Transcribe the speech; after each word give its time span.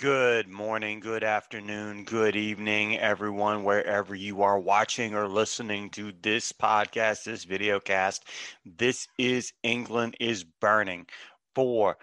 Good 0.00 0.48
morning, 0.48 1.00
good 1.00 1.22
afternoon, 1.22 2.04
good 2.04 2.34
evening, 2.34 2.98
everyone, 2.98 3.64
wherever 3.64 4.14
you 4.14 4.40
are 4.40 4.58
watching 4.58 5.14
or 5.14 5.28
listening 5.28 5.90
to 5.90 6.10
this 6.22 6.52
podcast, 6.52 7.24
this 7.24 7.44
video 7.44 7.80
cast. 7.80 8.24
This 8.64 9.06
is 9.18 9.52
England 9.62 10.16
is 10.18 10.42
Burning 10.42 11.04
for 11.54 11.98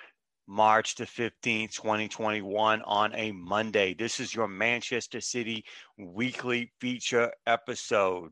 March 0.46 0.94
the 0.94 1.06
15th, 1.06 1.72
2021, 1.72 2.84
on 2.84 3.16
a 3.16 3.32
Monday. 3.32 3.96
This 3.96 4.20
is 4.20 4.36
your 4.36 4.48
Manchester 4.48 5.20
City 5.20 5.66
weekly 5.98 6.72
feature 6.80 7.34
episode. 7.48 8.30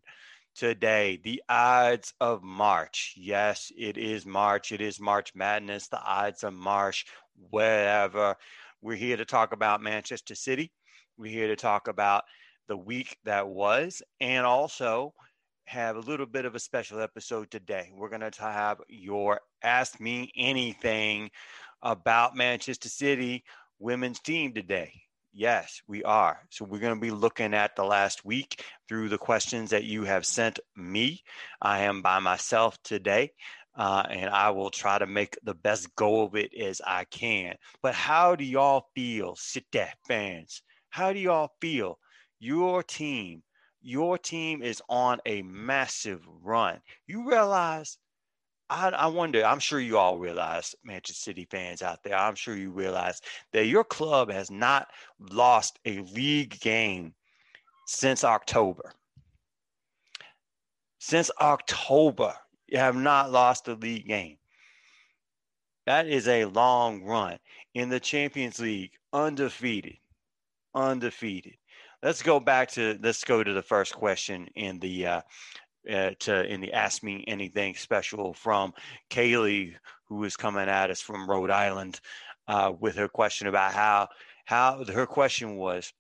Today, 0.54 1.20
the 1.24 1.42
odds 1.50 2.14
of 2.22 2.44
March. 2.44 3.16
Yes, 3.18 3.72
it 3.76 3.98
is 3.98 4.28
March. 4.28 4.72
It 4.72 4.82
is 4.82 5.00
March 5.00 5.34
Madness. 5.34 5.88
The 5.88 6.00
odds 6.00 6.44
of 6.44 6.54
March, 6.54 7.08
wherever 7.50 8.38
we're 8.82 8.96
here 8.96 9.18
to 9.18 9.26
talk 9.26 9.54
about 9.54 9.82
Manchester 9.82 10.36
City. 10.36 10.72
We're 11.18 11.32
here 11.32 11.48
to 11.48 11.56
talk 11.56 11.88
about 11.88 12.24
the 12.68 12.78
week 12.78 13.18
that 13.26 13.48
was 13.48 14.02
and 14.20 14.46
also 14.46 15.14
have 15.66 15.96
a 15.96 16.02
little 16.02 16.26
bit 16.26 16.46
of 16.46 16.56
a 16.56 16.60
special 16.60 17.00
episode 17.00 17.50
today. 17.50 17.92
We're 17.94 18.10
going 18.10 18.30
to 18.30 18.44
have 18.44 18.80
your 18.88 19.42
Ask 19.64 20.00
Me 20.00 20.32
Anything 20.36 21.32
about 21.82 22.36
Manchester 22.36 22.90
City 22.90 23.44
women's 23.80 24.20
team 24.20 24.54
today. 24.54 24.94
Yes, 25.34 25.82
we 25.88 26.04
are. 26.04 26.40
So 26.50 26.64
we're 26.64 26.80
going 26.80 26.96
to 26.96 27.02
be 27.02 27.12
looking 27.12 27.54
at 27.54 27.76
the 27.76 27.84
last 27.84 28.24
week 28.24 28.64
through 28.88 29.10
the 29.10 29.18
questions 29.18 29.72
that 29.72 29.84
you 29.84 30.04
have 30.06 30.26
sent 30.26 30.60
me. 30.78 31.24
I 31.62 31.82
am 31.82 32.02
by 32.02 32.20
myself 32.20 32.78
today 32.84 33.34
uh, 33.78 34.04
and 34.10 34.30
I 34.30 34.50
will 34.52 34.70
try 34.70 34.98
to 34.98 35.06
make 35.06 35.38
the 35.44 35.54
best 35.54 35.94
go 35.96 36.24
of 36.24 36.36
it 36.36 36.54
as 36.54 36.82
I 36.86 37.06
can. 37.06 37.56
But 37.82 37.94
how 37.94 38.36
do 38.36 38.44
y'all 38.44 38.86
feel, 38.96 39.36
sit 39.36 39.66
City 39.72 39.96
fans? 40.08 40.62
How 40.90 41.12
do 41.12 41.20
y'all 41.20 41.52
feel? 41.60 42.00
Your 42.40 42.84
team, 42.84 43.44
your 43.82 44.18
team 44.18 44.62
is 44.64 44.82
on 44.90 45.20
a 45.26 45.42
massive 45.42 46.22
run. 46.42 46.80
You 47.08 47.28
realize, 47.30 47.98
I, 48.70 48.90
I 48.90 49.08
wonder, 49.08 49.44
I'm 49.46 49.60
sure 49.60 49.80
you 49.80 49.98
all 49.98 50.18
realize, 50.18 50.74
Manchester 50.84 51.14
City 51.14 51.48
fans 51.52 51.82
out 51.82 52.00
there, 52.04 52.16
I'm 52.16 52.36
sure 52.36 52.56
you 52.56 52.72
realize 52.72 53.22
that 53.52 53.68
your 53.68 53.84
club 53.84 54.32
has 54.32 54.50
not 54.50 54.88
lost 55.20 55.80
a 55.86 56.00
league 56.14 56.60
game 56.62 57.14
since 57.88 58.24
October. 58.24 58.94
Since 61.00 61.30
October 61.40 62.34
you 62.68 62.78
have 62.78 62.96
not 62.96 63.32
lost 63.32 63.68
a 63.68 63.74
league 63.74 64.08
game. 64.08 64.38
That 65.86 66.08
is 66.08 66.28
a 66.28 66.46
long 66.46 67.04
run 67.04 67.38
in 67.74 67.90
the 67.90 68.00
Champions 68.00 68.60
League, 68.60 68.92
undefeated, 69.14 69.98
undefeated. 70.74 71.58
Let's 72.02 72.24
go 72.24 72.40
back 72.40 72.72
to 72.72 72.98
let's 73.02 73.24
go 73.24 73.44
to 73.44 73.54
the 73.54 73.62
first 73.62 73.94
question 73.94 74.48
in 74.56 74.80
the 74.80 75.08
uh, 75.08 75.22
uh, 75.92 76.12
to 76.20 76.46
in 76.52 76.62
the 76.62 76.74
Ask 76.74 77.04
Me 77.04 77.24
Anything 77.28 77.76
special 77.76 78.34
from 78.34 78.74
Kaylee, 79.10 79.76
who 80.06 80.24
is 80.24 80.36
coming 80.36 80.68
at 80.68 80.90
us 80.90 81.02
from 81.02 81.30
Rhode 81.30 81.52
Island, 81.52 82.00
uh, 82.48 82.74
with 82.80 82.96
her 82.96 83.08
question 83.08 83.48
about 83.48 83.74
how 83.74 84.08
how 84.46 84.84
her 84.86 85.06
question 85.06 85.56
was. 85.56 85.94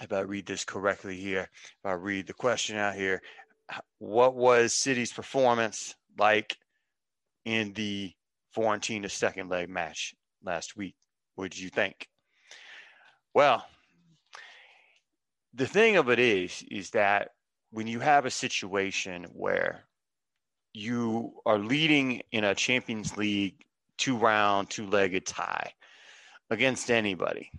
If 0.00 0.12
I 0.12 0.20
read 0.20 0.46
this 0.46 0.64
correctly 0.64 1.16
here, 1.16 1.48
if 1.50 1.86
I 1.86 1.92
read 1.92 2.28
the 2.28 2.32
question 2.32 2.76
out 2.76 2.94
here, 2.94 3.20
what 3.98 4.34
was 4.34 4.72
City's 4.72 5.12
performance 5.12 5.94
like 6.18 6.56
in 7.44 7.72
the 7.74 8.12
Fiorentina 8.56 9.10
second 9.10 9.48
leg 9.48 9.68
match 9.68 10.14
last 10.42 10.76
week? 10.76 10.96
What 11.34 11.50
did 11.50 11.60
you 11.60 11.70
think? 11.70 12.08
Well, 13.34 13.64
the 15.54 15.66
thing 15.66 15.96
of 15.96 16.08
it 16.08 16.18
is, 16.18 16.64
is 16.70 16.90
that 16.90 17.30
when 17.70 17.86
you 17.86 18.00
have 18.00 18.26
a 18.26 18.30
situation 18.30 19.24
where 19.32 19.84
you 20.72 21.34
are 21.44 21.58
leading 21.58 22.22
in 22.32 22.44
a 22.44 22.54
Champions 22.54 23.16
League 23.16 23.64
two 23.96 24.16
round, 24.16 24.70
two 24.70 24.86
legged 24.86 25.26
tie 25.26 25.72
against 26.50 26.90
anybody, 26.90 27.50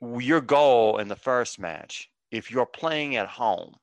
your 0.00 0.40
goal 0.40 0.98
in 0.98 1.08
the 1.08 1.16
first 1.16 1.58
match, 1.58 2.10
if 2.30 2.50
you're 2.50 2.66
playing 2.66 3.16
at 3.16 3.28
home, 3.28 3.74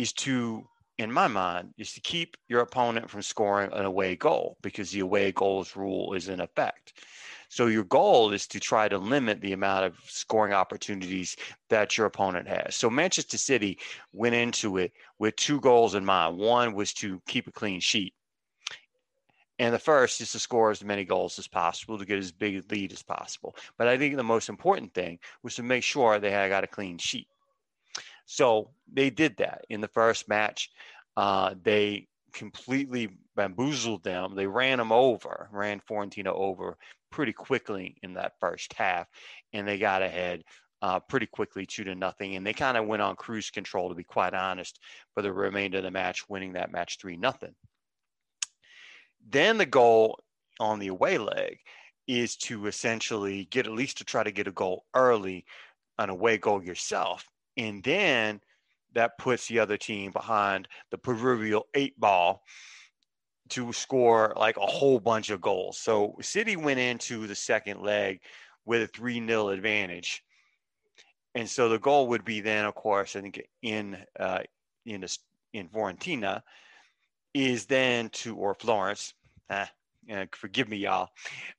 is 0.00 0.14
to, 0.14 0.66
in 0.96 1.12
my 1.12 1.28
mind, 1.28 1.74
is 1.76 1.92
to 1.92 2.00
keep 2.00 2.38
your 2.48 2.60
opponent 2.60 3.10
from 3.10 3.20
scoring 3.20 3.70
an 3.74 3.84
away 3.84 4.16
goal 4.16 4.56
because 4.62 4.90
the 4.90 5.00
away 5.00 5.30
goals 5.30 5.76
rule 5.76 6.14
is 6.14 6.28
in 6.28 6.40
effect. 6.40 6.94
So 7.50 7.66
your 7.66 7.84
goal 7.84 8.32
is 8.32 8.46
to 8.46 8.60
try 8.60 8.88
to 8.88 8.96
limit 8.96 9.42
the 9.42 9.52
amount 9.52 9.84
of 9.84 9.98
scoring 10.06 10.54
opportunities 10.54 11.36
that 11.68 11.98
your 11.98 12.06
opponent 12.06 12.48
has. 12.48 12.76
So 12.76 12.88
Manchester 12.88 13.36
City 13.36 13.78
went 14.14 14.34
into 14.34 14.78
it 14.78 14.92
with 15.18 15.36
two 15.36 15.60
goals 15.60 15.94
in 15.94 16.04
mind. 16.04 16.38
One 16.38 16.72
was 16.72 16.94
to 16.94 17.20
keep 17.26 17.46
a 17.46 17.52
clean 17.52 17.80
sheet. 17.80 18.14
And 19.58 19.74
the 19.74 19.78
first 19.78 20.22
is 20.22 20.32
to 20.32 20.38
score 20.38 20.70
as 20.70 20.82
many 20.82 21.04
goals 21.04 21.38
as 21.38 21.46
possible 21.46 21.98
to 21.98 22.06
get 22.06 22.18
as 22.18 22.32
big 22.32 22.56
a 22.56 22.62
lead 22.74 22.94
as 22.94 23.02
possible. 23.02 23.54
But 23.76 23.88
I 23.88 23.98
think 23.98 24.16
the 24.16 24.22
most 24.22 24.48
important 24.48 24.94
thing 24.94 25.18
was 25.42 25.56
to 25.56 25.62
make 25.62 25.82
sure 25.82 26.18
they 26.18 26.30
had 26.30 26.48
got 26.48 26.64
a 26.64 26.68
clean 26.68 26.96
sheet. 26.96 27.28
So 28.30 28.70
they 28.92 29.10
did 29.10 29.38
that 29.38 29.64
in 29.70 29.80
the 29.80 29.88
first 29.88 30.28
match. 30.28 30.70
Uh, 31.16 31.56
they 31.64 32.06
completely 32.32 33.08
bamboozled 33.34 34.04
them. 34.04 34.36
They 34.36 34.46
ran 34.46 34.78
them 34.78 34.92
over, 34.92 35.48
ran 35.50 35.80
Fiorentina 35.80 36.28
over 36.28 36.78
pretty 37.10 37.32
quickly 37.32 37.96
in 38.04 38.14
that 38.14 38.34
first 38.38 38.72
half, 38.74 39.08
and 39.52 39.66
they 39.66 39.78
got 39.78 40.02
ahead 40.02 40.44
uh, 40.80 41.00
pretty 41.00 41.26
quickly, 41.26 41.66
two 41.66 41.82
to 41.82 41.96
nothing. 41.96 42.36
And 42.36 42.46
they 42.46 42.52
kind 42.52 42.76
of 42.76 42.86
went 42.86 43.02
on 43.02 43.16
cruise 43.16 43.50
control, 43.50 43.88
to 43.88 43.96
be 43.96 44.04
quite 44.04 44.32
honest, 44.32 44.78
for 45.12 45.22
the 45.22 45.32
remainder 45.32 45.78
of 45.78 45.84
the 45.84 45.90
match, 45.90 46.28
winning 46.28 46.52
that 46.52 46.70
match 46.70 46.98
three 47.00 47.16
nothing. 47.16 47.56
Then 49.28 49.58
the 49.58 49.66
goal 49.66 50.20
on 50.60 50.78
the 50.78 50.86
away 50.86 51.18
leg 51.18 51.58
is 52.06 52.36
to 52.36 52.68
essentially 52.68 53.46
get 53.46 53.66
at 53.66 53.72
least 53.72 53.98
to 53.98 54.04
try 54.04 54.22
to 54.22 54.30
get 54.30 54.46
a 54.46 54.52
goal 54.52 54.84
early, 54.94 55.46
an 55.98 56.10
away 56.10 56.38
goal 56.38 56.62
yourself, 56.62 57.26
and 57.56 57.82
then 57.82 58.40
that 58.94 59.18
puts 59.18 59.46
the 59.46 59.58
other 59.58 59.76
team 59.76 60.10
behind 60.10 60.68
the 60.90 60.98
proverbial 60.98 61.66
eight 61.74 61.98
ball 61.98 62.42
to 63.50 63.72
score 63.72 64.32
like 64.36 64.56
a 64.56 64.66
whole 64.66 65.00
bunch 65.00 65.30
of 65.30 65.40
goals. 65.40 65.78
So 65.78 66.16
City 66.20 66.56
went 66.56 66.80
into 66.80 67.26
the 67.26 67.34
second 67.34 67.82
leg 67.82 68.20
with 68.64 68.82
a 68.82 68.86
3 68.86 69.26
0 69.26 69.48
advantage. 69.48 70.22
And 71.34 71.48
so 71.48 71.68
the 71.68 71.78
goal 71.78 72.08
would 72.08 72.24
be 72.24 72.40
then, 72.40 72.64
of 72.64 72.74
course, 72.74 73.14
I 73.14 73.20
think 73.20 73.40
in 73.62 73.98
uh, 74.18 74.40
in 74.86 75.02
the, 75.02 75.18
in 75.52 75.68
Fiorentina 75.68 76.42
is 77.34 77.66
then 77.66 78.08
to 78.10 78.36
or 78.36 78.54
Florence, 78.54 79.14
uh, 79.48 79.66
forgive 80.32 80.68
me, 80.68 80.78
y'all, 80.78 81.08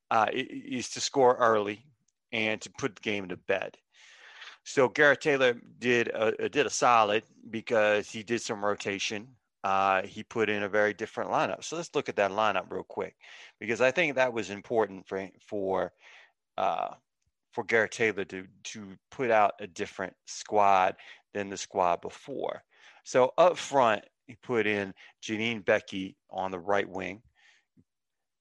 uh, 0.09 0.27
is 0.33 0.89
to 0.89 0.99
score 0.99 1.35
early 1.35 1.85
and 2.33 2.59
to 2.61 2.71
put 2.77 2.95
the 2.95 3.01
game 3.01 3.29
to 3.29 3.37
bed. 3.37 3.77
So 4.63 4.87
Gareth 4.87 5.19
Taylor 5.19 5.55
did 5.79 6.09
a, 6.13 6.49
did 6.49 6.65
a 6.65 6.69
solid 6.69 7.23
because 7.49 8.09
he 8.09 8.23
did 8.23 8.41
some 8.41 8.63
rotation. 8.63 9.27
Uh, 9.63 10.01
he 10.03 10.23
put 10.23 10.49
in 10.49 10.63
a 10.63 10.69
very 10.69 10.93
different 10.93 11.29
lineup. 11.29 11.63
So 11.63 11.75
let's 11.75 11.93
look 11.93 12.09
at 12.09 12.15
that 12.15 12.31
lineup 12.31 12.71
real 12.71 12.83
quick 12.83 13.15
because 13.59 13.81
I 13.81 13.91
think 13.91 14.15
that 14.15 14.33
was 14.33 14.49
important 14.49 15.07
for 15.07 15.27
for 15.45 15.91
uh, 16.57 16.89
for 17.51 17.63
Gareth 17.63 17.91
Taylor 17.91 18.25
to 18.25 18.45
to 18.63 18.97
put 19.11 19.29
out 19.29 19.53
a 19.59 19.67
different 19.67 20.13
squad 20.25 20.95
than 21.33 21.49
the 21.49 21.57
squad 21.57 22.01
before. 22.01 22.63
So 23.03 23.33
up 23.37 23.57
front, 23.57 24.03
he 24.27 24.35
put 24.35 24.67
in 24.67 24.93
Janine 25.21 25.63
Beckie 25.63 26.15
on 26.29 26.51
the 26.51 26.59
right 26.59 26.87
wing, 26.87 27.21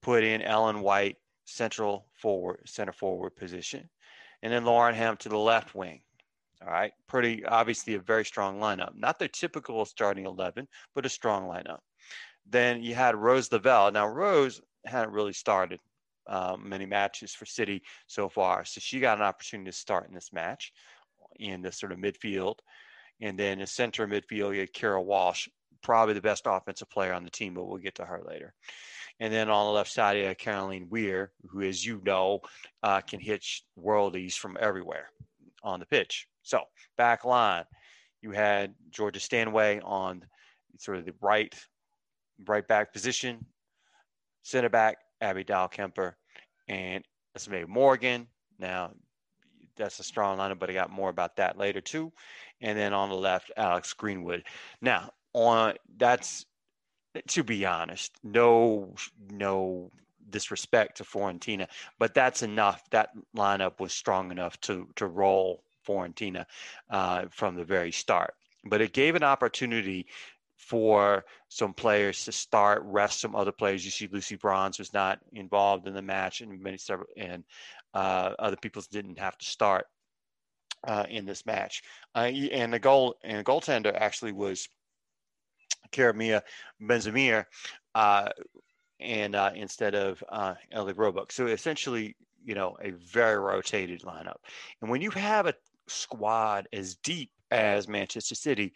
put 0.01 0.23
in 0.23 0.41
Ellen 0.41 0.81
White 0.81 1.17
central 1.45 2.05
forward 2.13 2.61
center 2.65 2.93
forward 2.93 3.35
position, 3.35 3.89
and 4.41 4.53
then 4.53 4.65
Lauren 4.65 4.95
Hemp 4.95 5.19
to 5.19 5.29
the 5.29 5.37
left 5.37 5.75
wing. 5.75 6.01
All 6.63 6.71
right, 6.71 6.91
pretty 7.07 7.43
obviously 7.45 7.95
a 7.95 7.99
very 7.99 8.23
strong 8.23 8.59
lineup. 8.59 8.91
Not 8.95 9.17
the 9.17 9.27
typical 9.27 9.83
starting 9.85 10.25
11, 10.25 10.67
but 10.93 11.05
a 11.05 11.09
strong 11.09 11.43
lineup. 11.43 11.79
Then 12.47 12.83
you 12.83 12.93
had 12.93 13.15
Rose 13.15 13.51
Lavelle. 13.51 13.91
Now, 13.91 14.07
Rose 14.07 14.61
hadn't 14.85 15.13
really 15.13 15.33
started 15.33 15.79
um, 16.27 16.67
many 16.69 16.85
matches 16.85 17.33
for 17.33 17.45
City 17.45 17.81
so 18.07 18.29
far, 18.29 18.63
so 18.63 18.79
she 18.79 18.99
got 18.99 19.17
an 19.17 19.23
opportunity 19.23 19.71
to 19.71 19.77
start 19.77 20.07
in 20.07 20.13
this 20.13 20.31
match 20.31 20.71
in 21.39 21.61
the 21.61 21.71
sort 21.71 21.91
of 21.91 21.97
midfield. 21.97 22.55
And 23.21 23.37
then 23.37 23.59
in 23.59 23.67
center 23.67 24.07
midfield, 24.07 24.53
you 24.53 24.61
had 24.61 24.73
Keira 24.73 25.03
Walsh, 25.03 25.47
probably 25.81 26.13
the 26.13 26.21
best 26.21 26.43
offensive 26.45 26.89
player 26.89 27.13
on 27.13 27.23
the 27.23 27.29
team, 27.29 27.53
but 27.53 27.65
we'll 27.65 27.77
get 27.77 27.95
to 27.95 28.05
her 28.05 28.21
later. 28.27 28.53
And 29.19 29.33
then 29.33 29.49
on 29.49 29.67
the 29.67 29.71
left 29.71 29.91
side, 29.91 30.17
you 30.17 30.25
had 30.25 30.37
Caroline 30.37 30.87
Weir, 30.89 31.31
who, 31.49 31.61
as 31.61 31.85
you 31.85 32.01
know, 32.03 32.41
uh, 32.83 33.01
can 33.01 33.19
hit 33.19 33.45
worldies 33.79 34.33
from 34.33 34.57
everywhere 34.59 35.09
on 35.63 35.79
the 35.79 35.85
pitch. 35.85 36.27
So 36.43 36.61
back 36.97 37.25
line, 37.25 37.65
you 38.21 38.31
had 38.31 38.73
Georgia 38.89 39.19
Stanway 39.19 39.79
on 39.83 40.23
sort 40.77 40.97
of 40.97 41.05
the 41.05 41.13
right 41.21 41.53
right 42.45 42.67
back 42.67 42.93
position, 42.93 43.45
center 44.43 44.69
back 44.69 44.97
Abby 45.21 45.43
Dahlkemper, 45.43 46.13
and 46.67 47.03
That's 47.33 47.49
Morgan. 47.67 48.27
Now, 48.59 48.91
that's 49.77 49.99
a 49.99 50.03
strong 50.03 50.37
lineup, 50.37 50.59
but 50.59 50.69
I 50.69 50.73
got 50.73 50.91
more 50.91 51.09
about 51.09 51.37
that 51.37 51.57
later 51.57 51.81
too. 51.81 52.11
And 52.61 52.77
then 52.77 52.93
on 52.93 53.09
the 53.09 53.15
left, 53.15 53.51
Alex 53.57 53.93
Greenwood. 53.93 54.43
Now, 54.81 55.11
on 55.33 55.75
that's 55.97 56.45
to 57.27 57.43
be 57.43 57.65
honest, 57.65 58.13
no, 58.23 58.93
no 59.29 59.91
disrespect 60.29 60.97
to 60.97 61.03
Fiorentina, 61.03 61.67
but 61.99 62.13
that's 62.13 62.41
enough. 62.41 62.89
That 62.91 63.09
lineup 63.35 63.79
was 63.79 63.93
strong 63.93 64.31
enough 64.31 64.59
to 64.61 64.87
to 64.95 65.07
roll 65.07 65.63
Fiorentina 65.87 66.45
uh, 66.89 67.25
from 67.29 67.55
the 67.55 67.63
very 67.63 67.91
start. 67.91 68.33
But 68.65 68.81
it 68.81 68.93
gave 68.93 69.15
an 69.15 69.23
opportunity 69.23 70.07
for 70.55 71.25
some 71.49 71.73
players 71.73 72.23
to 72.25 72.31
start, 72.31 72.83
rest 72.85 73.19
some 73.19 73.35
other 73.35 73.51
players. 73.51 73.83
You 73.83 73.91
see, 73.91 74.07
Lucy 74.11 74.35
Bronze 74.35 74.77
was 74.77 74.93
not 74.93 75.19
involved 75.33 75.87
in 75.87 75.93
the 75.93 76.01
match, 76.01 76.41
and 76.41 76.61
many 76.61 76.77
several 76.77 77.07
and 77.17 77.43
uh, 77.93 78.33
other 78.39 78.55
people 78.55 78.83
didn't 78.91 79.19
have 79.19 79.37
to 79.37 79.45
start 79.45 79.87
uh, 80.87 81.05
in 81.09 81.25
this 81.25 81.45
match. 81.45 81.83
Uh, 82.15 82.29
and 82.51 82.71
the 82.71 82.79
goal 82.79 83.15
and 83.23 83.39
the 83.39 83.43
goaltender 83.43 83.93
actually 83.93 84.31
was 84.31 84.69
Karima 85.91 86.41
Benameur, 86.79 87.45
uh, 87.95 88.29
and 88.99 89.35
uh, 89.35 89.51
instead 89.55 89.95
of 89.95 90.23
uh, 90.29 90.53
Ellie 90.71 90.93
Roebuck. 90.93 91.31
So 91.31 91.47
essentially, 91.47 92.15
you 92.45 92.55
know, 92.55 92.77
a 92.81 92.91
very 92.91 93.37
rotated 93.37 94.01
lineup. 94.01 94.37
And 94.81 94.89
when 94.89 95.01
you 95.01 95.09
have 95.11 95.47
a 95.47 95.55
squad 95.91 96.67
as 96.73 96.95
deep 96.95 97.31
as 97.51 97.87
Manchester 97.87 98.35
City, 98.35 98.73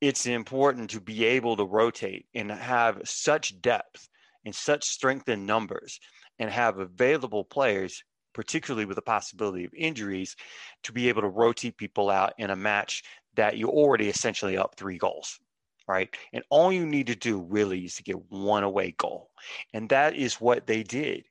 it's 0.00 0.26
important 0.26 0.90
to 0.90 1.00
be 1.00 1.24
able 1.24 1.56
to 1.56 1.64
rotate 1.64 2.26
and 2.34 2.50
have 2.50 3.00
such 3.04 3.60
depth 3.60 4.08
and 4.44 4.54
such 4.54 4.84
strength 4.84 5.28
in 5.28 5.46
numbers 5.46 6.00
and 6.38 6.50
have 6.50 6.78
available 6.78 7.44
players 7.44 8.02
particularly 8.34 8.84
with 8.84 8.96
the 8.96 9.02
possibility 9.02 9.64
of 9.64 9.72
injuries 9.74 10.34
to 10.82 10.92
be 10.92 11.08
able 11.08 11.22
to 11.22 11.28
rotate 11.28 11.76
people 11.76 12.10
out 12.10 12.32
in 12.36 12.50
a 12.50 12.56
match 12.56 13.04
that 13.36 13.56
you're 13.56 13.68
already 13.68 14.08
essentially 14.08 14.58
up 14.58 14.74
three 14.76 14.98
goals 14.98 15.38
right? 15.86 16.14
And 16.32 16.42
all 16.50 16.72
you 16.72 16.86
need 16.86 17.08
to 17.08 17.14
do 17.14 17.40
really 17.40 17.84
is 17.84 17.96
to 17.96 18.02
get 18.02 18.30
one 18.30 18.64
away 18.64 18.94
goal. 18.96 19.30
And 19.72 19.88
that 19.90 20.14
is 20.14 20.40
what 20.40 20.66
they 20.66 20.82
did. 20.82 21.24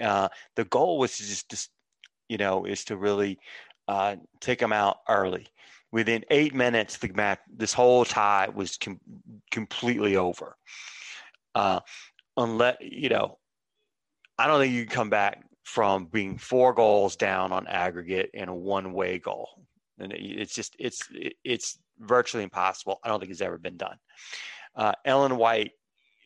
Uh, 0.00 0.28
the 0.54 0.64
goal 0.64 0.98
was 0.98 1.16
to 1.16 1.24
just, 1.24 1.50
just 1.50 1.70
you 2.28 2.38
know 2.38 2.64
is 2.64 2.84
to 2.84 2.96
really 2.96 3.38
uh, 3.88 4.16
take 4.40 4.60
them 4.60 4.72
out 4.72 4.98
early 5.08 5.48
within 5.90 6.24
eight 6.30 6.54
minutes, 6.54 6.98
the 6.98 7.08
match, 7.08 7.40
this 7.54 7.72
whole 7.72 8.04
tie 8.04 8.48
was 8.54 8.76
com- 8.76 9.00
completely 9.50 10.16
over. 10.16 10.56
Uh, 11.54 11.80
unless 12.36 12.76
you 12.80 13.08
know, 13.08 13.38
I 14.38 14.46
don't 14.46 14.60
think 14.60 14.74
you 14.74 14.84
can 14.86 14.94
come 14.94 15.10
back 15.10 15.44
from 15.64 16.06
being 16.06 16.38
four 16.38 16.72
goals 16.72 17.16
down 17.16 17.52
on 17.52 17.66
aggregate 17.66 18.30
and 18.34 18.48
a 18.48 18.54
one-way 18.54 19.18
goal, 19.18 19.48
and 19.98 20.12
it's 20.12 20.54
just 20.54 20.76
it's 20.78 21.08
it's 21.44 21.78
virtually 21.98 22.44
impossible. 22.44 23.00
I 23.02 23.08
don't 23.08 23.20
think 23.20 23.32
it's 23.32 23.40
ever 23.40 23.58
been 23.58 23.76
done. 23.76 23.96
Uh, 24.76 24.92
Ellen 25.04 25.36
White 25.36 25.72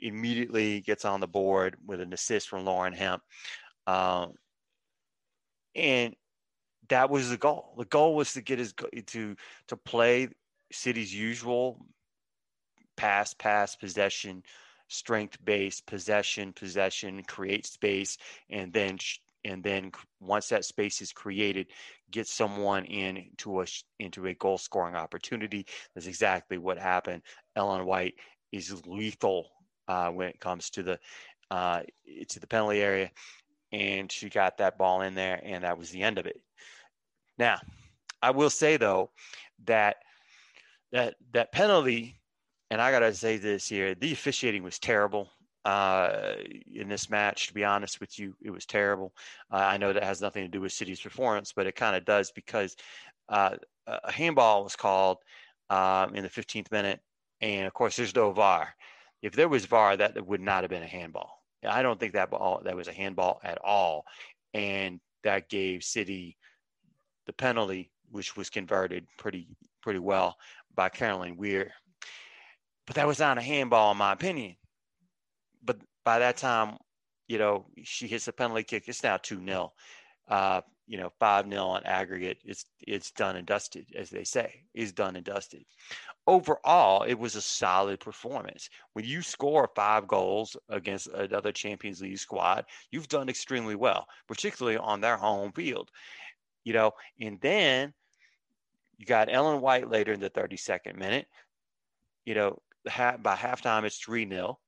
immediately 0.00 0.80
gets 0.80 1.04
on 1.04 1.20
the 1.20 1.28
board 1.28 1.76
with 1.86 2.00
an 2.00 2.12
assist 2.12 2.48
from 2.48 2.64
Lauren 2.64 2.92
Hemp. 2.92 3.22
Um, 3.86 4.34
and 5.74 6.14
that 6.88 7.10
was 7.10 7.30
the 7.30 7.36
goal. 7.36 7.74
The 7.78 7.84
goal 7.84 8.14
was 8.14 8.32
to 8.34 8.42
get 8.42 8.58
his 8.58 8.74
to 9.06 9.36
to 9.68 9.76
play 9.76 10.28
City's 10.72 11.14
usual 11.14 11.84
pass, 12.96 13.34
pass, 13.34 13.74
possession, 13.76 14.42
strength 14.88 15.36
based 15.44 15.86
possession, 15.86 16.52
possession, 16.52 17.22
create 17.24 17.66
space, 17.66 18.18
and 18.50 18.72
then 18.72 18.98
and 19.44 19.62
then 19.62 19.90
once 20.20 20.48
that 20.48 20.64
space 20.64 21.02
is 21.02 21.12
created, 21.12 21.66
get 22.10 22.28
someone 22.28 22.84
into 22.84 23.60
a 23.60 23.66
into 23.98 24.26
a 24.26 24.34
goal 24.34 24.58
scoring 24.58 24.94
opportunity. 24.94 25.66
That's 25.94 26.06
exactly 26.06 26.58
what 26.58 26.78
happened. 26.78 27.22
Ellen 27.56 27.86
White 27.86 28.14
is 28.52 28.86
lethal 28.86 29.48
uh, 29.88 30.10
when 30.10 30.28
it 30.28 30.40
comes 30.40 30.70
to 30.70 30.82
the 30.82 30.98
uh, 31.50 31.82
to 32.28 32.40
the 32.40 32.46
penalty 32.46 32.80
area, 32.80 33.10
and 33.72 34.10
she 34.10 34.28
got 34.28 34.58
that 34.58 34.78
ball 34.78 35.02
in 35.02 35.14
there, 35.14 35.40
and 35.42 35.64
that 35.64 35.78
was 35.78 35.90
the 35.90 36.02
end 36.02 36.18
of 36.18 36.26
it. 36.26 36.40
Now, 37.38 37.58
I 38.20 38.30
will 38.30 38.50
say 38.50 38.76
though 38.76 39.10
that 39.64 39.96
that 40.92 41.14
that 41.32 41.52
penalty, 41.52 42.20
and 42.70 42.80
I 42.80 42.90
gotta 42.90 43.14
say 43.14 43.38
this 43.38 43.68
here, 43.68 43.94
the 43.94 44.12
officiating 44.12 44.62
was 44.62 44.78
terrible 44.78 45.30
uh, 45.64 46.34
in 46.72 46.88
this 46.88 47.10
match. 47.10 47.48
To 47.48 47.54
be 47.54 47.64
honest 47.64 48.00
with 48.00 48.18
you, 48.18 48.34
it 48.42 48.50
was 48.50 48.66
terrible. 48.66 49.14
Uh, 49.50 49.56
I 49.56 49.76
know 49.76 49.92
that 49.92 50.04
has 50.04 50.20
nothing 50.20 50.44
to 50.44 50.50
do 50.50 50.60
with 50.60 50.72
City's 50.72 51.00
performance, 51.00 51.52
but 51.54 51.66
it 51.66 51.74
kind 51.74 51.96
of 51.96 52.04
does 52.04 52.30
because 52.30 52.76
uh, 53.28 53.56
a 53.86 54.12
handball 54.12 54.64
was 54.64 54.76
called 54.76 55.18
um, 55.70 56.14
in 56.14 56.22
the 56.22 56.28
15th 56.28 56.70
minute, 56.70 57.00
and 57.40 57.66
of 57.66 57.72
course, 57.72 57.96
there's 57.96 58.14
no 58.14 58.30
VAR. 58.32 58.74
If 59.22 59.32
there 59.32 59.48
was 59.48 59.66
VAR, 59.66 59.96
that 59.96 60.26
would 60.26 60.40
not 60.40 60.62
have 60.62 60.70
been 60.70 60.82
a 60.82 60.86
handball. 60.88 61.41
I 61.68 61.82
don't 61.82 61.98
think 61.98 62.14
that 62.14 62.30
ball 62.30 62.62
that 62.64 62.76
was 62.76 62.88
a 62.88 62.92
handball 62.92 63.40
at 63.44 63.58
all, 63.62 64.04
and 64.54 65.00
that 65.24 65.48
gave 65.48 65.84
City 65.84 66.36
the 67.26 67.32
penalty, 67.32 67.90
which 68.10 68.36
was 68.36 68.50
converted 68.50 69.06
pretty 69.18 69.48
pretty 69.82 70.00
well 70.00 70.36
by 70.74 70.88
Caroline 70.88 71.36
Weir. 71.36 71.72
But 72.86 72.96
that 72.96 73.06
was 73.06 73.18
not 73.18 73.38
a 73.38 73.42
handball, 73.42 73.92
in 73.92 73.98
my 73.98 74.12
opinion. 74.12 74.56
But 75.64 75.78
by 76.04 76.18
that 76.18 76.36
time, 76.36 76.78
you 77.28 77.38
know, 77.38 77.66
she 77.84 78.08
hits 78.08 78.24
the 78.24 78.32
penalty 78.32 78.64
kick. 78.64 78.84
It's 78.88 79.02
now 79.02 79.18
2 79.18 79.44
0. 79.44 79.72
Uh, 80.28 80.60
you 80.86 80.98
know, 80.98 81.12
5 81.20 81.48
0 81.48 81.62
on 81.62 81.84
aggregate. 81.84 82.38
It's, 82.44 82.66
it's 82.86 83.10
done 83.12 83.36
and 83.36 83.46
dusted, 83.46 83.86
as 83.96 84.10
they 84.10 84.24
say. 84.24 84.64
is 84.74 84.92
done 84.92 85.16
and 85.16 85.24
dusted. 85.24 85.64
Overall, 86.26 87.02
it 87.02 87.18
was 87.18 87.34
a 87.34 87.42
solid 87.42 87.98
performance. 88.00 88.68
When 88.92 89.04
you 89.04 89.22
score 89.22 89.70
five 89.74 90.06
goals 90.06 90.56
against 90.68 91.08
another 91.08 91.52
Champions 91.52 92.00
League 92.00 92.18
squad, 92.18 92.64
you've 92.90 93.08
done 93.08 93.28
extremely 93.28 93.74
well, 93.74 94.06
particularly 94.28 94.78
on 94.78 95.00
their 95.00 95.16
home 95.16 95.52
field 95.52 95.90
you 96.64 96.72
know, 96.72 96.92
and 97.20 97.40
then 97.40 97.92
you 98.98 99.06
got 99.06 99.32
Ellen 99.32 99.60
White 99.60 99.90
later 99.90 100.12
in 100.12 100.20
the 100.20 100.30
32nd 100.30 100.96
minute. 100.96 101.26
You 102.24 102.34
know, 102.34 102.62
by 102.84 103.36
halftime 103.36 103.84
it's 103.84 103.98
3 103.98 104.28
0. 104.28 104.58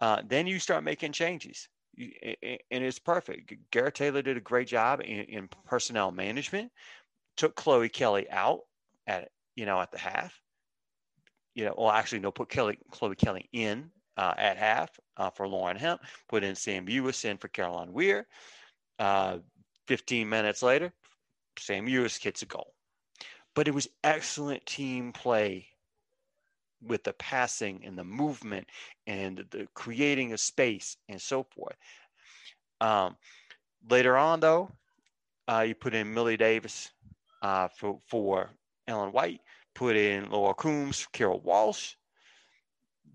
Uh, 0.00 0.22
then 0.26 0.46
you 0.46 0.58
start 0.58 0.84
making 0.84 1.12
changes. 1.12 1.68
And 1.98 2.84
it's 2.84 2.98
perfect. 2.98 3.52
Gareth 3.70 3.94
Taylor 3.94 4.22
did 4.22 4.36
a 4.36 4.40
great 4.40 4.68
job 4.68 5.00
in, 5.00 5.20
in, 5.20 5.48
personnel 5.64 6.10
management. 6.10 6.70
Took 7.36 7.56
Chloe 7.56 7.88
Kelly 7.88 8.28
out 8.30 8.60
at 9.06 9.30
you 9.54 9.66
know 9.66 9.80
at 9.80 9.92
the 9.92 9.98
half. 9.98 10.38
You 11.54 11.66
know, 11.66 11.74
well 11.76 11.90
actually 11.90 12.18
no, 12.20 12.30
put 12.30 12.48
Kelly 12.48 12.78
Chloe 12.90 13.14
Kelly 13.14 13.48
in 13.52 13.90
uh, 14.16 14.34
at 14.36 14.56
half 14.56 14.90
uh, 15.16 15.30
for 15.30 15.48
Lauren 15.48 15.76
Hemp. 15.76 16.02
Put 16.28 16.44
in 16.44 16.54
Sam 16.54 16.86
Mewis 16.86 17.24
in 17.24 17.38
for 17.38 17.48
Caroline 17.48 17.92
Weir. 17.92 18.26
Uh, 18.98 19.38
15 19.88 20.28
minutes 20.28 20.62
later, 20.62 20.92
Sam 21.58 21.86
Mewis 21.86 22.22
hits 22.22 22.42
a 22.42 22.46
goal. 22.46 22.74
But 23.54 23.68
it 23.68 23.74
was 23.74 23.88
excellent 24.04 24.66
team 24.66 25.12
play 25.12 25.68
with 26.86 27.04
the 27.04 27.12
passing 27.14 27.82
and 27.84 27.96
the 27.96 28.04
movement 28.04 28.66
and 29.06 29.44
the 29.50 29.66
creating 29.74 30.32
of 30.32 30.40
space 30.40 30.96
and 31.08 31.20
so 31.20 31.44
forth. 31.54 31.76
Um, 32.80 33.16
later 33.88 34.16
on, 34.16 34.40
though, 34.40 34.70
uh, 35.48 35.64
you 35.66 35.74
put 35.74 35.94
in 35.94 36.12
Millie 36.12 36.36
Davis 36.36 36.90
uh, 37.42 37.68
for, 37.68 38.00
for 38.08 38.50
Ellen 38.88 39.12
White, 39.12 39.40
put 39.74 39.96
in 39.96 40.30
Laura 40.30 40.54
Coombs, 40.54 41.06
Carol 41.12 41.40
Walsh, 41.40 41.94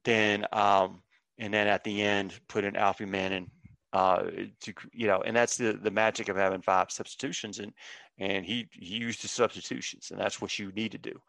then 0.04 0.46
um, 0.52 1.02
and 1.38 1.54
then 1.54 1.68
at 1.68 1.84
the 1.84 2.02
end 2.02 2.40
put 2.48 2.64
in 2.64 2.76
Aoife 2.76 3.02
Mannion 3.02 3.50
uh, 3.94 4.24
to 4.62 4.74
you 4.94 5.08
know, 5.08 5.22
and 5.22 5.36
that's 5.36 5.58
the 5.58 5.74
the 5.74 5.92
magic 5.92 6.30
of 6.30 6.38
having 6.38 6.62
five 6.62 6.92
substitutions, 6.92 7.60
and 7.60 7.74
and 8.20 8.46
he 8.46 8.68
he 8.72 8.98
used 8.98 9.24
the 9.24 9.28
substitutions, 9.28 10.12
and 10.12 10.20
that's 10.20 10.42
what 10.42 10.58
you 10.58 10.72
need 10.72 10.92
to 10.94 10.98
do. 10.98 11.20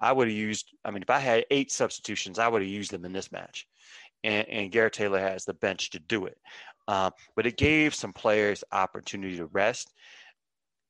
I 0.00 0.12
would 0.12 0.28
have 0.28 0.36
used. 0.36 0.70
I 0.84 0.90
mean, 0.90 1.02
if 1.02 1.10
I 1.10 1.18
had 1.18 1.46
eight 1.50 1.70
substitutions, 1.70 2.38
I 2.38 2.48
would 2.48 2.62
have 2.62 2.70
used 2.70 2.90
them 2.90 3.04
in 3.04 3.12
this 3.12 3.32
match, 3.32 3.66
and 4.24 4.48
and 4.48 4.72
Gareth 4.72 4.94
Taylor 4.94 5.20
has 5.20 5.44
the 5.44 5.54
bench 5.54 5.90
to 5.90 5.98
do 5.98 6.26
it. 6.26 6.38
Uh, 6.88 7.10
but 7.36 7.46
it 7.46 7.56
gave 7.56 7.94
some 7.94 8.12
players 8.12 8.64
opportunity 8.72 9.36
to 9.36 9.46
rest. 9.46 9.92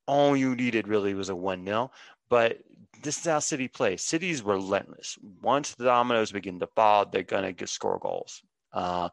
All 0.07 0.35
you 0.35 0.55
needed 0.55 0.87
really 0.87 1.13
was 1.13 1.29
a 1.29 1.35
one 1.35 1.63
0 1.65 1.91
but 2.31 2.59
this 3.03 3.17
is 3.17 3.25
how 3.25 3.39
City 3.39 3.67
plays. 3.67 4.01
City's 4.01 4.41
relentless. 4.41 5.17
Once 5.41 5.75
the 5.75 5.83
dominoes 5.83 6.31
begin 6.31 6.61
to 6.61 6.67
fall, 6.67 7.05
they're 7.05 7.23
gonna 7.23 7.51
get 7.51 7.67
score 7.67 7.99
goals. 7.99 8.41
Uh, 8.71 9.09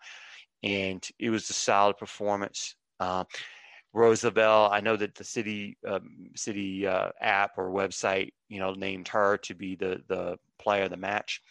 and 0.62 1.06
it 1.18 1.30
was 1.30 1.50
a 1.50 1.52
solid 1.52 1.98
performance. 1.98 2.76
Uh, 3.00 3.24
Rose 3.98 4.22
Lavelle, 4.22 4.70
I 4.70 4.80
know 4.80 4.96
that 4.96 5.16
the 5.16 5.24
city 5.24 5.76
um, 5.86 6.30
city 6.36 6.86
uh, 6.86 7.10
app 7.20 7.58
or 7.58 7.70
website, 7.70 8.32
you 8.48 8.60
know, 8.60 8.72
named 8.72 9.08
her 9.08 9.36
to 9.38 9.54
be 9.54 9.74
the 9.74 10.02
the 10.06 10.38
player 10.60 10.84
of 10.84 10.90
the 10.90 10.96
match. 10.96 11.42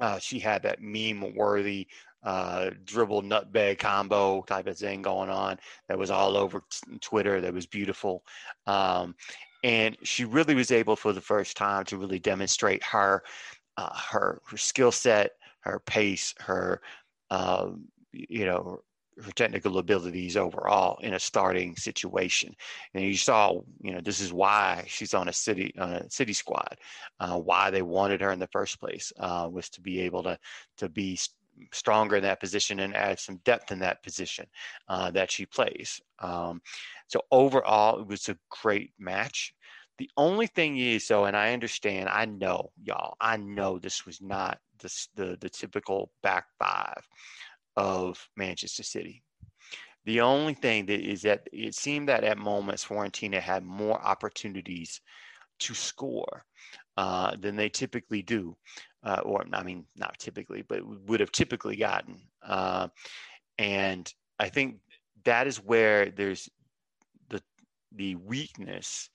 Uh, 0.00 0.18
she 0.18 0.38
had 0.38 0.62
that 0.62 0.80
meme 0.80 1.34
worthy 1.34 1.86
uh, 2.22 2.70
dribble 2.84 3.22
nutbag 3.22 3.78
combo 3.78 4.42
type 4.42 4.66
of 4.68 4.78
thing 4.78 5.02
going 5.02 5.28
on 5.28 5.58
that 5.88 5.98
was 5.98 6.10
all 6.10 6.36
over 6.36 6.62
t- 6.70 6.98
Twitter. 7.00 7.40
That 7.42 7.52
was 7.52 7.66
beautiful. 7.66 8.24
Um, 8.66 9.14
and 9.62 9.98
she 10.02 10.24
really 10.24 10.54
was 10.54 10.70
able 10.70 10.96
for 10.96 11.12
the 11.12 11.20
first 11.20 11.58
time 11.58 11.84
to 11.86 11.98
really 11.98 12.18
demonstrate 12.18 12.82
her 12.84 13.22
uh, 13.76 13.94
her 14.10 14.40
her 14.48 14.56
skill 14.56 14.92
set, 14.92 15.32
her 15.60 15.78
pace, 15.80 16.34
her 16.38 16.80
uh, 17.30 17.68
you 18.12 18.46
know 18.46 18.80
her 19.24 19.32
technical 19.32 19.78
abilities 19.78 20.36
overall 20.36 20.98
in 21.00 21.14
a 21.14 21.20
starting 21.20 21.76
situation. 21.76 22.54
And 22.94 23.04
you 23.04 23.16
saw, 23.16 23.60
you 23.80 23.92
know, 23.92 24.00
this 24.00 24.20
is 24.20 24.32
why 24.32 24.84
she's 24.86 25.14
on 25.14 25.28
a 25.28 25.32
city 25.32 25.74
on 25.78 25.92
a 25.92 26.10
city 26.10 26.32
squad. 26.32 26.76
Uh, 27.18 27.38
why 27.38 27.70
they 27.70 27.82
wanted 27.82 28.20
her 28.20 28.32
in 28.32 28.38
the 28.38 28.48
first 28.48 28.80
place 28.80 29.12
uh, 29.18 29.48
was 29.50 29.68
to 29.70 29.80
be 29.80 30.00
able 30.00 30.22
to 30.22 30.38
to 30.78 30.88
be 30.88 31.18
stronger 31.72 32.16
in 32.16 32.22
that 32.22 32.40
position 32.40 32.80
and 32.80 32.96
add 32.96 33.18
some 33.18 33.36
depth 33.44 33.72
in 33.72 33.80
that 33.80 34.02
position 34.02 34.46
uh, 34.88 35.10
that 35.10 35.30
she 35.30 35.46
plays. 35.46 36.00
Um, 36.18 36.62
so 37.06 37.20
overall, 37.30 38.00
it 38.00 38.06
was 38.06 38.28
a 38.28 38.38
great 38.62 38.92
match. 38.98 39.54
The 39.98 40.10
only 40.16 40.46
thing 40.46 40.78
is, 40.78 41.06
though, 41.08 41.26
and 41.26 41.36
I 41.36 41.52
understand, 41.52 42.08
I 42.08 42.24
know, 42.24 42.70
y'all, 42.82 43.16
I 43.20 43.36
know 43.36 43.78
this 43.78 44.06
was 44.06 44.22
not 44.22 44.58
the, 44.78 45.06
the, 45.14 45.36
the 45.38 45.50
typical 45.50 46.10
back 46.22 46.46
five 46.58 47.06
of 47.76 48.28
Manchester 48.36 48.82
City. 48.82 49.22
The 50.04 50.22
only 50.22 50.54
thing 50.54 50.86
that 50.86 51.00
is 51.00 51.22
that 51.22 51.48
it 51.52 51.74
seemed 51.74 52.08
that 52.08 52.24
at 52.24 52.38
moments 52.38 52.84
Fiorentina 52.84 53.40
had 53.40 53.64
more 53.64 54.00
opportunities 54.00 55.00
to 55.60 55.74
score 55.74 56.44
uh, 56.96 57.36
than 57.36 57.56
they 57.56 57.68
typically 57.68 58.22
do, 58.22 58.56
uh, 59.04 59.20
or 59.24 59.44
I 59.52 59.62
mean, 59.62 59.84
not 59.96 60.18
typically, 60.18 60.62
but 60.62 60.80
would 61.06 61.20
have 61.20 61.32
typically 61.32 61.76
gotten. 61.76 62.22
Uh, 62.42 62.88
and 63.58 64.12
I 64.38 64.48
think 64.48 64.78
that 65.24 65.46
is 65.46 65.58
where 65.58 66.10
there's 66.10 66.48
the 67.28 67.42
the 67.94 68.14
weakness 68.16 69.10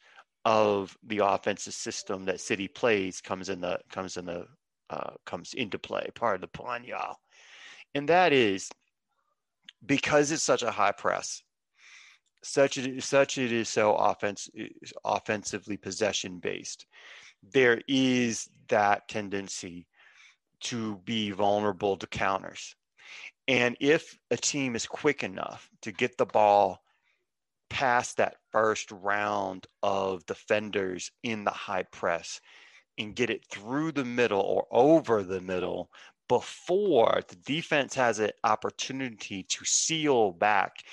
of 0.46 0.96
the 1.04 1.20
offensive 1.20 1.74
system 1.74 2.26
that 2.26 2.40
City 2.40 2.68
plays 2.68 3.22
comes 3.22 3.50
in 3.50 3.60
the 3.62 3.80
comes 3.90 4.18
in 4.18 4.26
the 4.26 4.46
uh, 4.92 5.12
comes 5.26 5.56
into 5.56 5.80
play. 5.80 6.08
Part 6.14 6.36
of 6.36 6.42
the 6.42 6.48
plan, 6.48 6.84
y'all 6.84 7.18
and 7.96 8.10
that 8.10 8.34
is 8.34 8.70
because 9.86 10.32
it's 10.32 10.44
such 10.44 10.62
a 10.62 10.72
high 10.72 10.92
press, 10.92 11.42
such 12.44 12.78
it, 12.78 13.02
such 13.04 13.38
it 13.38 13.52
is 13.52 13.70
so 13.70 13.96
offense, 13.96 14.50
offensively 15.06 15.78
possession 15.78 16.40
based. 16.40 16.86
There 17.54 17.82
is 17.88 18.50
that 18.68 19.08
tendency 19.08 19.88
to 20.62 20.98
be 21.06 21.32
vulnerable 21.32 21.96
to 21.98 22.08
counters. 22.08 22.76
And 23.48 23.78
if 23.80 24.18
a 24.30 24.38
team 24.38 24.76
is 24.76 24.88
quick 24.88 25.24
enough 25.24 25.70
to 25.84 25.92
get 25.92 26.18
the 26.18 26.26
ball 26.26 26.82
past 27.70 28.18
that 28.18 28.38
first 28.52 28.92
round 28.92 29.68
of 29.84 30.26
defenders 30.26 31.12
in 31.24 31.44
the 31.44 31.52
high 31.52 31.84
press 31.84 32.42
and 32.98 33.16
get 33.16 33.30
it 33.30 33.46
through 33.50 33.92
the 33.92 34.06
middle 34.06 34.42
or 34.42 34.66
over 34.72 35.24
the 35.24 35.42
middle 35.42 35.90
before 36.28 37.22
the 37.28 37.36
defense 37.38 37.94
has 37.96 38.20
an 38.20 38.32
opportunity 38.44 39.44
to 39.44 39.66
seal 39.66 40.32
back 40.32 40.84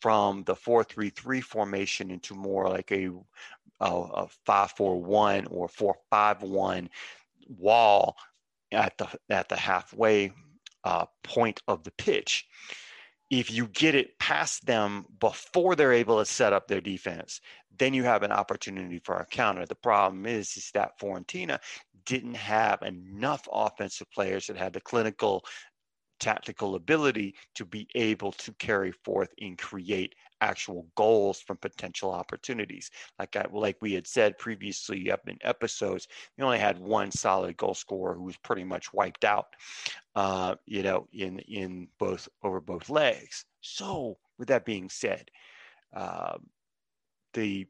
from 0.00 0.44
the 0.44 0.54
4-3-3 0.54 1.42
formation 1.42 2.10
into 2.10 2.34
more 2.34 2.68
like 2.68 2.92
a, 2.92 3.06
a, 3.80 3.86
a 3.86 4.28
5-4-1 4.46 5.46
or 5.50 5.68
4-5-1 5.68 6.88
wall 7.48 8.16
at 8.72 8.96
the 8.98 9.08
at 9.30 9.48
the 9.48 9.56
halfway 9.56 10.32
uh, 10.84 11.06
point 11.22 11.62
of 11.68 11.82
the 11.84 11.90
pitch. 11.92 12.46
If 13.30 13.50
you 13.50 13.66
get 13.68 13.94
it 13.94 14.18
past 14.18 14.66
them 14.66 15.04
before 15.18 15.74
they're 15.74 15.92
able 15.92 16.18
to 16.18 16.26
set 16.26 16.52
up 16.52 16.68
their 16.68 16.80
defense, 16.80 17.40
then 17.76 17.92
you 17.92 18.04
have 18.04 18.22
an 18.22 18.32
opportunity 18.32 19.00
for 19.04 19.16
a 19.16 19.26
counter. 19.26 19.66
The 19.66 19.74
problem 19.74 20.26
is, 20.26 20.56
is 20.56 20.70
that 20.74 20.98
Fiorentina 21.00 21.58
didn't 22.04 22.36
have 22.36 22.82
enough 22.82 23.48
offensive 23.52 24.10
players 24.12 24.46
that 24.46 24.56
had 24.56 24.72
the 24.72 24.80
clinical 24.80 25.44
tactical 26.20 26.76
ability 26.76 27.34
to 27.54 27.64
be 27.64 27.88
able 27.94 28.32
to 28.32 28.52
carry 28.54 28.92
forth 29.04 29.28
and 29.40 29.58
create 29.58 30.14
actual 30.40 30.86
goals 30.94 31.40
from 31.40 31.56
potential 31.56 32.10
opportunities. 32.10 32.90
Like 33.18 33.36
I, 33.36 33.46
like 33.52 33.76
we 33.80 33.92
had 33.92 34.06
said 34.06 34.38
previously 34.38 35.10
up 35.10 35.28
in 35.28 35.38
episodes, 35.42 36.08
we 36.36 36.44
only 36.44 36.58
had 36.58 36.78
one 36.78 37.10
solid 37.10 37.56
goal 37.56 37.74
scorer 37.74 38.14
who 38.14 38.24
was 38.24 38.36
pretty 38.38 38.64
much 38.64 38.92
wiped 38.92 39.24
out, 39.24 39.48
uh, 40.14 40.56
you 40.66 40.82
know, 40.82 41.08
in 41.12 41.38
in 41.40 41.88
both 41.98 42.28
over 42.42 42.60
both 42.60 42.88
legs. 42.90 43.44
So 43.60 44.18
with 44.38 44.48
that 44.48 44.64
being 44.64 44.88
said, 44.90 45.30
uh, 45.94 46.38
the 47.34 47.66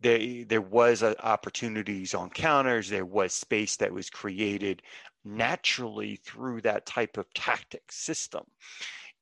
there, 0.00 0.44
there 0.44 0.60
was 0.60 1.02
uh, 1.02 1.14
opportunities 1.22 2.14
on 2.14 2.28
counters. 2.30 2.88
There 2.90 3.06
was 3.06 3.32
space 3.32 3.76
that 3.76 3.92
was 3.92 4.10
created 4.10 4.82
naturally 5.24 6.16
through 6.16 6.60
that 6.60 6.84
type 6.84 7.16
of 7.16 7.32
tactic 7.32 7.90
system. 7.90 8.44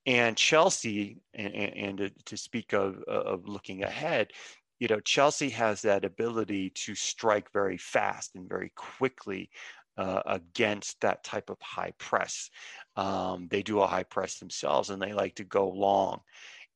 And 0.07 0.37
Chelsea, 0.37 1.19
and, 1.35 1.55
and 1.55 1.99
to, 1.99 2.11
to 2.27 2.37
speak 2.37 2.73
of, 2.73 3.03
of 3.05 3.47
looking 3.47 3.85
ahead, 3.85 4.33
you 4.81 4.89
know, 4.89 5.01
Chelsea 5.01 5.49
has 5.51 5.83
that 5.83 6.05
ability 6.05 6.71
to 6.71 6.95
strike 6.95 7.53
very 7.53 7.79
fast 7.79 8.35
and 8.35 8.49
very 8.49 8.73
quickly 8.75 9.51
uh, 9.97 10.23
against 10.27 11.01
that 11.03 11.23
type 11.23 11.51
of 11.51 11.61
high 11.61 11.93
press. 11.99 12.51
Um, 12.97 13.47
they 13.49 13.63
do 13.63 13.81
a 13.81 13.87
high 13.87 14.03
press 14.03 14.39
themselves 14.39 14.91
and 14.91 15.01
they 15.01 15.13
like 15.13 15.37
to 15.37 15.45
go 15.45 15.69
long 15.69 16.21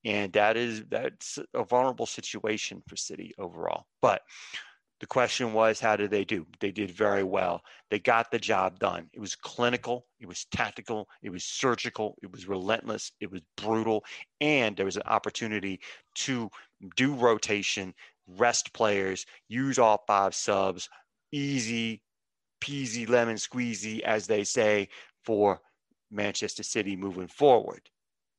and 0.06 0.33
that 0.35 0.56
is 0.56 0.85
that's 0.88 1.38
a 1.52 1.64
vulnerable 1.64 2.06
situation 2.06 2.80
for 2.87 2.97
City 2.97 3.35
overall. 3.38 3.87
But 4.00 4.23
the 5.00 5.06
question 5.06 5.52
was, 5.52 5.78
how 5.78 5.96
did 5.96 6.10
they 6.10 6.24
do? 6.24 6.46
They 6.60 6.72
did 6.72 6.90
very 6.90 7.22
well. 7.22 7.62
They 7.90 7.98
got 7.98 8.30
the 8.30 8.38
job 8.38 8.78
done. 8.78 9.10
It 9.12 9.20
was 9.20 9.34
clinical, 9.34 10.06
it 10.20 10.26
was 10.26 10.46
tactical, 10.46 11.08
it 11.22 11.30
was 11.30 11.44
surgical, 11.44 12.16
it 12.22 12.32
was 12.32 12.48
relentless, 12.48 13.12
it 13.20 13.30
was 13.30 13.42
brutal, 13.56 14.04
and 14.40 14.76
there 14.76 14.86
was 14.86 14.96
an 14.96 15.02
opportunity 15.04 15.80
to 16.14 16.50
do 16.96 17.14
rotation, 17.14 17.94
rest 18.26 18.72
players, 18.72 19.26
use 19.48 19.78
all 19.78 20.02
five 20.06 20.34
subs, 20.34 20.88
easy 21.30 22.02
peasy 22.62 23.06
lemon 23.06 23.36
squeezy, 23.36 24.00
as 24.00 24.26
they 24.26 24.42
say, 24.42 24.88
for 25.24 25.60
Manchester 26.10 26.62
City 26.62 26.96
moving 26.96 27.28
forward. 27.28 27.82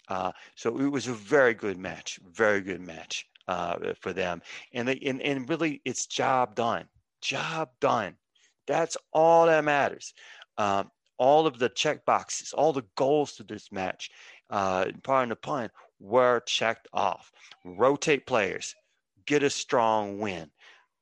Uh, 0.08 0.32
so 0.56 0.80
it 0.80 0.88
was 0.88 1.08
a 1.08 1.14
very 1.14 1.54
good 1.54 1.78
match, 1.78 2.20
very 2.26 2.62
good 2.62 2.82
match 2.82 3.28
uh, 3.48 3.94
for 4.00 4.14
them. 4.14 4.42
And 4.74 4.88
they 4.88 5.00
and, 5.06 5.22
and 5.22 5.50
really, 5.50 5.82
it's 5.86 6.08
job 6.08 6.56
done, 6.56 6.86
job 7.22 7.70
done. 7.80 8.16
That's 8.68 8.98
all 9.14 9.46
that 9.48 9.64
matters. 9.64 10.14
Um, 10.58 10.92
all 11.18 11.48
of 11.48 11.58
the 11.58 11.70
check 11.70 12.06
boxes, 12.06 12.54
all 12.54 12.74
the 12.74 12.86
goals 12.96 13.34
to 13.36 13.44
this 13.44 13.72
match, 13.72 14.12
uh, 14.50 14.86
pardon 15.04 15.30
the 15.30 15.36
pun, 15.36 15.70
were 16.00 16.42
checked 16.42 16.88
off. 16.94 17.32
Rotate 17.64 18.28
players, 18.28 18.76
get 19.26 19.44
a 19.44 19.50
strong 19.50 20.20
win, 20.20 20.52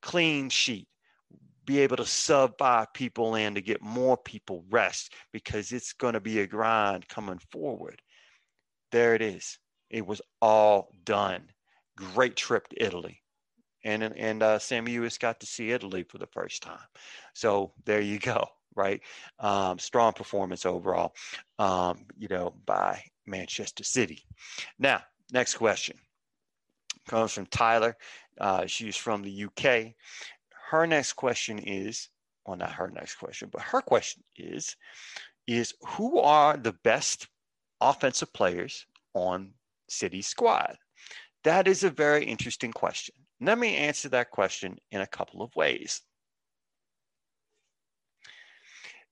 clean 0.02 0.50
sheet, 0.50 0.88
be 1.66 1.80
able 1.80 1.98
to 1.98 2.06
sub 2.06 2.58
five 2.58 2.94
people 2.94 3.36
in 3.36 3.56
to 3.56 3.62
get 3.62 3.82
more 3.82 4.16
people 4.16 4.64
rest 4.70 5.14
because 5.34 5.72
it's 5.72 5.94
going 5.94 6.14
to 6.14 6.22
be 6.22 6.40
a 6.40 6.48
grind 6.48 7.08
coming 7.10 7.40
forward 7.52 8.02
there 8.96 9.14
it 9.14 9.22
is. 9.22 9.60
It 9.90 10.08
was 10.08 10.22
all 10.42 10.90
done. 11.04 11.50
Great 11.98 12.36
trip 12.36 12.68
to 12.70 12.84
Italy. 12.84 13.22
And, 13.84 14.04
and 14.04 14.42
uh, 14.42 14.60
Sam 14.60 14.88
Mewis 14.88 15.20
got 15.20 15.40
to 15.42 15.46
see 15.46 15.72
Italy 15.72 16.04
for 16.04 16.18
the 16.18 16.28
first 16.28 16.64
time. 16.64 16.80
So 17.34 17.74
there 17.86 18.02
you 18.02 18.18
go, 18.20 18.48
right? 18.76 19.02
Um, 19.40 19.78
strong 19.78 20.14
performance 20.14 20.66
overall, 20.66 21.14
um, 21.60 22.06
you 22.18 22.28
know, 22.28 22.56
by 22.66 23.04
Manchester 23.28 23.84
City. 23.84 24.24
Now, 24.80 25.02
next 25.32 25.56
question 25.56 25.98
comes 27.08 27.32
from 27.32 27.46
Tyler. 27.48 27.96
Uh, 28.40 28.66
she's 28.66 28.96
from 28.96 29.22
the 29.22 29.46
UK. 29.46 29.94
Her 30.70 30.88
next 30.88 31.14
question 31.14 31.60
is, 31.60 32.10
well, 32.46 32.58
not 32.58 32.72
her 32.72 32.92
next 32.94 33.16
question, 33.16 33.50
but 33.52 33.62
her 33.62 33.82
question 33.82 34.24
is, 34.36 34.76
is 35.48 35.74
who 35.86 36.20
are 36.20 36.58
the 36.58 36.74
best 36.84 37.28
offensive 37.82 38.34
players 38.34 38.86
on 39.14 39.54
City 39.90 40.22
squad? 40.22 40.78
That 41.46 41.68
is 41.68 41.84
a 41.84 41.90
very 41.90 42.26
interesting 42.26 42.74
question. 42.74 43.16
Let 43.40 43.58
me 43.58 43.76
answer 43.78 44.10
that 44.10 44.32
question 44.32 44.78
in 44.92 45.02
a 45.02 45.08
couple 45.08 45.42
of 45.42 45.56
ways. 45.56 46.02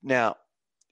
Now, 0.02 0.36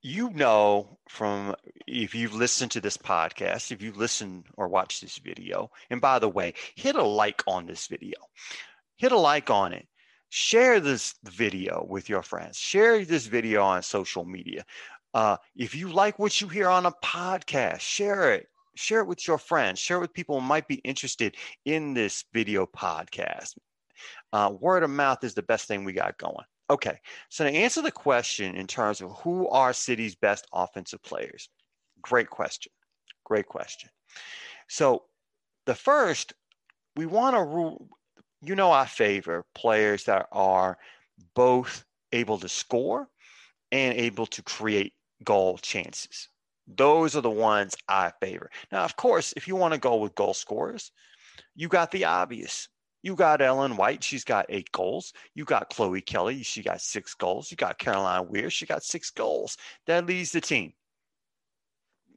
you 0.00 0.30
know 0.30 0.98
from 1.08 1.54
if 1.86 2.14
you've 2.14 2.34
listened 2.34 2.72
to 2.72 2.80
this 2.80 2.96
podcast, 2.96 3.70
if 3.70 3.82
you 3.82 3.92
listen 3.92 4.44
or 4.56 4.68
watch 4.68 5.00
this 5.00 5.18
video, 5.18 5.70
and 5.90 6.00
by 6.00 6.18
the 6.18 6.28
way, 6.28 6.54
hit 6.74 6.96
a 6.96 7.02
like 7.02 7.42
on 7.46 7.66
this 7.66 7.86
video. 7.86 8.16
Hit 8.96 9.12
a 9.12 9.18
like 9.18 9.50
on 9.50 9.74
it 9.74 9.86
share 10.34 10.80
this 10.80 11.14
video 11.24 11.86
with 11.86 12.08
your 12.08 12.22
friends. 12.22 12.56
Share 12.56 13.04
this 13.04 13.26
video 13.26 13.62
on 13.62 13.82
social 13.82 14.24
media. 14.24 14.64
Uh, 15.12 15.36
if 15.54 15.74
you 15.74 15.92
like 15.92 16.18
what 16.18 16.40
you 16.40 16.48
hear 16.48 16.70
on 16.70 16.86
a 16.86 16.92
podcast, 17.04 17.80
share 17.80 18.32
it. 18.32 18.48
Share 18.74 19.00
it 19.00 19.06
with 19.06 19.26
your 19.26 19.38
friends. 19.38 19.78
Share 19.78 19.98
it 19.98 20.00
with 20.00 20.14
people 20.14 20.40
who 20.40 20.46
might 20.46 20.68
be 20.68 20.76
interested 20.76 21.36
in 21.64 21.94
this 21.94 22.24
video 22.32 22.66
podcast. 22.66 23.54
Uh, 24.32 24.52
word 24.58 24.82
of 24.82 24.90
mouth 24.90 25.22
is 25.24 25.34
the 25.34 25.42
best 25.42 25.68
thing 25.68 25.84
we 25.84 25.92
got 25.92 26.18
going. 26.18 26.44
Okay, 26.70 26.98
so 27.28 27.44
to 27.44 27.50
answer 27.50 27.82
the 27.82 27.92
question 27.92 28.54
in 28.56 28.66
terms 28.66 29.00
of 29.00 29.10
who 29.18 29.48
are 29.48 29.72
City's 29.72 30.14
best 30.14 30.46
offensive 30.54 31.02
players, 31.02 31.50
great 32.00 32.30
question. 32.30 32.72
Great 33.24 33.46
question. 33.46 33.90
So 34.68 35.04
the 35.66 35.74
first, 35.74 36.32
we 36.96 37.06
want 37.06 37.36
to 37.36 37.42
rule, 37.42 37.88
you 38.40 38.54
know, 38.54 38.72
I 38.72 38.86
favor 38.86 39.44
players 39.54 40.04
that 40.04 40.28
are 40.32 40.78
both 41.34 41.84
able 42.12 42.38
to 42.38 42.48
score 42.48 43.08
and 43.70 43.94
able 43.98 44.26
to 44.26 44.42
create 44.42 44.94
goal 45.24 45.58
chances. 45.58 46.28
Those 46.66 47.16
are 47.16 47.20
the 47.20 47.30
ones 47.30 47.76
I 47.88 48.12
favor. 48.20 48.50
Now, 48.70 48.84
of 48.84 48.96
course, 48.96 49.34
if 49.36 49.48
you 49.48 49.56
want 49.56 49.74
to 49.74 49.80
go 49.80 49.96
with 49.96 50.14
goal 50.14 50.34
scorers, 50.34 50.92
you 51.54 51.68
got 51.68 51.90
the 51.90 52.04
obvious. 52.04 52.68
You 53.02 53.16
got 53.16 53.42
Ellen 53.42 53.76
White, 53.76 54.04
she's 54.04 54.22
got 54.22 54.46
eight 54.48 54.70
goals. 54.70 55.12
You 55.34 55.44
got 55.44 55.70
Chloe 55.70 56.00
Kelly, 56.00 56.42
she 56.44 56.62
got 56.62 56.80
six 56.80 57.14
goals. 57.14 57.50
You 57.50 57.56
got 57.56 57.78
Caroline 57.78 58.28
Weir, 58.28 58.48
she 58.48 58.64
got 58.64 58.84
six 58.84 59.10
goals. 59.10 59.56
That 59.86 60.06
leads 60.06 60.30
the 60.30 60.40
team. 60.40 60.72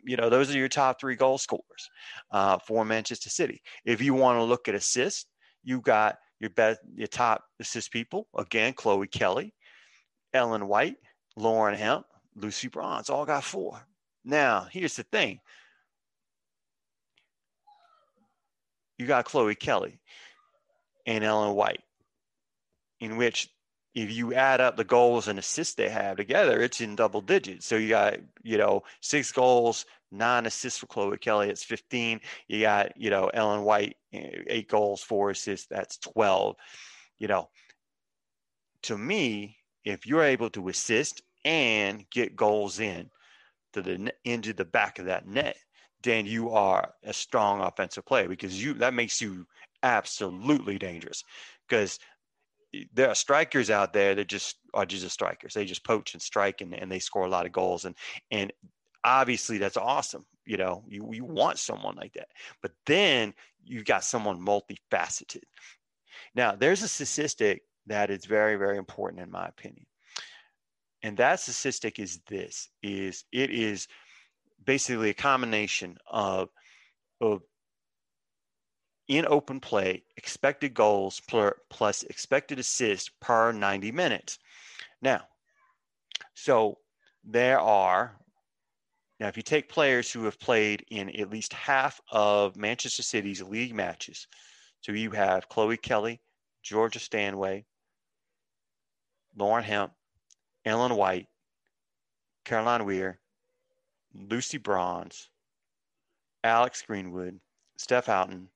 You 0.04 0.18
know, 0.18 0.30
those 0.30 0.54
are 0.54 0.58
your 0.58 0.70
top 0.70 1.00
three 1.00 1.16
goal 1.16 1.40
scorers 1.40 1.90
uh, 2.30 2.60
for 2.60 2.86
Manchester 2.86 3.32
City. 3.32 3.64
If 3.84 4.00
you 4.02 4.14
want 4.14 4.38
to 4.38 4.44
look 4.44 4.68
at 4.68 4.76
assists, 4.76 5.26
you 5.64 5.82
got 5.82 6.18
your 6.40 6.52
best, 6.52 6.80
your 6.94 7.08
top 7.08 7.44
assist 7.60 7.92
people. 7.92 8.28
Again, 8.38 8.74
Chloe 8.74 9.08
Kelly, 9.08 9.56
Ellen 10.34 10.68
White, 10.68 10.98
Lauren 11.36 11.76
Hemp, 11.76 12.06
Lucy 12.36 12.68
Bronze, 12.68 13.10
all 13.10 13.26
got 13.26 13.44
four. 13.44 13.82
Now, 14.26 14.68
here's 14.72 14.96
the 14.96 15.04
thing. 15.04 15.40
You 18.98 19.06
got 19.06 19.26
Chloe 19.26 19.56
Kelly 19.56 20.00
and 21.06 21.24
Ellen 21.24 21.56
White, 21.56 21.84
in 23.00 23.18
which 23.18 23.50
if 23.94 24.12
you 24.12 24.34
add 24.34 24.62
up 24.62 24.78
the 24.78 24.84
goals 24.84 25.28
and 25.28 25.38
assists 25.38 25.76
they 25.76 25.90
have 25.90 26.18
together, 26.18 26.62
it's 26.62 26.82
in 26.82 26.96
double 26.96 27.22
digits. 27.22 27.68
So 27.68 27.76
you 27.76 27.90
got, 27.90 28.18
you 28.42 28.58
know, 28.58 28.84
six 29.00 29.32
goals, 29.32 29.86
nine 30.12 30.46
assists 30.46 30.80
for 30.80 30.88
Chloe 30.88 31.18
Kelly. 31.18 31.50
It's 31.50 31.64
15. 31.64 32.20
You 32.48 32.62
got, 32.62 32.98
you 32.98 33.10
know, 33.10 33.30
Ellen 33.34 33.64
White, 33.64 33.98
eh, 34.12 34.32
eight 34.48 34.70
goals, 34.70 35.02
four 35.02 35.30
assists. 35.30 35.68
That's 35.68 35.98
12. 36.00 36.56
You 37.20 37.28
know, 37.28 37.50
to 38.84 38.98
me, 38.98 39.58
if 39.84 40.06
you're 40.08 40.24
able 40.24 40.50
to 40.52 40.68
assist 40.70 41.22
and 41.46 42.10
get 42.10 42.36
goals 42.36 42.80
in 42.80 43.10
to 43.76 43.82
the 43.82 44.14
into 44.24 44.54
the 44.54 44.66
back 44.66 45.00
of 45.00 45.06
that 45.06 45.28
net, 45.28 45.58
then 46.04 46.26
you 46.26 46.50
are 46.52 46.94
a 47.04 47.14
strong 47.14 47.62
offensive 47.62 48.06
player 48.06 48.28
because 48.28 48.62
you 48.62 48.74
that 48.76 48.94
makes 48.94 49.22
you 49.22 49.46
absolutely 49.84 50.78
dangerous 50.78 51.24
because 51.68 52.00
there 52.94 53.10
are 53.10 53.16
strikers 53.16 53.70
out 53.70 53.94
there 53.94 54.16
that 54.16 54.28
just 54.28 54.58
are 54.74 54.86
just 54.86 55.10
strikers. 55.10 55.54
They 55.54 55.66
just 55.66 55.84
poach 55.84 56.14
and 56.14 56.22
strike 56.22 56.62
and, 56.62 56.74
and 56.74 56.92
they 56.92 57.00
score 57.00 57.26
a 57.26 57.30
lot 57.30 57.46
of 57.46 57.52
goals. 57.52 57.86
And 57.86 57.96
and 58.32 58.52
obviously 59.04 59.58
that's 59.58 59.78
awesome. 59.78 60.26
You 60.46 60.58
know, 60.58 60.84
you, 60.88 61.10
you 61.12 61.26
want 61.26 61.58
someone 61.58 61.96
like 61.96 62.14
that. 62.14 62.28
But 62.62 62.72
then 62.86 63.34
you've 63.64 63.86
got 63.86 64.04
someone 64.04 64.40
multifaceted. 64.40 65.44
Now 66.34 66.56
there's 66.56 66.84
a 66.84 66.88
statistic 66.88 67.64
that 67.88 68.10
is 68.10 68.26
very, 68.26 68.56
very 68.56 68.78
important 68.78 69.22
in 69.22 69.32
my 69.32 69.48
opinion. 69.48 69.86
And 71.06 71.18
that 71.18 71.40
statistic 71.40 72.00
is 72.00 72.20
this 72.28 72.68
is 72.82 73.26
it 73.32 73.52
is 73.52 73.88
basically 74.66 75.12
a 75.12 75.14
combination 75.14 76.00
of 76.10 76.50
of 77.22 77.44
in 79.08 79.28
open 79.28 79.60
play, 79.60 80.02
expected 80.18 80.74
goals 80.74 81.22
plus 81.70 82.02
expected 82.02 82.58
assists 82.58 83.12
per 83.22 83.52
90 83.52 83.92
minutes. 83.92 84.40
Now, 85.00 85.28
so 86.34 86.80
there 87.24 87.60
are, 87.60 88.18
now 89.20 89.28
if 89.28 89.38
you 89.38 89.44
take 89.44 89.70
players 89.70 90.12
who 90.12 90.24
have 90.24 90.40
played 90.40 90.86
in 90.90 91.12
at 91.12 91.30
least 91.30 91.54
half 91.54 92.02
of 92.12 92.56
Manchester 92.56 93.04
City's 93.04 93.44
league 93.44 93.76
matches, 93.76 94.26
so 94.82 94.92
you 94.92 95.12
have 95.12 95.50
Chloe 95.50 95.78
Kelly, 95.78 96.20
Georgia 96.64 96.98
Stanway, 96.98 97.64
Lauren 99.36 99.64
Hemp, 99.64 99.92
Ellen 100.66 100.96
White, 100.96 101.28
Caroline 102.44 102.86
Weir, 102.86 103.20
Lucy 104.14 104.58
Bronze, 104.58 105.30
Alex 106.44 106.82
Greenwood, 106.82 107.40
Steph 107.78 108.08
Houghton, 108.08 108.50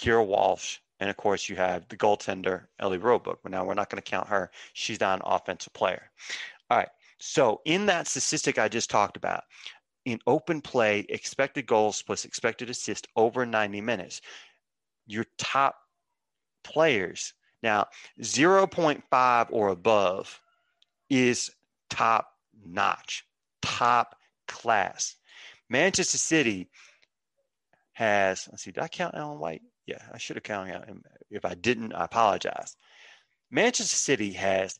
Keira 0.00 0.24
Walsh, 0.24 0.78
and 1.00 1.10
of 1.10 1.16
course 1.16 1.48
you 1.48 1.56
have 1.56 1.88
the 1.88 1.96
goaltender 1.96 2.66
Ellie 2.78 2.98
Roebuck. 2.98 3.40
But 3.42 3.52
now 3.52 3.64
we're 3.64 3.74
not 3.74 3.90
going 3.90 4.02
to 4.02 4.10
count 4.10 4.28
her; 4.28 4.50
she's 4.72 5.00
not 5.00 5.18
an 5.20 5.26
offensive 5.26 5.72
player. 5.72 6.10
All 6.70 6.78
right. 6.78 6.88
So 7.18 7.60
in 7.64 7.86
that 7.86 8.06
statistic 8.06 8.58
I 8.58 8.68
just 8.68 8.90
talked 8.90 9.16
about, 9.16 9.44
in 10.04 10.18
open 10.26 10.60
play, 10.60 11.06
expected 11.08 11.66
goals 11.66 12.02
plus 12.02 12.24
expected 12.24 12.70
assist 12.70 13.08
over 13.16 13.46
90 13.46 13.80
minutes, 13.80 14.20
your 15.06 15.24
top 15.38 15.76
players 16.62 17.32
now 17.62 17.86
0.5 18.20 19.46
or 19.50 19.68
above 19.68 20.40
is 21.10 21.50
top 21.90 22.32
notch, 22.64 23.24
top 23.62 24.16
class. 24.48 25.16
Manchester 25.68 26.18
City 26.18 26.68
has, 27.92 28.48
let's 28.50 28.62
see, 28.62 28.72
did 28.72 28.82
I 28.82 28.88
count 28.88 29.14
Ellen 29.16 29.38
White? 29.38 29.62
Yeah, 29.86 30.02
I 30.12 30.18
should 30.18 30.36
have 30.36 30.42
counted 30.42 30.84
him. 30.84 31.02
If 31.30 31.44
I 31.44 31.54
didn't, 31.54 31.92
I 31.92 32.04
apologize. 32.04 32.76
Manchester 33.50 33.96
City 33.96 34.32
has 34.32 34.78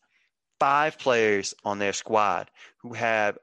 five 0.59 0.99
players 0.99 1.55
on 1.65 1.79
their 1.79 1.93
squad 1.93 2.51
who 2.79 2.93
have 2.93 3.39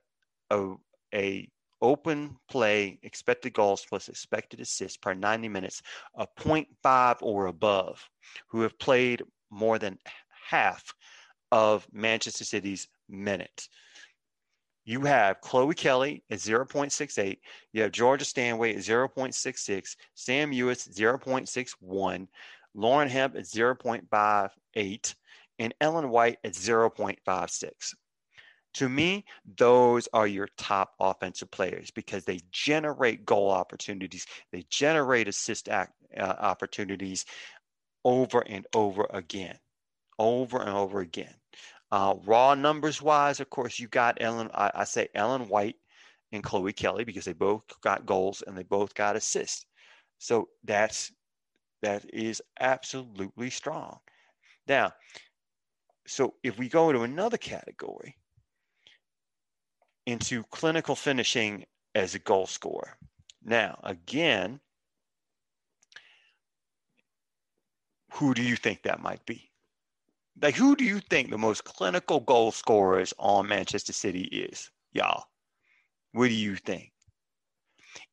a, 0.52 0.74
a 1.13 1.50
open 1.82 2.38
play 2.50 2.98
expected 3.04 3.54
goals 3.54 3.86
plus 3.88 4.08
expected 4.08 4.60
assists 4.60 4.98
per 4.98 5.13
90 5.13 5.50
minutes 5.50 5.82
of 6.15 6.34
0.5 6.36 7.17
or 7.22 7.48
above 7.48 8.10
who 8.48 8.62
have 8.62 8.78
played 8.80 9.22
more 9.52 9.78
than 9.78 9.98
half 10.50 10.93
of 11.54 11.88
Manchester 11.94 12.44
City's 12.44 12.88
minutes. 13.08 13.70
You 14.86 15.02
have 15.02 15.39
Chloe 15.39 15.76
Kelly 15.76 16.24
at 16.32 16.39
0.68. 16.39 17.38
You 17.72 17.84
have 17.84 17.92
Georgia 17.92 18.26
Stanway 18.26 18.74
at 18.74 18.80
0.66. 18.80 19.96
Sam 20.16 20.52
Mewis 20.52 20.89
0.61. 20.89 22.28
Lauren 22.74 23.08
Hemp 23.08 23.36
at 23.36 23.44
0.58. 23.44 25.16
And 25.60 25.76
Ellen 25.80 26.10
White 26.10 26.39
at 26.44 26.54
0.56. 26.54 27.94
To 28.74 28.89
me, 28.89 29.24
those 29.56 30.08
are 30.12 30.26
your 30.26 30.48
top 30.58 30.96
offensive 31.00 31.52
players 31.52 31.92
because 31.92 32.26
they 32.26 32.39
generate 32.52 33.28
goal 33.28 33.52
opportunities, 33.52 34.26
they 34.52 34.66
generate 34.72 35.28
assist 35.28 35.70
act, 35.70 35.94
uh, 36.18 36.24
opportunities 36.24 37.26
over 38.04 38.42
and 38.42 38.66
over 38.74 39.06
again. 39.12 39.60
Over 40.18 40.60
and 40.60 40.72
over 40.72 41.00
again. 41.00 41.36
Uh, 41.94 42.16
raw 42.26 42.56
numbers 42.56 43.04
wise, 43.04 43.40
of 43.40 43.52
course, 43.52 43.78
you 43.78 43.88
got 43.88 44.18
Ellen. 44.20 44.50
I, 44.56 44.72
I, 44.74 44.84
say 44.84 45.10
Ellen 45.14 45.48
White 45.48 45.76
and 46.32 46.44
Chloe 46.44 46.74
Kelly 46.74 47.04
because 47.04 47.24
they 47.24 47.34
both 47.34 47.62
got 47.82 48.08
goals 48.08 48.42
and 48.48 48.58
they 48.58 48.64
both 48.64 48.96
got 48.96 49.16
assists. 49.16 49.68
So 50.18 50.50
that's 50.64 51.12
that 51.84 52.04
is 52.12 52.42
absolutely 52.60 53.52
strong. 53.52 54.00
Now, 54.68 54.92
so 56.08 56.34
if 56.42 56.58
we 56.58 56.68
go 56.68 56.92
to 56.92 57.04
another 57.04 57.38
category 57.38 58.18
into 60.08 60.42
clinical 60.46 60.96
finishing 60.96 61.64
as 61.94 62.16
a 62.16 62.20
goal 62.20 62.48
scorer. 62.48 62.98
Now, 63.44 63.80
again, 63.84 64.60
who 68.14 68.34
do 68.34 68.42
you 68.42 68.56
think 68.56 68.82
that 68.82 69.00
might 69.00 69.24
be? 69.28 69.53
Like, 70.41 70.56
who 70.56 70.76
do 70.76 70.84
you 70.84 71.00
think 71.00 71.30
the 71.30 71.38
most 71.38 71.63
clinical 71.63 72.19
goal 72.19 72.52
scorers 72.52 73.13
on 73.19 73.48
Manchester 73.48 73.93
City 73.93 74.24
is, 74.24 74.72
y'all? 74.91 75.26
What 76.12 76.28
do 76.28 76.34
you 76.34 76.56
think? 76.56 76.91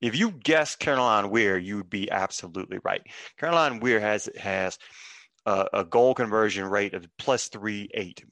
If 0.00 0.14
you 0.14 0.33
guess 0.33 0.76
Caroline 0.76 1.30
Weir, 1.30 1.56
you'd 1.59 1.90
be 1.90 2.11
absolutely 2.11 2.78
right. 2.85 3.02
Caroline 3.38 3.80
Weir 3.80 4.00
has 4.00 4.28
has 4.38 4.78
a, 5.46 5.66
a 5.72 5.85
goal 5.85 6.14
conversion 6.14 6.66
rate 6.66 6.94
of 6.94 7.06
plus 7.18 7.48
three 7.48 7.88
eight. 7.94 8.22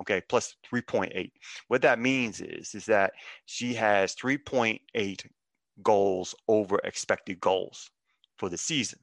Okay, 0.00 0.20
plus 0.28 0.56
three 0.68 0.82
point 0.82 1.12
eight. 1.14 1.32
What 1.68 1.82
that 1.82 1.98
means 2.00 2.40
is 2.40 2.74
is 2.74 2.86
that 2.86 3.12
she 3.46 3.74
has 3.74 4.14
three 4.14 4.38
point 4.38 4.80
eight 4.94 5.24
goals 5.82 6.34
over 6.48 6.80
expected 6.84 7.40
goals 7.40 7.90
for 8.36 8.48
the 8.48 8.58
season, 8.58 8.98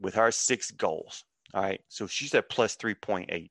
with 0.00 0.14
her 0.14 0.30
six 0.30 0.70
goals. 0.70 1.24
All 1.54 1.62
right, 1.62 1.80
so 1.88 2.06
she's 2.06 2.34
at 2.34 2.50
plus 2.50 2.76
3.8. 2.76 3.48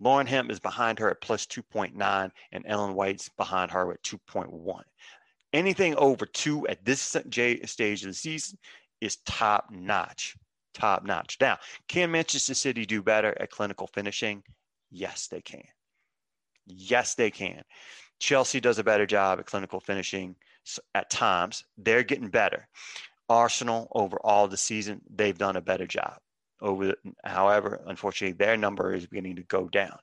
Lauren 0.00 0.26
Hemp 0.26 0.50
is 0.50 0.60
behind 0.60 0.98
her 0.98 1.10
at 1.10 1.20
plus 1.20 1.46
2.9, 1.46 2.30
and 2.52 2.64
Ellen 2.66 2.94
White's 2.94 3.28
behind 3.28 3.70
her 3.70 3.92
at 3.92 4.02
2.1. 4.02 4.82
Anything 5.52 5.94
over 5.96 6.26
two 6.26 6.66
at 6.66 6.84
this 6.84 7.00
stage 7.00 8.02
of 8.02 8.08
the 8.08 8.14
season 8.14 8.58
is 9.00 9.16
top 9.24 9.70
notch. 9.70 10.36
Top 10.72 11.04
notch. 11.04 11.36
Now, 11.40 11.58
can 11.86 12.10
Manchester 12.10 12.54
City 12.54 12.84
do 12.84 13.02
better 13.02 13.36
at 13.40 13.50
clinical 13.50 13.86
finishing? 13.86 14.42
Yes, 14.90 15.28
they 15.28 15.40
can. 15.40 15.62
Yes, 16.66 17.14
they 17.14 17.30
can. 17.30 17.62
Chelsea 18.18 18.58
does 18.60 18.78
a 18.78 18.84
better 18.84 19.06
job 19.06 19.38
at 19.38 19.46
clinical 19.46 19.80
finishing 19.80 20.34
at 20.94 21.10
times. 21.10 21.64
They're 21.76 22.02
getting 22.02 22.28
better. 22.28 22.66
Arsenal, 23.28 23.88
over 23.92 24.16
all 24.24 24.48
the 24.48 24.56
season, 24.56 25.02
they've 25.14 25.38
done 25.38 25.56
a 25.56 25.60
better 25.60 25.86
job. 25.86 26.18
Over, 26.64 26.94
however, 27.24 27.82
unfortunately, 27.86 28.32
their 28.32 28.56
number 28.56 28.94
is 28.94 29.06
beginning 29.06 29.36
to 29.36 29.42
go 29.42 29.68
down. 29.68 29.98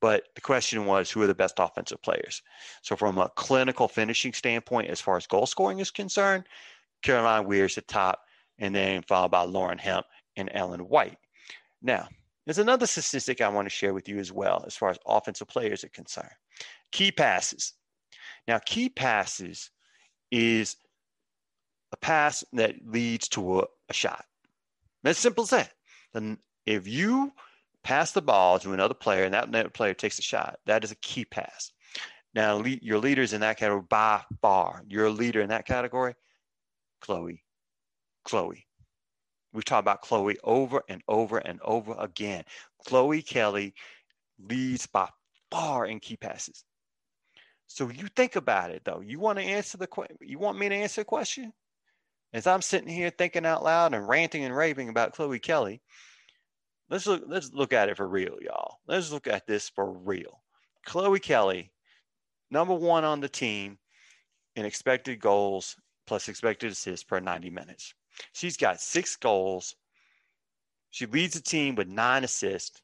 But 0.00 0.28
the 0.36 0.40
question 0.40 0.86
was, 0.86 1.10
who 1.10 1.20
are 1.22 1.26
the 1.26 1.34
best 1.34 1.56
offensive 1.58 2.00
players? 2.00 2.42
So, 2.82 2.94
from 2.94 3.18
a 3.18 3.28
clinical 3.30 3.88
finishing 3.88 4.32
standpoint, 4.32 4.88
as 4.88 5.00
far 5.00 5.16
as 5.16 5.26
goal 5.26 5.46
scoring 5.46 5.80
is 5.80 5.90
concerned, 5.90 6.44
Caroline 7.02 7.44
Weir's 7.46 7.76
at 7.76 7.88
top, 7.88 8.20
and 8.60 8.72
then 8.72 9.02
followed 9.02 9.32
by 9.32 9.42
Lauren 9.42 9.78
Hemp 9.78 10.06
and 10.36 10.48
Ellen 10.54 10.80
White. 10.80 11.18
Now, 11.82 12.08
there's 12.44 12.58
another 12.58 12.86
statistic 12.86 13.40
I 13.40 13.48
want 13.48 13.66
to 13.66 13.74
share 13.74 13.92
with 13.92 14.08
you 14.08 14.18
as 14.18 14.30
well, 14.30 14.62
as 14.64 14.76
far 14.76 14.90
as 14.90 14.98
offensive 15.06 15.48
players 15.48 15.82
are 15.82 15.88
concerned. 15.88 16.30
Key 16.92 17.10
passes. 17.10 17.72
Now, 18.46 18.60
key 18.64 18.88
passes 18.88 19.70
is 20.30 20.76
a 21.90 21.96
pass 21.96 22.44
that 22.52 22.76
leads 22.86 23.28
to 23.30 23.60
a, 23.60 23.64
a 23.88 23.92
shot. 23.92 24.24
As 25.04 25.18
simple 25.18 25.42
as 25.42 25.50
that. 25.50 25.72
Then 26.12 26.38
if 26.64 26.86
you 26.88 27.32
pass 27.82 28.12
the 28.12 28.22
ball 28.22 28.58
to 28.58 28.72
another 28.72 28.94
player 28.94 29.24
and 29.24 29.34
that 29.34 29.74
player 29.74 29.94
takes 29.94 30.18
a 30.18 30.22
shot, 30.22 30.58
that 30.66 30.84
is 30.84 30.90
a 30.90 30.96
key 30.96 31.24
pass. 31.24 31.72
Now, 32.34 32.62
your 32.64 32.98
leaders 32.98 33.32
in 33.32 33.40
that 33.40 33.58
category 33.58 33.84
by 33.88 34.22
far, 34.42 34.82
you're 34.88 35.06
a 35.06 35.10
leader 35.10 35.40
in 35.40 35.48
that 35.48 35.66
category, 35.66 36.14
Chloe. 37.00 37.42
Chloe. 38.24 38.66
We've 39.52 39.64
talked 39.64 39.84
about 39.84 40.02
Chloe 40.02 40.36
over 40.44 40.82
and 40.88 41.02
over 41.08 41.38
and 41.38 41.60
over 41.62 41.94
again. 41.98 42.44
Chloe 42.86 43.22
Kelly 43.22 43.72
leads 44.38 44.86
by 44.86 45.08
far 45.50 45.86
in 45.86 46.00
key 46.00 46.16
passes. 46.16 46.64
So 47.68 47.88
you 47.88 48.08
think 48.14 48.36
about 48.36 48.70
it 48.70 48.82
though. 48.84 49.00
You 49.00 49.18
want 49.18 49.38
to 49.38 49.44
answer 49.44 49.78
the 49.78 49.86
question. 49.86 50.16
You 50.20 50.38
want 50.38 50.58
me 50.58 50.68
to 50.68 50.74
answer 50.74 51.00
the 51.00 51.06
question? 51.06 51.52
As 52.36 52.46
I'm 52.46 52.60
sitting 52.60 52.90
here 52.90 53.08
thinking 53.08 53.46
out 53.46 53.64
loud 53.64 53.94
and 53.94 54.06
ranting 54.06 54.44
and 54.44 54.54
raving 54.54 54.90
about 54.90 55.14
Chloe 55.14 55.38
Kelly, 55.38 55.80
let's 56.90 57.06
look. 57.06 57.24
Let's 57.26 57.50
look 57.54 57.72
at 57.72 57.88
it 57.88 57.96
for 57.96 58.06
real, 58.06 58.36
y'all. 58.42 58.76
Let's 58.86 59.10
look 59.10 59.26
at 59.26 59.46
this 59.46 59.70
for 59.70 59.90
real. 59.90 60.42
Chloe 60.84 61.18
Kelly, 61.18 61.72
number 62.50 62.74
one 62.74 63.04
on 63.04 63.20
the 63.20 63.28
team 63.30 63.78
in 64.54 64.66
expected 64.66 65.18
goals 65.18 65.76
plus 66.06 66.28
expected 66.28 66.72
assists 66.72 67.04
per 67.04 67.20
90 67.20 67.48
minutes. 67.48 67.94
She's 68.34 68.58
got 68.58 68.82
six 68.82 69.16
goals. 69.16 69.74
She 70.90 71.06
leads 71.06 71.32
the 71.32 71.40
team 71.40 71.74
with 71.74 71.88
nine 71.88 72.22
assists. 72.22 72.82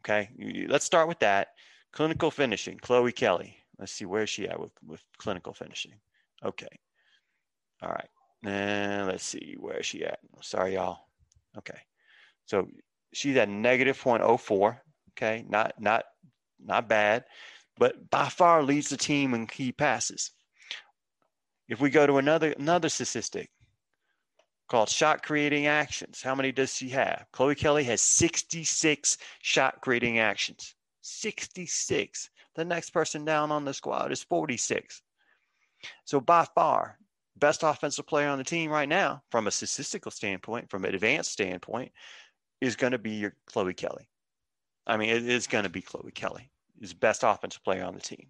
Okay, 0.00 0.30
let's 0.68 0.86
start 0.86 1.06
with 1.06 1.18
that. 1.18 1.48
Clinical 1.92 2.30
finishing, 2.30 2.78
Chloe 2.78 3.12
Kelly. 3.12 3.58
Let's 3.78 3.92
see 3.92 4.06
where 4.06 4.22
is 4.22 4.30
she 4.30 4.48
at 4.48 4.58
with, 4.58 4.72
with 4.86 5.02
clinical 5.18 5.52
finishing. 5.52 5.92
Okay. 6.42 6.68
All 7.82 7.90
right. 7.90 8.08
And 8.44 9.08
let's 9.08 9.24
see 9.24 9.56
where 9.58 9.78
is 9.78 9.86
she 9.86 10.04
at. 10.04 10.20
Sorry, 10.42 10.74
y'all. 10.74 11.00
Okay. 11.56 11.78
So 12.46 12.68
she's 13.12 13.36
at 13.36 13.48
negative 13.48 14.00
0.04. 14.00 14.78
Okay. 15.12 15.44
Not 15.48 15.74
not 15.80 16.04
not 16.64 16.88
bad, 16.88 17.24
but 17.78 18.10
by 18.10 18.28
far 18.28 18.62
leads 18.62 18.88
the 18.88 18.96
team 18.96 19.34
in 19.34 19.46
key 19.46 19.72
passes. 19.72 20.32
If 21.68 21.80
we 21.80 21.90
go 21.90 22.06
to 22.06 22.18
another 22.18 22.52
another 22.58 22.88
statistic 22.88 23.50
called 24.68 24.88
shot 24.88 25.22
creating 25.22 25.66
actions, 25.66 26.22
how 26.22 26.34
many 26.34 26.52
does 26.52 26.74
she 26.74 26.88
have? 26.90 27.26
Chloe 27.32 27.54
Kelly 27.54 27.84
has 27.84 28.02
66 28.02 29.18
shot 29.42 29.80
creating 29.80 30.18
actions. 30.18 30.74
66. 31.02 32.30
The 32.54 32.64
next 32.64 32.90
person 32.90 33.24
down 33.24 33.50
on 33.50 33.64
the 33.64 33.72
squad 33.72 34.12
is 34.12 34.22
46. 34.22 35.02
So 36.04 36.20
by 36.20 36.46
far, 36.54 36.98
best 37.38 37.62
offensive 37.62 38.06
player 38.06 38.28
on 38.28 38.38
the 38.38 38.44
team 38.44 38.70
right 38.70 38.88
now, 38.88 39.22
from 39.30 39.46
a 39.46 39.50
statistical 39.50 40.10
standpoint, 40.10 40.70
from 40.70 40.84
an 40.84 40.94
advanced 40.94 41.32
standpoint, 41.32 41.92
is 42.60 42.76
going 42.76 42.92
to 42.92 42.98
be 42.98 43.12
your 43.12 43.34
Chloe 43.46 43.74
Kelly. 43.74 44.08
I 44.86 44.96
mean, 44.96 45.10
it 45.10 45.26
is 45.26 45.46
going 45.46 45.64
to 45.64 45.70
be 45.70 45.82
Chloe 45.82 46.12
Kelly, 46.12 46.50
is 46.80 46.94
best 46.94 47.22
offensive 47.24 47.62
player 47.62 47.84
on 47.84 47.94
the 47.94 48.00
team, 48.00 48.28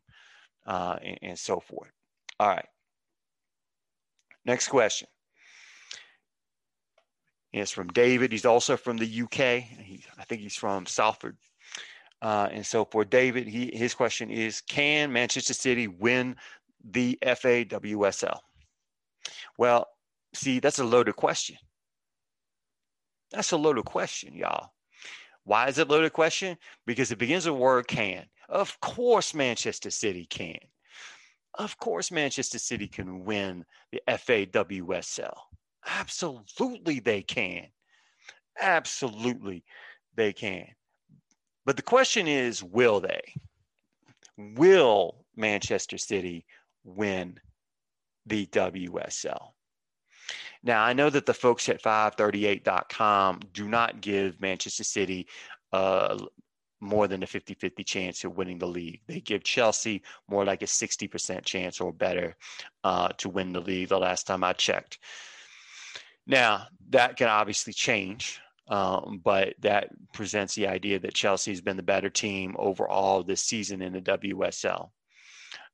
uh, 0.67 0.97
and, 1.03 1.19
and 1.23 1.39
so 1.39 1.61
forth. 1.61 1.91
All 2.41 2.49
right. 2.49 2.67
Next 4.45 4.69
question. 4.69 5.09
It's 7.53 7.71
from 7.71 7.89
David. 7.89 8.33
He's 8.33 8.45
also 8.45 8.77
from 8.77 8.99
the 8.99 9.23
UK. 9.23 9.63
He, 9.63 10.05
I 10.19 10.25
think 10.25 10.43
he's 10.43 10.57
from 10.57 10.85
Salford, 10.87 11.37
uh, 12.21 12.49
and 12.51 12.67
so 12.67 12.85
for 12.85 13.05
David, 13.05 13.47
he, 13.47 13.71
his 13.75 13.95
question 13.95 14.31
is 14.31 14.61
Can 14.61 15.13
Manchester 15.13 15.55
City 15.55 15.89
win 15.89 16.37
the 16.85 17.19
FAWSL? 17.23 18.39
Well, 19.57 19.89
see, 20.35 20.61
that's 20.61 20.79
a 20.79 20.85
loaded 20.85 21.17
question. 21.17 21.57
That's 23.31 23.53
a 23.53 23.57
loaded 23.57 23.85
question, 23.85 24.35
y'all. 24.35 24.71
Why 25.45 25.69
is 25.69 25.79
it 25.79 25.89
loaded 25.89 26.13
question? 26.13 26.57
Because 26.87 27.11
it 27.11 27.19
begins 27.19 27.47
with 27.47 27.55
the 27.55 27.61
word 27.61 27.87
can. 27.87 28.27
Of 28.49 28.79
course, 28.81 29.35
Manchester 29.35 29.91
City 29.91 30.27
can. 30.27 30.59
Of 31.55 31.77
course, 31.79 32.11
Manchester 32.11 32.59
City 32.59 32.87
can 32.87 33.25
win 33.25 33.65
the 33.93 34.01
FAWSL. 34.09 35.35
Absolutely, 35.87 37.01
they 37.01 37.23
can. 37.23 37.67
Absolutely, 38.61 39.65
they 40.15 40.33
can. 40.33 40.67
But 41.65 41.77
the 41.77 41.83
question 41.83 42.27
is, 42.27 42.63
will 42.63 43.01
they? 43.01 43.21
Will 44.37 45.25
Manchester 45.37 45.99
City 45.99 46.47
win 46.85 47.39
the 48.29 48.47
WSL? 48.47 49.53
Now, 50.63 50.83
I 50.83 50.93
know 50.93 51.09
that 51.11 51.27
the 51.27 51.35
folks 51.35 51.69
at 51.69 51.83
538.com 51.83 53.41
do 53.53 53.69
not 53.69 54.01
give 54.01 54.41
Manchester 54.41 54.85
City 54.85 55.29
more 56.81 57.09
than 57.09 57.23
a 57.23 57.27
50 57.27 57.55
50 57.55 57.85
chance 57.85 58.25
of 58.25 58.37
winning 58.37 58.59
the 58.59 58.67
league. 58.67 59.01
They 59.07 59.21
give 59.21 59.43
Chelsea 59.45 60.03
more 60.29 60.45
like 60.45 60.63
a 60.63 60.67
60% 60.67 61.45
chance 61.45 61.81
or 61.81 61.93
better 61.93 62.37
uh, 62.85 63.09
to 63.19 63.29
win 63.29 63.53
the 63.53 63.61
league 63.61 63.89
the 63.89 63.99
last 63.99 64.27
time 64.27 64.45
I 64.45 64.53
checked. 64.53 64.99
Now, 66.27 66.67
that 66.91 67.17
can 67.17 67.29
obviously 67.29 67.73
change. 67.73 68.41
Um, 68.69 69.23
but 69.25 69.55
that 69.61 69.89
presents 70.13 70.55
the 70.55 70.69
idea 70.69 70.99
that 70.99 71.15
Chelsea 71.15 71.51
has 71.51 71.63
been 71.63 71.79
the 71.79 71.83
better 71.83 72.11
team 72.11 72.55
overall 72.59 73.23
this 73.23 73.41
season 73.41 73.81
in 73.81 73.95
the 73.95 74.03
WSL. 74.03 74.91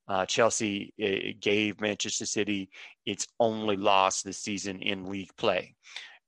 Uh, 0.06 0.26
Chelsea 0.26 0.92
gave 1.40 1.80
Manchester 1.80 2.26
City 2.26 2.68
its 3.06 3.26
only 3.40 3.76
loss 3.76 4.22
this 4.22 4.38
season 4.38 4.80
in 4.80 5.06
league 5.06 5.34
play. 5.36 5.74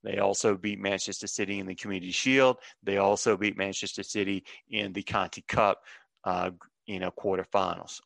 They 0.03 0.19
also 0.19 0.57
beat 0.57 0.79
Manchester 0.79 1.27
City 1.27 1.59
in 1.59 1.67
the 1.67 1.75
Community 1.75 2.13
Shield. 2.13 2.59
They 2.83 2.99
also 2.99 3.37
beat 3.37 3.59
Manchester 3.59 4.03
City 4.03 4.45
in 4.71 4.93
the 4.93 5.03
Conti 5.03 5.43
Cup, 5.43 5.83
uh, 6.25 6.51
you 6.87 7.01
know, 7.01 7.11
quarterfinals. 7.11 8.01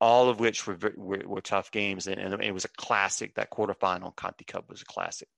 All 0.00 0.28
of 0.28 0.40
which 0.40 0.66
were, 0.66 0.76
were, 0.96 1.22
were 1.24 1.40
tough 1.40 1.70
games, 1.70 2.08
and, 2.08 2.20
and, 2.20 2.42
it 2.42 2.52
was 2.52 2.64
a 2.64 2.68
classic. 2.76 3.36
That 3.36 3.52
quarterfinal 3.52 4.16
Conti 4.16 4.44
Cup 4.44 4.68
was 4.68 4.82
a 4.82 4.86
classic. 4.86 5.28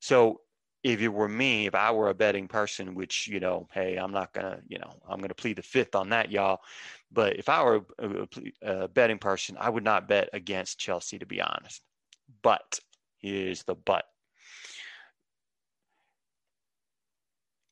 So 0.00 0.42
if 0.82 1.00
it 1.00 1.08
were 1.08 1.28
me, 1.28 1.66
if 1.66 1.74
I 1.74 1.90
were 1.90 2.08
a 2.08 2.14
betting 2.14 2.48
person, 2.48 2.94
which, 2.94 3.28
you 3.28 3.38
know, 3.38 3.68
hey, 3.72 3.96
I'm 3.96 4.12
not 4.12 4.32
going 4.32 4.46
to, 4.46 4.62
you 4.66 4.78
know, 4.78 4.92
I'm 5.06 5.18
going 5.18 5.28
to 5.28 5.34
plead 5.34 5.56
the 5.56 5.62
fifth 5.62 5.94
on 5.94 6.08
that, 6.10 6.30
y'all. 6.30 6.60
But 7.12 7.36
if 7.36 7.48
I 7.48 7.62
were 7.62 7.84
a, 7.98 8.08
a, 8.08 8.82
a, 8.84 8.88
betting 8.88 9.18
person, 9.18 9.56
I 9.60 9.68
would 9.68 9.84
not 9.84 10.08
bet 10.08 10.30
against 10.32 10.78
Chelsea, 10.78 11.18
to 11.18 11.26
be 11.26 11.40
honest. 11.42 11.82
But 12.42 12.80
here's 13.18 13.62
the 13.64 13.74
but 13.74 14.04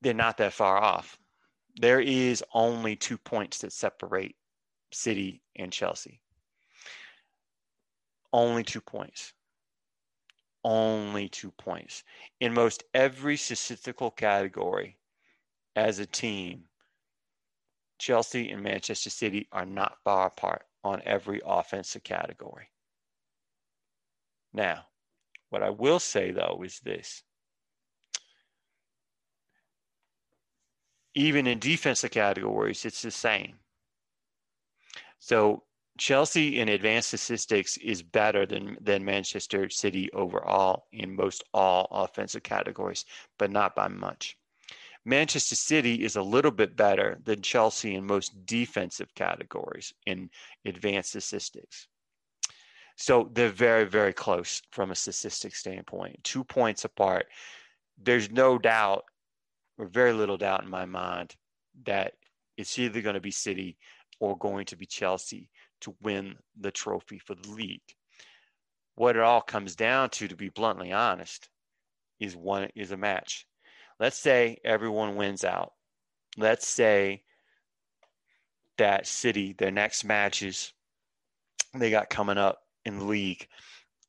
they're 0.03 0.15
not 0.15 0.37
that 0.39 0.53
far 0.53 0.77
off. 0.77 1.19
There 1.81 2.01
is 2.01 2.45
only 2.53 2.97
two 2.97 3.19
points 3.19 3.59
that 3.59 3.73
separate 3.73 4.37
City 4.93 5.43
and 5.57 5.73
Chelsea. 5.73 6.21
Only 8.33 8.65
two 8.65 8.81
points 8.81 9.33
only 10.65 11.29
two 11.29 11.51
points. 11.53 12.05
In 12.41 12.55
most 12.55 12.85
every 12.95 13.37
statistical 13.37 14.11
category 14.11 14.99
as 15.77 15.99
a 15.99 16.07
team, 16.07 16.65
Chelsea 17.99 18.51
and 18.51 18.63
Manchester 18.63 19.11
City 19.11 19.49
are 19.53 19.67
not 19.67 19.99
far 20.05 20.27
apart 20.27 20.65
on 20.85 21.03
every 21.05 21.41
offensive 21.45 22.05
category. 22.05 22.71
Now, 24.53 24.87
what 25.51 25.63
I 25.63 25.71
will 25.71 25.99
say 25.99 26.31
though 26.31 26.63
is 26.65 26.81
this 26.81 27.23
even 31.15 31.47
in 31.49 31.59
defensive 31.59 32.13
categories, 32.13 32.85
it's 32.85 33.03
the 33.03 33.11
same. 33.11 33.55
So 35.19 35.65
Chelsea 35.99 36.61
in 36.61 36.69
advanced 36.69 37.09
statistics 37.09 37.77
is 37.79 38.03
better 38.03 38.47
than, 38.47 38.77
than 38.81 39.05
Manchester 39.05 39.69
City 39.69 40.11
overall 40.13 40.87
in 40.93 41.15
most 41.15 41.45
all 41.53 41.89
offensive 41.91 42.43
categories, 42.43 43.05
but 43.39 43.51
not 43.51 43.75
by 43.75 43.89
much. 43.89 44.37
Manchester 45.05 45.57
City 45.57 46.05
is 46.05 46.17
a 46.17 46.23
little 46.23 46.51
bit 46.51 46.77
better 46.77 47.19
than 47.25 47.43
Chelsea 47.43 47.95
in 47.95 48.07
most 48.07 48.47
defensive 48.47 49.15
categories 49.15 49.93
in 50.07 50.31
advanced 50.65 51.11
statistics. 51.11 51.89
So 52.97 53.31
they're 53.33 53.49
very, 53.49 53.85
very 53.85 54.13
close 54.13 54.61
from 54.71 54.91
a 54.91 54.95
statistic 54.95 55.55
standpoint, 55.55 56.23
two 56.25 56.45
points 56.45 56.85
apart. 56.85 57.27
There's 58.03 58.31
no 58.31 58.59
doubt, 58.59 59.05
or 59.79 59.87
very 59.87 60.13
little 60.13 60.37
doubt 60.37 60.65
in 60.65 60.71
my 60.71 60.85
mind, 60.85 61.35
that 61.85 62.15
it's 62.57 62.79
either 62.79 63.01
going 63.01 63.15
to 63.15 63.21
be 63.21 63.31
City 63.31 63.79
or 64.21 64.37
going 64.37 64.67
to 64.67 64.77
be 64.77 64.85
Chelsea 64.85 65.49
to 65.81 65.95
win 66.03 66.37
the 66.59 66.71
trophy 66.71 67.19
for 67.19 67.35
the 67.35 67.51
league. 67.51 67.81
What 68.95 69.17
it 69.17 69.23
all 69.23 69.41
comes 69.41 69.77
down 69.77 70.11
to, 70.11 70.29
to 70.29 70.37
be 70.37 70.49
bluntly 70.49 70.93
honest, 70.93 71.49
is 72.19 72.35
one 72.35 72.69
is 72.75 72.91
a 72.91 72.97
match. 72.97 73.47
Let's 74.01 74.19
say 74.19 74.59
everyone 74.65 75.17
wins 75.17 75.45
out. 75.45 75.73
Let's 76.37 76.67
say 76.67 77.23
that 78.77 79.07
City, 79.07 79.55
their 79.59 79.71
next 79.71 80.05
matches 80.05 80.73
they 81.75 81.91
got 81.91 82.11
coming 82.11 82.39
up 82.39 82.63
in 82.85 82.99
the 82.99 83.05
league 83.05 83.47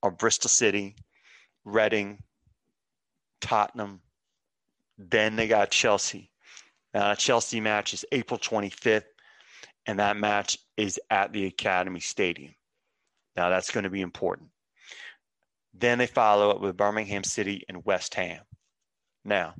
are 0.02 0.12
Bristol 0.12 0.50
City, 0.50 0.96
Reading, 1.66 2.20
Tottenham. 3.42 4.02
Then 4.98 5.36
they 5.36 5.48
got 5.48 5.72
Chelsea. 5.72 6.32
Now, 6.94 7.14
Chelsea 7.16 7.60
match 7.60 7.94
is 7.94 8.06
April 8.12 8.40
25th 8.40 9.04
and 9.86 10.00
that 10.00 10.18
match 10.18 10.58
is 10.78 11.00
at 11.10 11.34
the 11.34 11.46
Academy 11.46 12.00
Stadium. 12.00 12.54
Now, 13.36 13.50
that's 13.50 13.72
going 13.72 13.86
to 13.86 13.89
be 13.89 14.02
important. 14.02 14.50
Then 15.74 15.98
they 15.98 16.08
follow 16.08 16.52
up 16.52 16.62
with 16.62 16.78
Birmingham 16.78 17.24
City 17.24 17.63
and 17.70 17.86
West 17.86 18.15
Ham. 18.15 18.42
Now, 19.24 19.54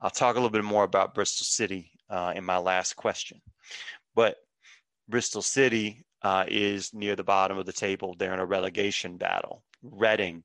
I'll 0.00 0.10
talk 0.10 0.36
a 0.36 0.38
little 0.38 0.50
bit 0.50 0.64
more 0.64 0.84
about 0.84 1.14
Bristol 1.14 1.44
City 1.44 1.90
uh, 2.08 2.32
in 2.34 2.44
my 2.44 2.58
last 2.58 2.96
question. 2.96 3.40
But 4.14 4.36
Bristol 5.08 5.42
City 5.42 6.04
uh, 6.22 6.44
is 6.48 6.92
near 6.92 7.16
the 7.16 7.24
bottom 7.24 7.58
of 7.58 7.66
the 7.66 7.72
table. 7.72 8.14
They're 8.18 8.34
in 8.34 8.40
a 8.40 8.46
relegation 8.46 9.16
battle. 9.16 9.62
Reading. 9.82 10.42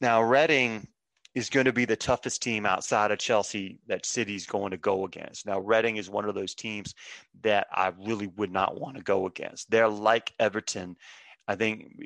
Now, 0.00 0.22
Reading 0.22 0.88
is 1.34 1.48
going 1.48 1.66
to 1.66 1.72
be 1.72 1.84
the 1.84 1.96
toughest 1.96 2.42
team 2.42 2.66
outside 2.66 3.10
of 3.10 3.18
Chelsea 3.18 3.78
that 3.86 4.06
City's 4.06 4.46
going 4.46 4.70
to 4.70 4.76
go 4.76 5.04
against. 5.04 5.46
Now, 5.46 5.60
Reading 5.60 5.96
is 5.96 6.10
one 6.10 6.28
of 6.28 6.34
those 6.34 6.54
teams 6.54 6.94
that 7.42 7.66
I 7.72 7.92
really 8.06 8.28
would 8.36 8.52
not 8.52 8.78
want 8.78 8.96
to 8.96 9.02
go 9.02 9.26
against. 9.26 9.70
They're 9.70 9.88
like 9.88 10.32
Everton. 10.38 10.96
I 11.48 11.56
think 11.56 11.96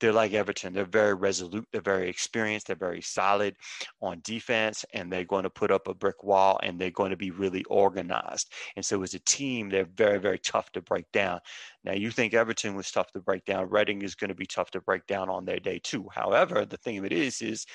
they're 0.00 0.12
like 0.12 0.32
Everton. 0.32 0.72
They're 0.72 0.84
very 0.84 1.14
resolute. 1.14 1.66
They're 1.72 1.80
very 1.80 2.08
experienced. 2.08 2.66
They're 2.66 2.76
very 2.76 3.00
solid 3.00 3.56
on 4.02 4.20
defense, 4.24 4.84
and 4.92 5.10
they're 5.10 5.24
going 5.24 5.44
to 5.44 5.50
put 5.50 5.70
up 5.70 5.88
a 5.88 5.94
brick 5.94 6.22
wall, 6.22 6.58
and 6.62 6.78
they're 6.78 6.90
going 6.90 7.10
to 7.10 7.16
be 7.16 7.30
really 7.30 7.64
organized. 7.64 8.52
And 8.76 8.84
so, 8.84 9.02
as 9.02 9.14
a 9.14 9.20
team, 9.20 9.68
they're 9.68 9.88
very, 9.96 10.18
very 10.18 10.38
tough 10.38 10.70
to 10.72 10.82
break 10.82 11.10
down. 11.12 11.40
Now, 11.84 11.92
you 11.92 12.10
think 12.10 12.34
Everton 12.34 12.74
was 12.74 12.90
tough 12.90 13.12
to 13.12 13.20
break 13.20 13.44
down. 13.44 13.70
Reading 13.70 14.02
is 14.02 14.14
going 14.14 14.28
to 14.28 14.34
be 14.34 14.46
tough 14.46 14.70
to 14.72 14.80
break 14.80 15.06
down 15.06 15.30
on 15.30 15.44
their 15.44 15.60
day 15.60 15.80
too. 15.82 16.08
However, 16.12 16.64
the 16.64 16.76
thing 16.76 16.98
of 16.98 17.04
it 17.04 17.12
is, 17.12 17.40
is 17.40 17.66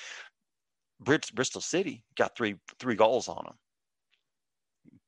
Bristol 1.00 1.60
City 1.60 2.04
got 2.16 2.36
three 2.36 2.56
three 2.78 2.94
goals 2.94 3.28
on 3.28 3.44
them. 3.44 3.54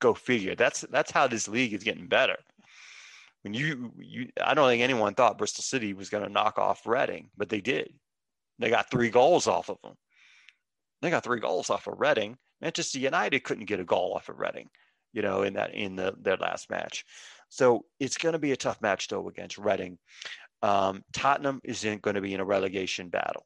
Go 0.01 0.15
figure. 0.15 0.55
That's 0.55 0.83
that's 0.91 1.11
how 1.11 1.27
this 1.27 1.49
league 1.49 1.75
is 1.75 1.85
getting 1.85 2.09
better. 2.09 2.37
When 3.43 3.55
you 3.55 3.93
you, 3.99 4.29
I 4.43 4.55
don't 4.55 4.69
think 4.69 4.83
anyone 4.83 5.15
thought 5.15 5.39
Bristol 5.39 5.63
City 5.63 5.93
was 5.93 6.09
going 6.09 6.25
to 6.25 6.33
knock 6.33 6.59
off 6.59 6.87
Reading, 6.87 7.31
but 7.37 7.49
they 7.49 7.61
did. 7.61 7.93
They 8.59 8.71
got 8.71 8.91
three 8.91 9.11
goals 9.11 9.47
off 9.47 9.69
of 9.69 9.79
them. 9.83 9.95
They 11.03 11.11
got 11.11 11.25
three 11.25 11.41
goals 11.41 11.69
off 11.69 11.87
of 11.89 11.99
Reading. 11.99 12.37
Manchester 12.61 13.01
United 13.01 13.41
couldn't 13.41 13.67
get 13.67 13.81
a 13.81 13.85
goal 13.85 14.15
off 14.15 14.29
of 14.29 14.39
Reading, 14.39 14.69
you 15.13 15.23
know, 15.23 15.43
in 15.43 15.55
that 15.55 15.75
in 15.75 15.97
the 15.97 16.15
their 16.21 16.37
last 16.37 16.71
match. 16.71 17.05
So 17.49 17.85
it's 18.01 18.17
going 18.17 18.33
to 18.33 18.39
be 18.39 18.53
a 18.53 18.57
tough 18.57 18.81
match 18.81 19.09
though 19.09 19.29
against 19.29 19.59
Reading. 19.59 19.99
Um, 20.63 21.03
Tottenham 21.13 21.61
is 21.65 21.85
not 21.85 22.01
going 22.03 22.15
to 22.15 22.21
be 22.21 22.35
in 22.35 22.41
a 22.41 22.45
relegation 22.45 23.09
battle. 23.09 23.45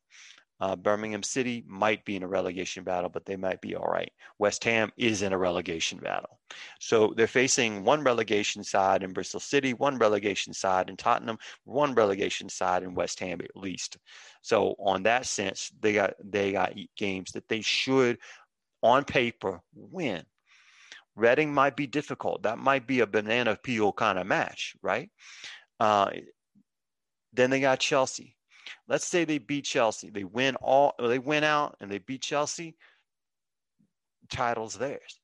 Uh, 0.58 0.74
Birmingham 0.74 1.22
City 1.22 1.62
might 1.66 2.04
be 2.04 2.16
in 2.16 2.22
a 2.22 2.28
relegation 2.28 2.82
battle, 2.82 3.10
but 3.10 3.26
they 3.26 3.36
might 3.36 3.60
be 3.60 3.74
all 3.74 3.86
right. 3.86 4.10
West 4.38 4.64
Ham 4.64 4.90
is 4.96 5.20
in 5.22 5.32
a 5.32 5.38
relegation 5.38 5.98
battle. 5.98 6.38
So 6.80 7.12
they're 7.14 7.26
facing 7.26 7.84
one 7.84 8.02
relegation 8.02 8.64
side 8.64 9.02
in 9.02 9.12
Bristol 9.12 9.40
City, 9.40 9.74
one 9.74 9.98
relegation 9.98 10.54
side 10.54 10.88
in 10.88 10.96
Tottenham, 10.96 11.38
one 11.64 11.94
relegation 11.94 12.48
side 12.48 12.82
in 12.82 12.94
West 12.94 13.20
Ham 13.20 13.40
at 13.42 13.56
least. 13.56 13.98
So 14.40 14.74
on 14.78 15.02
that 15.02 15.26
sense, 15.26 15.70
they 15.80 15.92
got 15.92 16.14
they 16.24 16.52
got 16.52 16.72
games 16.96 17.32
that 17.32 17.48
they 17.48 17.60
should 17.60 18.18
on 18.82 19.04
paper 19.04 19.60
win. 19.74 20.24
Reading 21.16 21.52
might 21.52 21.76
be 21.76 21.86
difficult. 21.86 22.42
That 22.44 22.58
might 22.58 22.86
be 22.86 23.00
a 23.00 23.06
banana 23.06 23.58
peel 23.62 23.92
kind 23.92 24.18
of 24.18 24.26
match, 24.26 24.74
right? 24.82 25.10
Uh, 25.80 26.10
then 27.32 27.50
they 27.50 27.60
got 27.60 27.80
Chelsea 27.80 28.35
let's 28.88 29.06
say 29.06 29.24
they 29.24 29.38
beat 29.38 29.64
Chelsea, 29.64 30.10
they 30.10 30.24
win 30.24 30.56
all, 30.56 30.94
they 30.98 31.18
win 31.18 31.44
out 31.44 31.76
and 31.80 31.90
they 31.90 31.98
beat 31.98 32.22
Chelsea, 32.22 32.76
title's 34.28 34.74
theirs. 34.74 35.20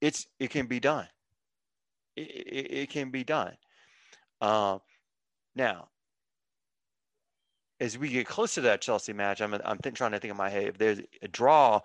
It's 0.00 0.26
it 0.38 0.50
can 0.50 0.66
be 0.66 0.80
done. 0.80 1.06
It, 2.16 2.22
it, 2.22 2.72
it 2.72 2.90
can 2.90 3.10
be 3.10 3.24
done. 3.24 3.56
Uh, 4.40 4.78
now, 5.54 5.88
as 7.80 7.96
we 7.96 8.08
get 8.08 8.26
closer 8.26 8.56
to 8.56 8.60
that 8.62 8.80
Chelsea 8.80 9.12
match, 9.12 9.40
I'm 9.40 9.54
I'm 9.64 9.78
think, 9.78 9.96
trying 9.96 10.12
to 10.12 10.18
think 10.18 10.30
in 10.30 10.36
my 10.36 10.50
head 10.50 10.68
if 10.68 10.78
there's 10.78 11.00
a 11.22 11.28
draw, 11.28 11.80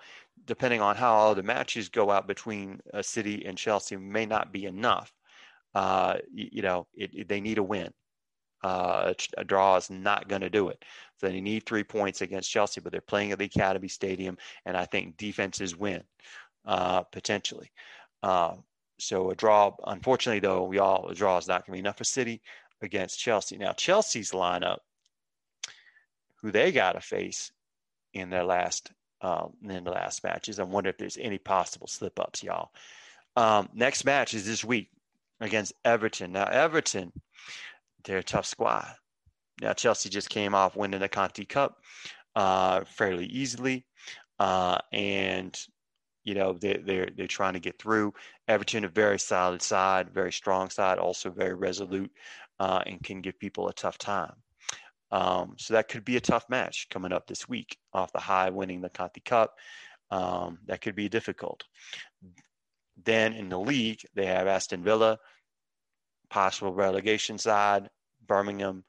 depending 0.45 0.81
on 0.81 0.95
how 0.95 1.13
all 1.13 1.35
the 1.35 1.43
matches 1.43 1.89
go 1.89 2.11
out 2.11 2.27
between 2.27 2.79
a 2.93 3.01
City 3.01 3.45
and 3.45 3.57
Chelsea, 3.57 3.95
may 3.95 4.25
not 4.25 4.51
be 4.51 4.65
enough. 4.65 5.13
Uh, 5.73 6.15
you, 6.31 6.49
you 6.53 6.61
know, 6.61 6.87
it, 6.95 7.13
it, 7.13 7.27
they 7.27 7.41
need 7.41 7.57
a 7.57 7.63
win. 7.63 7.91
Uh, 8.63 9.13
a, 9.37 9.43
draw 9.43 9.75
is 9.75 9.89
not 9.89 10.27
going 10.27 10.41
to 10.41 10.49
do 10.49 10.69
it. 10.69 10.83
So 11.17 11.27
they 11.27 11.39
need 11.39 11.65
three 11.65 11.83
points 11.83 12.21
against 12.21 12.49
Chelsea, 12.49 12.81
but 12.81 12.91
they're 12.91 13.01
playing 13.01 13.31
at 13.31 13.37
the 13.37 13.45
Academy 13.45 13.87
Stadium, 13.87 14.37
and 14.65 14.75
I 14.75 14.85
think 14.85 15.17
defenses 15.17 15.75
win 15.75 16.03
uh, 16.65 17.01
potentially. 17.01 17.71
Uh, 18.23 18.55
so 18.97 19.29
a 19.29 19.35
draw, 19.35 19.75
unfortunately, 19.85 20.39
though, 20.39 20.63
we 20.63 20.79
all 20.79 21.07
a 21.09 21.13
draw 21.13 21.37
is 21.37 21.47
not 21.47 21.65
going 21.65 21.73
to 21.73 21.77
be 21.77 21.79
enough 21.79 21.97
for 21.97 22.05
City 22.05 22.41
against 22.81 23.19
Chelsea. 23.19 23.57
Now 23.57 23.73
Chelsea's 23.73 24.31
lineup, 24.31 24.79
who 26.41 26.51
they 26.51 26.71
got 26.71 26.93
to 26.93 27.01
face 27.01 27.51
in 28.13 28.29
their 28.29 28.43
last 28.43 28.91
um, 29.21 29.53
in 29.63 29.83
the 29.83 29.91
last 29.91 30.23
matches. 30.23 30.59
I 30.59 30.63
wonder 30.63 30.89
if 30.89 30.97
there's 30.97 31.17
any 31.17 31.37
possible 31.37 31.87
slip 31.87 32.19
ups, 32.19 32.43
y'all. 32.43 32.71
Um, 33.35 33.69
next 33.73 34.05
match 34.05 34.33
is 34.33 34.45
this 34.45 34.63
week 34.63 34.89
against 35.39 35.73
Everton. 35.83 36.31
Now 36.31 36.45
Everton 36.45 37.11
they're 38.05 38.19
a 38.19 38.23
tough 38.23 38.45
squad. 38.45 38.93
Now 39.61 39.73
Chelsea 39.73 40.09
just 40.09 40.29
came 40.29 40.55
off 40.55 40.75
winning 40.75 40.99
the 40.99 41.09
Conti 41.09 41.45
Cup 41.45 41.77
uh, 42.35 42.83
fairly 42.85 43.25
easily, 43.25 43.85
uh, 44.39 44.77
and 44.91 45.57
you 46.23 46.35
know 46.35 46.53
they, 46.53 46.81
they're 46.83 47.09
they're 47.15 47.27
trying 47.27 47.53
to 47.53 47.59
get 47.59 47.79
through. 47.79 48.13
Everton 48.47 48.85
a 48.85 48.89
very 48.89 49.19
solid 49.19 49.61
side, 49.61 50.13
very 50.13 50.31
strong 50.31 50.69
side, 50.69 50.99
also 50.99 51.29
very 51.29 51.53
resolute, 51.53 52.11
uh, 52.59 52.81
and 52.85 53.03
can 53.03 53.21
give 53.21 53.39
people 53.39 53.69
a 53.69 53.73
tough 53.73 53.97
time. 53.97 54.33
Um, 55.11 55.55
so 55.57 55.75
that 55.75 55.87
could 55.87 56.03
be 56.03 56.17
a 56.17 56.21
tough 56.21 56.45
match 56.49 56.87
coming 56.89 57.13
up 57.13 57.27
this 57.27 57.47
week 57.47 57.77
off 57.93 58.11
the 58.11 58.19
high 58.19 58.49
winning 58.49 58.81
the 58.81 58.89
Conti 58.89 59.21
Cup. 59.21 59.53
Um, 60.11 60.59
that 60.65 60.81
could 60.81 60.95
be 60.95 61.09
difficult. 61.09 61.63
Then 63.03 63.33
in 63.33 63.49
the 63.49 63.59
league, 63.59 64.01
they 64.13 64.25
have 64.25 64.47
Aston 64.47 64.83
Villa, 64.83 65.19
possible 66.29 66.73
relegation 66.73 67.37
side, 67.37 67.89
Birmingham, 68.27 68.83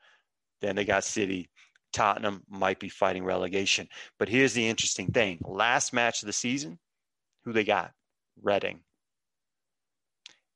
then 0.61 0.77
they 0.77 0.85
got 0.85 1.05
City. 1.05 1.51
Tottenham 1.93 2.43
might 2.49 2.79
be 2.79 2.89
fighting 2.89 3.25
relegation. 3.25 3.89
But 4.19 4.29
here's 4.29 4.53
the 4.53 4.69
interesting 4.69 5.09
thing 5.09 5.39
last 5.45 5.93
match 5.93 6.23
of 6.23 6.27
the 6.27 6.33
season, 6.33 6.79
who 7.45 7.53
they 7.53 7.65
got? 7.65 7.93
Reading. 8.43 8.81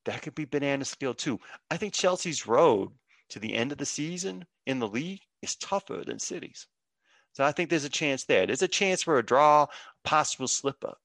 That 0.05 0.23
could 0.23 0.35
be 0.35 0.45
banana 0.45 0.85
field 0.85 1.19
too. 1.19 1.41
I 1.71 1.77
think 1.77 1.95
Chelsea's 1.95 2.47
road 2.47 2.91
to 3.31 3.39
the 3.39 3.55
end 3.55 3.73
of 3.73 3.79
the 3.79 3.87
season 3.87 4.45
in 4.67 4.79
the 4.79 4.89
league 4.89 5.21
is 5.43 5.57
tougher 5.57 6.03
than 6.05 6.19
City's. 6.19 6.67
So 7.33 7.45
I 7.45 7.53
think 7.53 7.71
there's 7.71 7.85
a 7.85 7.91
chance 7.91 8.25
there. 8.25 8.47
There's 8.47 8.63
a 8.63 8.69
chance 8.69 9.03
for 9.03 9.19
a 9.19 9.25
draw, 9.25 9.67
possible 10.05 10.49
slip 10.49 10.85
up. 10.85 10.99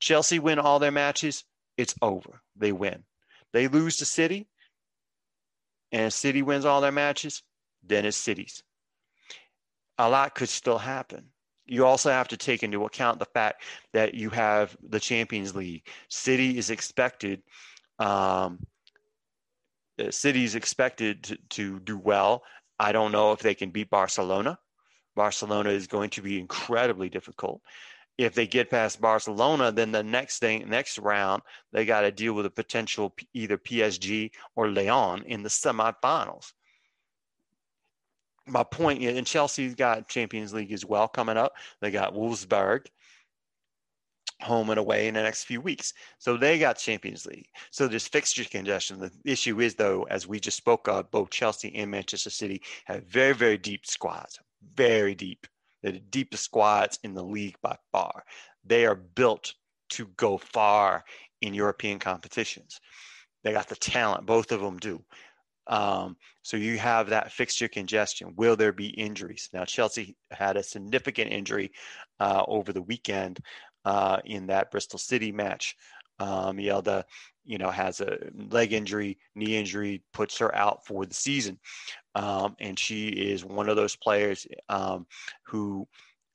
Chelsea 0.00 0.38
win 0.38 0.58
all 0.58 0.78
their 0.78 0.90
matches, 0.90 1.44
it's 1.76 1.94
over. 2.00 2.40
They 2.56 2.72
win. 2.72 3.04
They 3.52 3.68
lose 3.68 3.96
to 3.98 4.04
City, 4.04 4.48
and 5.92 6.12
City 6.12 6.42
wins 6.42 6.64
all 6.64 6.80
their 6.80 6.92
matches, 6.92 7.42
then 7.82 8.04
it's 8.04 8.16
City's. 8.16 8.62
A 9.98 10.08
lot 10.08 10.34
could 10.34 10.48
still 10.48 10.78
happen. 10.78 11.30
you 11.66 11.84
also 11.84 12.10
have 12.10 12.28
to 12.28 12.36
take 12.36 12.62
into 12.62 12.84
account 12.86 13.18
the 13.18 13.26
fact 13.26 13.62
that 13.92 14.14
you 14.14 14.30
have 14.30 14.74
the 14.88 15.00
Champions 15.00 15.54
League. 15.54 15.86
City 16.08 16.56
is 16.56 16.70
expected, 16.70 17.42
um, 17.98 18.58
City 20.10 20.44
is 20.44 20.54
expected 20.54 21.24
to, 21.24 21.38
to 21.50 21.80
do 21.80 21.98
well. 21.98 22.42
I 22.78 22.92
don't 22.92 23.12
know 23.12 23.32
if 23.32 23.40
they 23.40 23.54
can 23.54 23.70
beat 23.70 23.90
Barcelona. 23.90 24.58
Barcelona 25.16 25.70
is 25.70 25.88
going 25.88 26.10
to 26.10 26.22
be 26.22 26.38
incredibly 26.38 27.08
difficult. 27.08 27.60
If 28.18 28.34
they 28.34 28.46
get 28.46 28.70
past 28.70 29.00
Barcelona, 29.00 29.70
then 29.70 29.92
the 29.92 30.02
next 30.02 30.40
thing, 30.40 30.68
next 30.68 30.98
round, 30.98 31.42
they 31.72 31.84
got 31.84 32.00
to 32.02 32.10
deal 32.10 32.34
with 32.34 32.46
a 32.46 32.50
potential 32.50 33.14
either 33.32 33.56
PSG 33.56 34.32
or 34.56 34.68
Lyon 34.68 35.22
in 35.24 35.42
the 35.42 35.48
semifinals 35.48 36.52
my 38.50 38.64
point, 38.64 39.02
and 39.02 39.26
Chelsea's 39.26 39.74
got 39.74 40.08
Champions 40.08 40.52
League 40.52 40.72
as 40.72 40.84
well 40.84 41.08
coming 41.08 41.36
up. 41.36 41.54
They 41.80 41.90
got 41.90 42.14
Wolfsburg 42.14 42.86
home 44.40 44.70
and 44.70 44.78
away 44.78 45.08
in 45.08 45.14
the 45.14 45.22
next 45.22 45.44
few 45.44 45.60
weeks. 45.60 45.92
So 46.18 46.36
they 46.36 46.58
got 46.58 46.78
Champions 46.78 47.26
League. 47.26 47.48
So 47.70 47.88
there's 47.88 48.06
fixture 48.06 48.44
congestion. 48.44 49.00
The 49.00 49.10
issue 49.24 49.60
is, 49.60 49.74
though, 49.74 50.04
as 50.04 50.26
we 50.26 50.38
just 50.38 50.56
spoke 50.56 50.88
of, 50.88 51.10
both 51.10 51.30
Chelsea 51.30 51.74
and 51.74 51.90
Manchester 51.90 52.30
City 52.30 52.62
have 52.84 53.04
very, 53.04 53.34
very 53.34 53.58
deep 53.58 53.84
squads, 53.86 54.38
very 54.74 55.14
deep. 55.14 55.46
The 55.82 55.92
deepest 55.92 56.44
squads 56.44 56.98
in 57.02 57.14
the 57.14 57.22
league 57.22 57.56
by 57.62 57.76
far. 57.92 58.24
They 58.64 58.86
are 58.86 58.94
built 58.94 59.54
to 59.90 60.06
go 60.16 60.38
far 60.38 61.04
in 61.40 61.54
European 61.54 61.98
competitions. 61.98 62.80
They 63.44 63.52
got 63.52 63.68
the 63.68 63.76
talent, 63.76 64.26
both 64.26 64.52
of 64.52 64.60
them 64.60 64.78
do. 64.78 65.04
Um, 65.68 66.16
so 66.42 66.56
you 66.56 66.78
have 66.78 67.10
that 67.10 67.30
fixture 67.30 67.68
congestion. 67.68 68.34
Will 68.36 68.56
there 68.56 68.72
be 68.72 68.88
injuries? 68.88 69.50
Now, 69.52 69.64
Chelsea 69.64 70.16
had 70.30 70.56
a 70.56 70.62
significant 70.62 71.30
injury 71.30 71.72
uh, 72.18 72.42
over 72.48 72.72
the 72.72 72.82
weekend 72.82 73.38
uh, 73.84 74.18
in 74.24 74.46
that 74.46 74.70
Bristol 74.70 74.98
City 74.98 75.30
match. 75.30 75.76
Um, 76.18 76.56
Mjelde, 76.56 77.04
you 77.48 77.58
know, 77.58 77.70
has 77.70 78.00
a 78.00 78.18
leg 78.50 78.72
injury, 78.72 79.18
knee 79.34 79.56
injury, 79.56 80.02
puts 80.12 80.38
her 80.38 80.54
out 80.54 80.86
for 80.86 81.04
the 81.04 81.14
season. 81.14 81.58
Um, 82.14 82.54
and 82.60 82.78
she 82.78 83.08
is 83.08 83.44
one 83.44 83.68
of 83.68 83.74
those 83.74 83.96
players 83.96 84.46
um, 84.68 85.06
who 85.42 85.88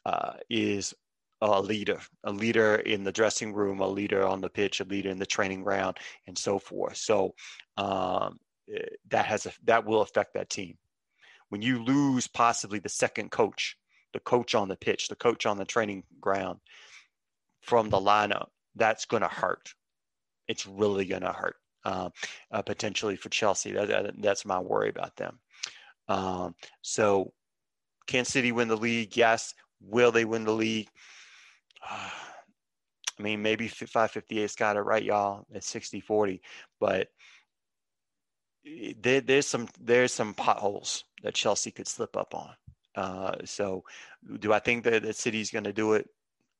uh, 0.06 0.34
is 0.49 0.93
a 1.41 1.62
leader, 1.62 1.99
a 2.26 2.32
leader 2.32 2.76
in 2.76 3.06
the 3.06 3.12
dressing 3.12 3.54
room, 3.54 3.80
a 3.80 3.88
leader 3.88 4.28
on 4.28 4.41
the 4.41 4.49
pitch, 4.49 4.82
a 4.82 4.86
leader 4.86 5.10
in 5.10 5.19
the 5.19 5.26
training 5.26 5.63
ground, 5.63 5.97
and 6.28 6.38
so 6.38 6.60
forth. 6.60 6.97
So 6.97 7.36
um, 7.78 8.39
Eh, 8.71 8.80
that 9.10 9.26
has 9.26 9.45
a, 9.45 9.52
that 9.65 9.86
will 9.86 10.02
affect 10.02 10.34
that 10.34 10.49
team. 10.49 10.78
When 11.49 11.62
you 11.62 11.84
lose 11.84 12.28
possibly 12.28 12.80
the 12.80 12.89
second 12.89 13.32
coach, 13.32 13.78
the 14.13 14.19
coach 14.19 14.56
on 14.56 14.67
the 14.67 14.76
pitch, 14.76 15.08
the 15.08 15.15
coach 15.15 15.45
on 15.45 15.58
the 15.58 15.65
training 15.65 16.04
ground 16.19 16.60
from 17.62 17.89
the 17.89 17.99
lineup, 17.99 18.47
that's 18.76 19.06
going 19.06 19.21
to 19.21 19.30
hurt. 19.30 19.73
It's 20.47 20.65
really 20.65 21.06
going 21.06 21.21
to 21.21 21.32
hurt 21.32 21.56
uh, 21.86 22.10
uh, 22.51 22.62
potentially 22.62 23.15
for 23.15 23.29
Chelsea. 23.29 23.71
That, 23.71 23.88
that, 23.88 24.21
that's 24.21 24.45
my 24.45 24.60
worry 24.60 24.89
about 24.89 25.15
them. 25.15 25.39
Um, 26.08 26.56
so, 26.82 27.34
can 28.08 28.25
City 28.25 28.51
win 28.51 28.67
the 28.67 28.77
league? 28.77 29.15
Yes. 29.15 29.53
Will 29.82 30.12
they 30.12 30.25
win 30.25 30.45
the 30.45 30.53
league? 30.53 30.89
I 31.89 33.21
mean, 33.21 33.43
maybe 33.43 33.69
538's 33.69 34.56
got 34.56 34.75
it 34.75 34.82
right, 34.82 35.03
y'all. 35.03 35.45
It's 35.51 35.67
60 35.67 35.99
40. 35.99 36.41
But 36.79 37.10
there, 38.99 39.21
there's 39.21 39.47
some 39.47 39.67
there's 39.79 40.13
some 40.13 40.34
potholes 40.34 41.03
that 41.21 41.36
Chelsea 41.36 41.71
could 41.71 41.88
slip 41.88 42.17
up 42.17 42.34
on. 42.34 42.53
Uh, 42.95 43.36
so, 43.45 43.84
do 44.39 44.53
I 44.53 44.60
think 44.60 44.84
that 44.86 45.03
the 45.03 45.13
city's 45.13 45.51
going 45.51 45.65
to 45.65 45.73
do 45.73 45.93
it? 45.93 46.08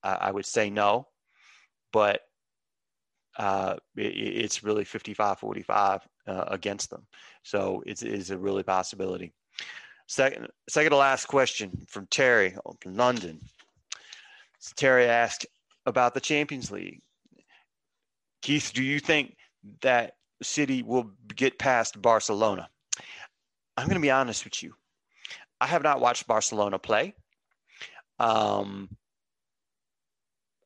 I, 0.04 0.14
I, 0.14 0.32
would 0.32 0.46
say 0.46 0.70
no, 0.70 1.08
but 1.92 2.22
uh, 3.38 3.76
it, 3.96 4.02
it's 4.02 4.64
really 4.64 4.86
55-45 4.86 6.02
uh, 6.28 6.46
against 6.48 6.90
them. 6.90 7.06
So 7.44 7.84
it's, 7.86 8.04
a 8.30 8.38
really 8.38 8.64
possibility. 8.64 9.34
Second, 10.08 10.48
second 10.70 10.92
to 10.92 10.98
last 10.98 11.26
question 11.26 11.72
from 11.88 12.08
Terry 12.08 12.56
from 12.82 12.96
London. 12.96 13.40
So 14.60 14.74
Terry 14.76 15.06
asked 15.06 15.46
about 15.86 16.14
the 16.14 16.22
Champions 16.22 16.72
League. 16.72 17.02
Keith, 18.42 18.72
do 18.74 18.84
you 18.84 19.00
think 19.00 19.36
that 19.82 20.14
City 20.44 20.84
will 20.84 21.12
get 21.36 21.58
past 21.58 22.02
Barcelona. 22.02 22.70
I'm 23.78 23.86
going 23.86 23.96
to 23.96 24.02
be 24.02 24.12
honest 24.12 24.44
with 24.44 24.62
you. 24.62 24.74
I 25.60 25.68
have 25.68 25.84
not 25.84 26.00
watched 26.00 26.28
Barcelona 26.28 26.78
play. 26.78 27.16
Um, 28.20 28.90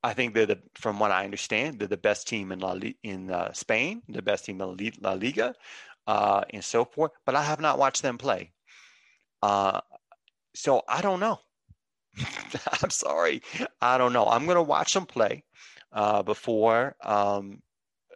I 0.03 0.13
think 0.13 0.33
they're 0.33 0.45
the, 0.45 0.59
from 0.75 0.99
what 0.99 1.11
I 1.11 1.25
understand, 1.25 1.79
they're 1.79 1.87
the 1.87 1.97
best 1.97 2.27
team 2.27 2.51
in 2.51 2.59
La, 2.59 2.75
in 3.03 3.31
uh, 3.31 3.51
Spain, 3.53 4.01
the 4.07 4.21
best 4.21 4.45
team 4.45 4.61
in 4.61 4.91
La 5.01 5.13
Liga, 5.13 5.55
uh, 6.05 6.43
and 6.51 6.63
so 6.63 6.85
forth. 6.85 7.11
But 7.25 7.35
I 7.35 7.43
have 7.43 7.59
not 7.59 7.79
watched 7.79 8.01
them 8.01 8.17
play, 8.17 8.53
uh, 9.41 9.81
so 10.55 10.83
I 10.87 11.01
don't 11.01 11.19
know. 11.19 11.39
I'm 12.81 12.89
sorry, 12.89 13.41
I 13.81 13.97
don't 13.97 14.13
know. 14.13 14.27
I'm 14.27 14.45
going 14.45 14.55
to 14.55 14.63
watch 14.63 14.93
them 14.93 15.05
play 15.05 15.43
uh, 15.91 16.23
before, 16.23 16.95
um, 17.03 17.61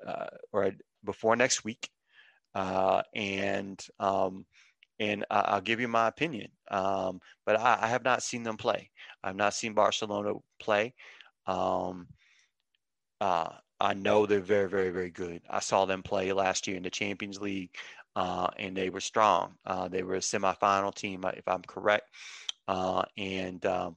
uh, 0.05 0.27
or 0.51 0.71
before 1.03 1.35
next 1.35 1.63
week, 1.63 1.89
uh, 2.55 3.01
and 3.13 3.83
um, 3.99 4.45
and 4.99 5.25
I'll 5.31 5.61
give 5.61 5.79
you 5.79 5.87
my 5.87 6.07
opinion. 6.07 6.49
Um, 6.69 7.21
but 7.45 7.59
I, 7.59 7.79
I, 7.81 7.87
have 7.87 8.03
not 8.03 8.21
seen 8.21 8.43
them 8.43 8.55
play. 8.55 8.91
I've 9.23 9.35
not 9.35 9.55
seen 9.55 9.73
Barcelona 9.73 10.33
play. 10.59 10.93
Um, 11.47 12.07
uh, 13.19 13.49
I 13.79 13.93
know 13.93 14.25
they're 14.25 14.39
very, 14.39 14.69
very, 14.69 14.89
very 14.89 15.09
good. 15.09 15.41
I 15.49 15.59
saw 15.59 15.85
them 15.85 16.03
play 16.03 16.31
last 16.33 16.67
year 16.67 16.77
in 16.77 16.83
the 16.83 16.89
Champions 16.89 17.41
League, 17.41 17.75
uh, 18.15 18.47
and 18.57 18.75
they 18.75 18.89
were 18.89 18.99
strong. 18.99 19.55
Uh, 19.65 19.87
they 19.87 20.03
were 20.03 20.15
a 20.15 20.19
semifinal 20.19 20.93
team, 20.93 21.25
if 21.35 21.47
I'm 21.47 21.63
correct. 21.63 22.09
Uh, 22.67 23.03
and 23.17 23.65
um, 23.65 23.95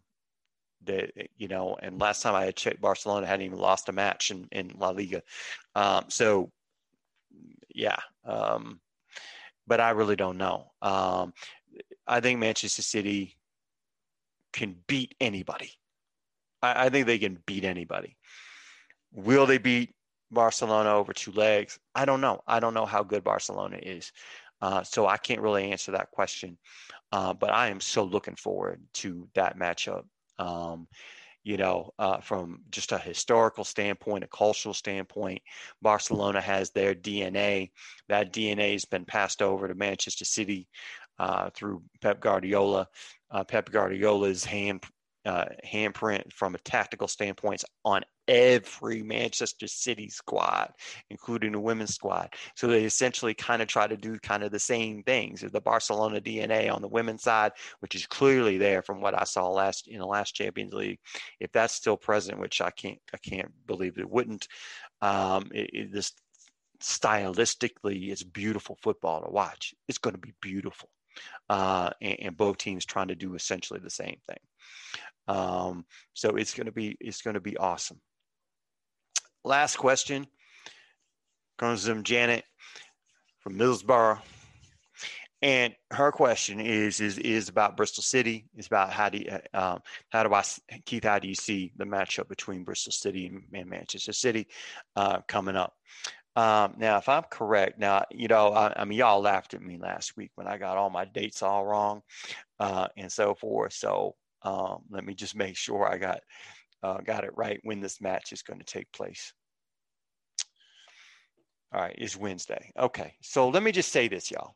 they, 0.83 1.11
you 1.37 1.49
know, 1.49 1.77
and 1.81 2.01
last 2.01 2.23
time 2.23 2.35
I 2.35 2.47
had 2.47 2.57
checked, 2.57 2.81
Barcelona 2.81 3.27
hadn't 3.27 3.47
even 3.47 3.59
lost 3.59 3.89
a 3.89 3.93
match 3.93 4.31
in, 4.31 4.49
in 4.53 4.73
La 4.79 4.91
Liga. 4.91 5.23
Um, 5.75 6.05
so 6.09 6.51
yeah. 7.75 7.99
Um, 8.25 8.81
but 9.67 9.81
I 9.81 9.91
really 9.91 10.17
don't 10.17 10.39
know. 10.39 10.73
Um, 10.81 11.33
I 12.07 12.21
think 12.21 12.39
Manchester 12.39 12.83
City 12.83 13.37
can 14.53 14.77
beat 14.87 15.15
anybody. 15.21 15.73
I, 16.65 16.87
I, 16.87 16.89
think 16.91 17.07
they 17.07 17.19
can 17.19 17.39
beat 17.47 17.65
anybody. 17.65 18.17
Will 19.13 19.47
they 19.47 19.59
beat 19.59 19.95
Barcelona 20.31 20.95
over 20.95 21.13
two 21.13 21.33
legs? 21.33 21.79
I 21.95 22.05
don't 22.05 22.21
know. 22.21 22.43
I 22.47 22.61
don't 22.61 22.75
know 22.75 22.87
how 22.87 23.03
good 23.03 23.25
Barcelona 23.25 23.79
is. 23.83 24.13
Uh, 24.61 24.83
so 24.83 25.07
I 25.07 25.17
can't 25.17 25.41
really 25.41 25.71
answer 25.73 25.93
that 25.93 26.11
question. 26.11 26.59
Uh, 27.13 27.35
but 27.35 27.51
I 27.51 27.69
am 27.69 27.81
so 27.81 28.05
looking 28.05 28.37
forward 28.37 28.81
to 28.95 29.29
that 29.35 29.59
matchup. 29.59 30.05
Um, 30.39 30.89
you 31.45 31.59
know, 31.59 31.91
uh, 31.99 32.19
from 32.19 32.61
just 32.71 32.93
a 32.93 32.99
historical 32.99 33.65
standpoint, 33.65 34.25
a 34.25 34.29
cultural 34.29 34.73
standpoint, 34.73 35.43
Barcelona 35.83 36.41
has 36.41 36.71
their 36.71 36.95
DNA. 36.95 37.71
That 38.09 38.33
DNA 38.33 38.73
has 38.73 38.87
been 38.87 39.05
passed 39.05 39.43
over 39.43 39.69
to 39.69 39.75
Manchester 39.75 40.25
City 40.25 40.67
uh, 41.19 41.51
through 41.55 41.83
Pep 42.01 42.21
Guardiola. 42.21 42.89
Uh, 43.31 43.45
Pep 43.45 43.71
Guardiola's 43.71 44.45
hand 44.45 44.83
uh, 45.27 45.47
handprint 45.67 46.33
from 46.33 46.55
a 46.55 46.59
tactical 46.59 47.09
standpoint 47.09 47.65
on 47.85 48.03
every 48.29 49.03
Manchester 49.03 49.67
City 49.67 50.09
squad, 50.09 50.73
including 51.11 51.53
the 51.53 51.61
women's 51.61 51.95
squad. 51.95 52.35
So 52.57 52.67
they 52.67 52.85
essentially 52.85 53.35
kind 53.35 53.63
of 53.63 53.69
try 53.69 53.87
to 53.87 53.97
do 53.97 54.19
kind 54.19 54.43
of 54.43 54.51
the 54.51 54.59
same 54.59 55.03
things. 55.03 55.41
The 55.41 55.61
Barcelona 55.61 56.21
DNA 56.21 56.73
on 56.73 56.83
the 56.83 56.89
women's 56.89 57.23
side, 57.23 57.53
which 57.81 57.95
is 57.95 58.07
clearly 58.07 58.59
there 58.59 58.83
from 58.83 59.01
what 59.01 59.19
I 59.19 59.25
saw 59.25 59.49
last 59.49 59.89
in 59.89 59.99
the 59.99 60.07
last 60.07 60.35
Champions 60.35 60.73
League. 60.73 60.99
If 61.41 61.53
that's 61.53 61.75
still 61.75 61.97
present, 61.97 62.39
which 62.39 62.61
I 62.61 62.71
can't 62.71 62.99
I 63.13 63.19
can't 63.19 63.53
believe 63.67 63.99
it 63.99 64.09
wouldn't. 64.09 64.49
Um, 65.01 65.51
it, 65.53 65.71
it, 65.73 65.93
this 65.93 66.13
stylistically, 66.81 68.11
it's 68.11 68.23
beautiful 68.23 68.79
football 68.83 69.23
to 69.23 69.31
watch. 69.31 69.75
It's 69.89 69.99
going 69.99 70.15
to 70.15 70.21
be 70.21 70.35
beautiful. 70.41 70.91
Uh, 71.49 71.91
and, 72.01 72.17
and, 72.21 72.37
both 72.37 72.59
teams 72.59 72.85
trying 72.85 73.09
to 73.09 73.15
do 73.15 73.35
essentially 73.35 73.81
the 73.81 73.91
same 73.91 74.17
thing. 74.27 74.39
Um, 75.29 75.85
so 76.13 76.37
it's 76.37 76.55
going 76.55 76.67
to 76.67 76.73
be 76.73 76.97
it's 77.01 77.23
going 77.23 77.35
to 77.35 77.41
be 77.41 77.57
awesome. 77.57 78.01
Last 79.45 79.77
question 79.77 80.27
comes 81.59 81.87
from 81.87 82.03
Janet 82.03 82.45
from 83.41 83.59
Middlesbrough. 83.59 84.21
And 85.43 85.75
her 85.91 86.11
question 86.11 86.59
is 86.59 87.01
is 87.03 87.19
is 87.19 87.51
about 87.51 87.77
Bristol 87.77 88.03
City. 88.03 88.47
It's 88.57 88.67
about 88.67 88.91
how 88.91 89.11
do 89.11 89.19
you, 89.19 89.39
um, 89.53 89.81
how 90.09 90.23
do 90.23 90.33
I 90.33 90.43
Keith? 90.87 91.05
How 91.05 91.19
do 91.19 91.29
you 91.29 91.35
see 91.35 91.71
the 91.77 91.85
matchup 91.85 92.29
between 92.29 92.65
Bristol 92.65 92.93
City 92.93 93.31
and 93.53 93.69
Manchester 93.69 94.15
City 94.15 94.49
uh, 94.97 95.21
coming 95.29 95.55
up? 95.55 95.75
Um, 96.37 96.75
now, 96.79 96.99
if 96.99 97.09
I'm 97.09 97.23
correct, 97.31 97.79
now 97.79 98.05
you 98.11 98.27
know 98.29 98.49
I, 98.53 98.73
I, 98.81 98.85
mean 98.85 98.99
y'all 98.99 99.21
laughed 99.21 99.55
at 99.55 99.63
me 99.63 99.79
last 99.79 100.17
week 100.17 100.33
when 100.35 100.49
I 100.49 100.59
got 100.59 100.77
all 100.77 100.91
my 100.91 101.05
dates 101.05 101.43
all 101.43 101.65
wrong 101.65 102.03
uh, 102.59 102.89
and 102.97 103.11
so 103.11 103.35
forth. 103.35 103.73
So 103.73 104.17
Um, 104.43 104.83
let 104.91 105.05
me 105.05 105.15
just 105.15 105.35
make 105.35 105.57
sure 105.57 105.89
I 105.89 105.97
got 105.99 106.21
uh, 106.83 106.99
got 106.99 107.25
it 107.25 107.33
right 107.35 107.61
when 107.63 107.81
this 107.81 108.01
match 108.01 108.33
is 108.33 108.43
going 108.43 108.59
to 108.59 108.65
take 108.67 108.93
place. 108.93 109.33
All 111.73 111.81
right, 111.81 111.95
it's 111.99 112.17
Wednesday. 112.17 112.71
Okay, 112.79 113.15
so 113.23 113.49
let 113.49 113.63
me 113.63 113.73
just 113.73 113.91
say 113.91 114.07
this, 114.07 114.31
y'all. 114.31 114.55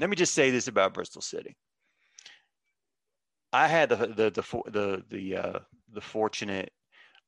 Let 0.00 0.10
me 0.10 0.16
just 0.16 0.34
say 0.34 0.50
this 0.50 0.68
about 0.68 0.94
Bristol 0.94 1.22
City. 1.22 1.56
I 3.52 3.68
had 3.68 3.88
the 3.88 3.96
the 3.96 4.30
the 4.30 4.62
the 4.70 5.04
the, 5.10 5.36
uh, 5.36 5.58
the 5.92 6.00
fortunate 6.00 6.72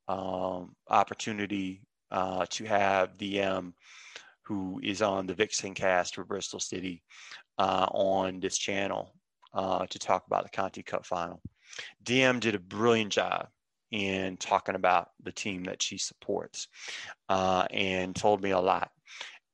um, 0.08 0.74
opportunity 0.88 1.82
uh, 2.10 2.46
to 2.50 2.64
have 2.64 3.16
DM, 3.16 3.72
who 4.42 4.80
is 4.82 5.02
on 5.02 5.26
the 5.26 5.34
Vixen 5.34 5.74
cast 5.74 6.14
for 6.14 6.24
Bristol 6.24 6.60
City, 6.60 7.02
uh, 7.58 7.86
on 7.90 8.40
this 8.40 8.56
channel 8.56 9.14
uh, 9.54 9.86
to 9.86 9.98
talk 9.98 10.26
about 10.26 10.44
the 10.44 10.50
Conti 10.50 10.82
Cup 10.82 11.04
final. 11.04 11.40
DM 12.04 12.40
did 12.40 12.54
a 12.54 12.58
brilliant 12.58 13.12
job 13.12 13.48
in 13.90 14.36
talking 14.36 14.74
about 14.74 15.10
the 15.22 15.32
team 15.32 15.64
that 15.64 15.82
she 15.82 15.98
supports 15.98 16.68
uh, 17.28 17.66
and 17.70 18.14
told 18.14 18.42
me 18.42 18.50
a 18.50 18.58
lot. 18.58 18.90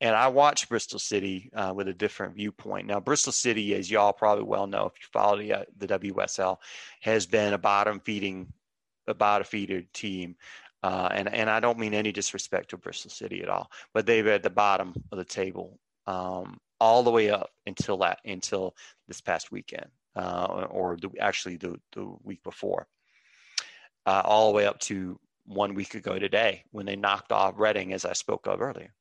And 0.01 0.15
I 0.15 0.29
watched 0.29 0.69
Bristol 0.69 0.99
City 0.99 1.51
uh, 1.55 1.73
with 1.75 1.89
a 1.89 1.95
different 1.95 2.35
viewpoint. 2.35 2.87
Now, 2.87 3.01
Bristol 3.01 3.33
City, 3.33 3.75
as 3.75 3.91
y'all 3.91 4.13
probably 4.13 4.45
well 4.45 4.67
know, 4.67 4.87
if 4.87 4.93
you 5.01 5.09
follow 5.11 5.39
the, 5.39 5.53
uh, 5.55 5.65
the 5.79 5.87
WSL, 5.87 6.59
has 7.01 7.27
been 7.27 7.55
a 7.55 7.59
bottom 7.59 8.01
feeding, 8.01 8.53
a 9.07 9.15
bottom 9.15 9.47
feeder 9.47 9.83
team. 9.95 10.37
Uh, 10.83 11.09
and, 11.13 11.33
and 11.33 11.51
I 11.51 11.61
don't 11.61 11.79
mean 11.79 11.95
any 11.95 12.13
disrespect 12.13 12.71
to 12.71 12.77
Bristol 12.77 13.11
City 13.11 13.43
at 13.43 13.49
all, 13.49 13.71
but 13.95 14.07
they 14.07 14.23
were 14.23 14.31
at 14.31 14.43
the 14.43 14.51
bottom 14.51 14.95
of 15.11 15.19
the 15.19 15.25
table 15.25 15.79
um, 16.07 16.59
all 16.79 17.03
the 17.03 17.11
way 17.11 17.31
up 17.31 17.51
until 17.67 17.97
that 17.99 18.19
until 18.25 18.77
this 19.09 19.21
past 19.21 19.51
weekend, 19.51 19.87
uh, 20.15 20.67
or 20.71 20.97
the, 20.97 21.11
actually 21.21 21.57
the, 21.57 21.81
the 21.93 22.07
week 22.23 22.43
before 22.45 22.87
uh, 24.07 24.23
all 24.25 24.51
the 24.51 24.57
way 24.57 24.67
up 24.67 24.79
to 24.79 25.19
one 25.45 25.75
week 25.75 25.95
ago 25.95 26.19
today 26.19 26.65
when 26.71 26.87
they 26.87 26.97
knocked 26.97 27.33
off 27.33 27.55
Reading, 27.59 27.93
as 27.93 28.05
I 28.05 28.13
spoke 28.13 28.47
of 28.47 28.63
earlier. 28.63 28.95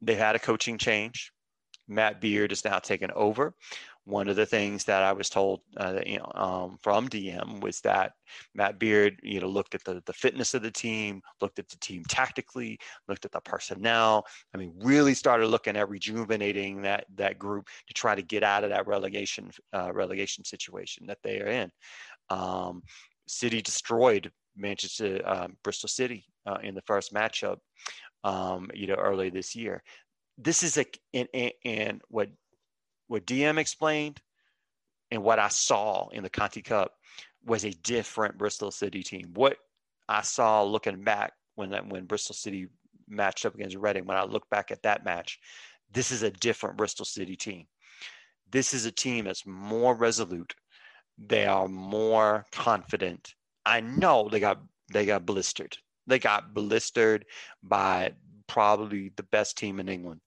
They 0.00 0.14
had 0.14 0.36
a 0.36 0.38
coaching 0.38 0.78
change. 0.78 1.32
Matt 1.88 2.20
Beard 2.20 2.52
is 2.52 2.64
now 2.64 2.78
taken 2.78 3.10
over. 3.12 3.54
One 4.08 4.28
of 4.28 4.36
the 4.36 4.46
things 4.46 4.84
that 4.84 5.02
I 5.02 5.12
was 5.12 5.28
told 5.28 5.60
uh, 5.76 6.00
you 6.06 6.16
know, 6.16 6.32
um, 6.34 6.78
from 6.80 7.10
DM 7.10 7.60
was 7.60 7.82
that 7.82 8.12
Matt 8.54 8.78
Beard, 8.78 9.20
you 9.22 9.38
know, 9.38 9.48
looked 9.48 9.74
at 9.74 9.84
the, 9.84 10.02
the 10.06 10.14
fitness 10.14 10.54
of 10.54 10.62
the 10.62 10.70
team, 10.70 11.20
looked 11.42 11.58
at 11.58 11.68
the 11.68 11.76
team 11.76 12.04
tactically, 12.08 12.78
looked 13.06 13.26
at 13.26 13.32
the 13.32 13.40
personnel. 13.42 14.26
I 14.54 14.56
mean, 14.56 14.72
really 14.78 15.12
started 15.12 15.48
looking 15.48 15.76
at 15.76 15.90
rejuvenating 15.90 16.80
that 16.82 17.04
that 17.16 17.38
group 17.38 17.68
to 17.86 17.92
try 17.92 18.14
to 18.14 18.22
get 18.22 18.42
out 18.42 18.64
of 18.64 18.70
that 18.70 18.86
relegation 18.86 19.50
uh, 19.74 19.92
relegation 19.92 20.42
situation 20.42 21.06
that 21.06 21.18
they 21.22 21.40
are 21.40 21.48
in. 21.48 21.70
Um, 22.30 22.82
City 23.26 23.60
destroyed 23.60 24.32
Manchester, 24.56 25.20
um, 25.26 25.58
Bristol 25.62 25.90
City 25.90 26.24
uh, 26.46 26.58
in 26.62 26.74
the 26.74 26.82
first 26.82 27.12
matchup, 27.12 27.58
um, 28.24 28.70
you 28.72 28.86
know, 28.86 28.94
early 28.94 29.28
this 29.28 29.54
year. 29.54 29.82
This 30.38 30.62
is 30.62 30.78
a 30.78 30.86
and, 31.12 31.52
and 31.64 32.00
what 32.08 32.30
what 33.08 33.26
DM 33.26 33.58
explained 33.58 34.20
and 35.10 35.22
what 35.22 35.38
I 35.38 35.48
saw 35.48 36.08
in 36.08 36.22
the 36.22 36.30
Conti 36.30 36.62
Cup 36.62 36.92
was 37.44 37.64
a 37.64 37.70
different 37.70 38.38
Bristol 38.38 38.70
City 38.70 39.02
team. 39.02 39.30
What 39.34 39.56
I 40.08 40.22
saw 40.22 40.62
looking 40.62 41.02
back 41.02 41.32
when 41.54 41.70
that 41.70 41.88
when 41.88 42.06
Bristol 42.06 42.34
City 42.34 42.68
matched 43.08 43.46
up 43.46 43.54
against 43.54 43.76
Reading, 43.76 44.06
when 44.06 44.16
I 44.16 44.24
look 44.24 44.48
back 44.50 44.70
at 44.70 44.82
that 44.82 45.04
match, 45.04 45.38
this 45.92 46.10
is 46.10 46.22
a 46.22 46.30
different 46.30 46.76
Bristol 46.76 47.04
City 47.04 47.36
team. 47.36 47.66
This 48.50 48.72
is 48.72 48.86
a 48.86 48.92
team 48.92 49.24
that's 49.24 49.46
more 49.46 49.94
resolute 49.94 50.54
they 51.18 51.46
are 51.46 51.68
more 51.68 52.46
confident. 52.52 53.34
I 53.66 53.80
know 53.80 54.28
they 54.30 54.40
got 54.40 54.60
they 54.92 55.04
got 55.04 55.26
blistered. 55.26 55.76
They 56.06 56.18
got 56.18 56.54
blistered 56.54 57.26
by 57.62 58.12
probably 58.46 59.12
the 59.16 59.24
best 59.24 59.58
team 59.58 59.80
in 59.80 59.88
England. 59.88 60.20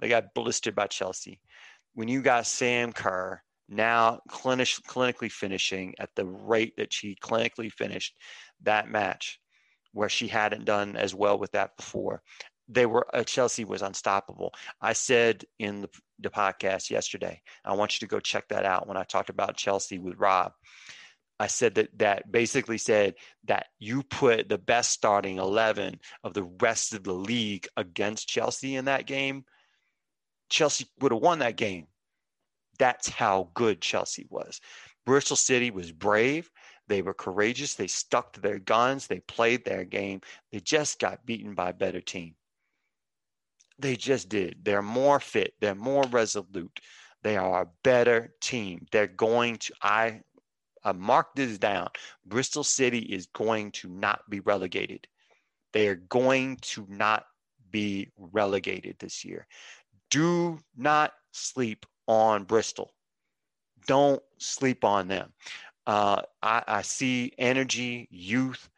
They 0.00 0.08
got 0.08 0.34
blistered 0.34 0.74
by 0.74 0.86
Chelsea. 0.86 1.40
When 1.98 2.06
you 2.06 2.22
got 2.22 2.46
Sam 2.46 2.92
Kerr 2.92 3.42
now 3.68 4.20
clinic, 4.28 4.68
clinically 4.86 5.32
finishing 5.32 5.96
at 5.98 6.10
the 6.14 6.26
rate 6.26 6.76
that 6.76 6.92
she 6.92 7.16
clinically 7.20 7.72
finished 7.72 8.14
that 8.62 8.88
match, 8.88 9.40
where 9.90 10.08
she 10.08 10.28
hadn't 10.28 10.64
done 10.64 10.94
as 10.94 11.12
well 11.12 11.40
with 11.40 11.50
that 11.52 11.76
before, 11.76 12.22
they 12.68 12.86
were 12.86 13.04
uh, 13.12 13.24
Chelsea 13.24 13.64
was 13.64 13.82
unstoppable. 13.82 14.54
I 14.80 14.92
said 14.92 15.44
in 15.58 15.80
the, 15.80 15.88
the 16.20 16.30
podcast 16.30 16.88
yesterday, 16.88 17.42
I 17.64 17.74
want 17.74 17.96
you 17.96 18.06
to 18.06 18.10
go 18.10 18.20
check 18.20 18.46
that 18.50 18.64
out 18.64 18.86
when 18.86 18.96
I 18.96 19.02
talked 19.02 19.28
about 19.28 19.56
Chelsea 19.56 19.98
with 19.98 20.18
Rob. 20.18 20.52
I 21.40 21.48
said 21.48 21.74
that 21.74 21.98
that 21.98 22.30
basically 22.30 22.78
said 22.78 23.14
that 23.48 23.66
you 23.80 24.04
put 24.04 24.48
the 24.48 24.56
best 24.56 24.92
starting 24.92 25.38
11 25.38 25.98
of 26.22 26.32
the 26.32 26.48
rest 26.60 26.94
of 26.94 27.02
the 27.02 27.12
league 27.12 27.66
against 27.76 28.28
Chelsea 28.28 28.76
in 28.76 28.84
that 28.84 29.06
game, 29.08 29.44
Chelsea 30.48 30.86
would 31.00 31.12
have 31.12 31.20
won 31.20 31.40
that 31.40 31.56
game. 31.56 31.86
That's 32.78 33.08
how 33.08 33.50
good 33.54 33.80
Chelsea 33.80 34.26
was. 34.30 34.60
Bristol 35.04 35.36
City 35.36 35.70
was 35.70 35.90
brave. 35.90 36.50
They 36.86 37.02
were 37.02 37.14
courageous. 37.14 37.74
They 37.74 37.86
stuck 37.86 38.32
to 38.32 38.40
their 38.40 38.58
guns. 38.58 39.06
They 39.06 39.20
played 39.20 39.64
their 39.64 39.84
game. 39.84 40.20
They 40.52 40.60
just 40.60 40.98
got 40.98 41.26
beaten 41.26 41.54
by 41.54 41.70
a 41.70 41.74
better 41.74 42.00
team. 42.00 42.34
They 43.78 43.96
just 43.96 44.28
did. 44.28 44.64
They're 44.64 44.82
more 44.82 45.20
fit. 45.20 45.54
They're 45.60 45.74
more 45.74 46.04
resolute. 46.10 46.80
They 47.22 47.36
are 47.36 47.62
a 47.62 47.68
better 47.82 48.34
team. 48.40 48.86
They're 48.90 49.06
going 49.06 49.56
to, 49.56 49.74
I, 49.82 50.20
I 50.84 50.92
mark 50.92 51.34
this 51.34 51.58
down. 51.58 51.88
Bristol 52.24 52.64
City 52.64 53.00
is 53.00 53.26
going 53.26 53.72
to 53.72 53.88
not 53.88 54.20
be 54.30 54.40
relegated. 54.40 55.06
They 55.72 55.88
are 55.88 55.96
going 55.96 56.56
to 56.62 56.86
not 56.88 57.24
be 57.70 58.10
relegated 58.16 58.96
this 58.98 59.24
year. 59.24 59.46
Do 60.10 60.58
not 60.76 61.12
sleep 61.32 61.86
on 62.06 62.44
Bristol. 62.44 62.94
Don't 63.86 64.22
sleep 64.38 64.84
on 64.84 65.08
them. 65.08 65.32
Uh, 65.86 66.22
I, 66.42 66.62
I, 66.66 66.82
see 66.82 67.32
energy, 67.38 68.08
youth, 68.10 68.68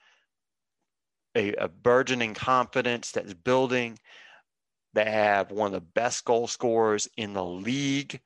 a, 1.34 1.52
a 1.54 1.68
burgeoning 1.68 2.34
confidence 2.34 3.10
that's 3.10 3.34
building. 3.34 3.98
They 4.94 5.10
have 5.10 5.50
one 5.50 5.66
of 5.66 5.72
the 5.72 5.80
best 5.80 6.24
goal 6.24 6.46
scorers 6.46 7.08
in 7.16 7.32
the 7.32 7.44
league 7.44 8.20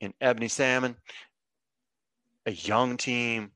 in 0.00 0.14
Ebony 0.20 0.48
Salmon, 0.48 0.96
a 2.46 2.52
young 2.52 2.96
team, 2.96 3.52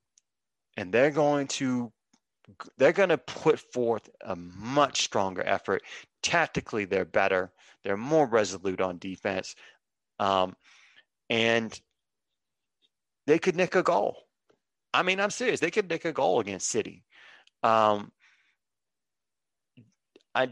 and 0.76 0.92
they're 0.92 1.10
going 1.10 1.46
to 1.48 1.92
they're 2.78 2.92
going 2.92 3.10
to 3.10 3.18
put 3.18 3.60
forth 3.60 4.08
a 4.22 4.34
much 4.34 5.02
stronger 5.02 5.42
effort. 5.46 5.82
Tactically, 6.22 6.86
they're 6.86 7.04
better. 7.04 7.50
They're 7.84 7.96
more 7.96 8.26
resolute 8.26 8.80
on 8.80 8.98
defense, 8.98 9.54
um, 10.18 10.54
and 11.30 11.78
they 13.26 13.38
could 13.38 13.56
nick 13.56 13.74
a 13.74 13.82
goal. 13.82 14.16
I 14.92 15.02
mean, 15.02 15.20
I'm 15.20 15.30
serious. 15.30 15.60
They 15.60 15.70
could 15.70 15.88
nick 15.88 16.04
a 16.04 16.12
goal 16.12 16.40
against 16.40 16.68
City. 16.68 17.04
Um, 17.62 18.10
I 20.34 20.48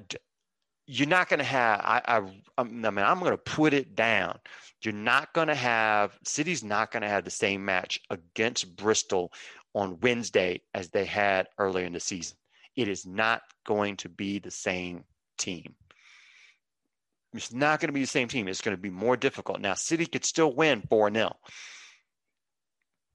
you're 0.86 1.08
not 1.08 1.28
going 1.28 1.38
to 1.38 1.44
have 1.44 1.80
I, 1.80 2.00
I 2.06 2.22
i 2.58 2.62
mean 2.62 2.84
i'm 2.84 3.18
going 3.18 3.32
to 3.32 3.38
put 3.38 3.74
it 3.74 3.94
down 3.94 4.38
you're 4.82 4.94
not 4.94 5.32
going 5.32 5.48
to 5.48 5.54
have 5.54 6.16
city's 6.24 6.62
not 6.62 6.92
going 6.92 7.02
to 7.02 7.08
have 7.08 7.24
the 7.24 7.30
same 7.30 7.64
match 7.64 8.00
against 8.10 8.76
bristol 8.76 9.32
on 9.74 9.98
wednesday 10.00 10.62
as 10.74 10.90
they 10.90 11.04
had 11.04 11.48
earlier 11.58 11.84
in 11.84 11.92
the 11.92 12.00
season 12.00 12.36
it 12.76 12.88
is 12.88 13.04
not 13.04 13.42
going 13.66 13.96
to 13.96 14.08
be 14.08 14.38
the 14.38 14.50
same 14.50 15.04
team 15.38 15.74
it's 17.37 17.53
not 17.53 17.80
going 17.80 17.89
to 17.89 17.93
be 17.93 18.01
the 18.01 18.07
same 18.07 18.28
team 18.28 18.49
it's 18.49 18.61
going 18.61 18.76
to 18.76 18.80
be 18.80 18.91
more 18.91 19.16
difficult 19.16 19.61
now 19.61 19.74
city 19.74 20.07
could 20.07 20.24
still 20.24 20.55
win 20.55 20.82
4-0 20.82 21.32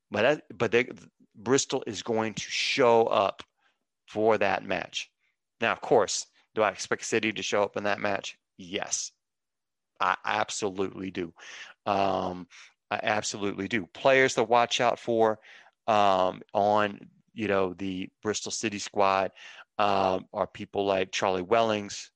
but 0.10 0.44
but 0.56 0.72
they, 0.72 0.90
bristol 1.36 1.84
is 1.88 2.04
going 2.04 2.34
to 2.34 2.42
show 2.42 3.06
up 3.06 3.44
for 4.08 4.38
that 4.38 4.64
match 4.66 5.10
now 5.60 5.72
of 5.72 5.82
course 5.82 6.26
do 6.56 6.62
I 6.62 6.70
expect 6.70 7.06
City 7.06 7.32
to 7.32 7.42
show 7.42 7.64
up 7.64 7.78
in 7.78 7.84
that 7.86 8.00
match? 8.00 8.38
Yes, 8.58 9.12
I 10.00 10.16
absolutely 10.26 11.12
do. 11.12 11.34
Um, 11.86 12.48
I 12.90 13.00
absolutely 13.04 13.68
do. 13.68 13.86
Players 13.88 14.36
to 14.36 14.44
watch 14.44 14.82
out 14.82 15.00
for 15.00 15.40
um, 15.88 16.42
on 16.54 17.00
you 17.34 17.48
know 17.48 17.74
the 17.74 18.10
Bristol 18.22 18.52
City 18.52 18.80
squad 18.80 19.32
um, 19.78 20.26
are 20.34 20.48
people 20.48 20.86
like 20.86 21.12
Charlie 21.12 21.42
Wellings, 21.42 22.12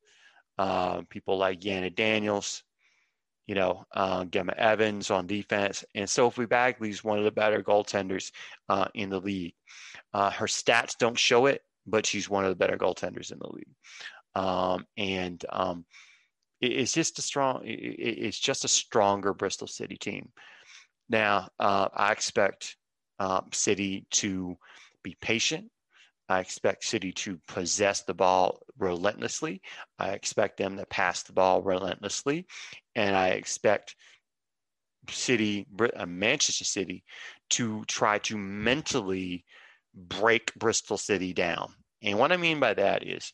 uh, 0.58 1.02
people 1.10 1.38
like 1.38 1.62
Yana 1.62 1.94
Daniels, 1.94 2.64
you 3.48 3.56
know, 3.56 3.86
uh, 3.94 4.26
Gemma 4.26 4.54
Evans 4.58 5.12
on 5.12 5.28
defense, 5.28 5.86
and 5.94 6.10
Sophie 6.10 6.46
Baggaley's 6.46 7.04
one 7.04 7.18
of 7.18 7.26
the 7.26 7.32
better 7.32 7.62
goaltenders 7.62 8.32
uh, 8.70 8.88
in 8.94 9.10
the 9.10 9.20
league. 9.20 9.56
Uh, 10.14 10.32
her 10.32 10.48
stats 10.48 10.98
don't 10.98 11.18
show 11.18 11.46
it, 11.46 11.62
but 11.86 12.06
she's 12.06 12.30
one 12.30 12.44
of 12.44 12.50
the 12.50 12.56
better 12.56 12.78
goaltenders 12.78 13.32
in 13.32 13.40
the 13.40 13.50
league 13.50 13.76
um, 14.36 14.86
and 14.98 15.44
um, 15.50 15.86
it, 16.62 16.74
it's 16.74 16.94
just 16.94 17.18
a 17.20 17.22
strong. 17.22 17.66
It, 17.66 17.74
it's 17.74 18.40
just 18.40 18.66
a 18.66 18.70
stronger 18.70 19.34
Bristol 19.34 19.68
City 19.68 19.98
team. 19.98 20.30
Now, 21.10 21.48
uh, 21.60 21.88
I 21.94 22.12
expect 22.12 22.76
um, 23.20 23.48
City 23.54 24.06
to 24.12 24.58
be 25.04 25.16
patient. 25.22 25.72
I 26.28 26.40
expect 26.40 26.86
City 26.86 27.12
to 27.14 27.40
possess 27.48 28.02
the 28.02 28.14
ball 28.14 28.62
relentlessly. 28.80 29.62
I 30.00 30.12
expect 30.12 30.58
them 30.58 30.78
to 30.78 30.86
pass 30.86 31.24
the 31.24 31.34
ball 31.34 31.62
relentlessly. 31.62 32.48
And 32.96 33.16
I 33.16 33.30
expect 33.30 33.96
City, 35.10 35.68
uh, 35.96 36.06
Manchester 36.06 36.64
City, 36.64 37.04
to 37.52 37.86
try 37.86 38.20
to 38.20 38.38
mentally 38.38 39.46
break 39.94 40.54
Bristol 40.56 40.98
City 40.98 41.34
down. 41.34 41.74
And 42.02 42.20
what 42.20 42.32
I 42.32 42.38
mean 42.38 42.60
by 42.60 42.74
that 42.74 43.08
is 43.08 43.32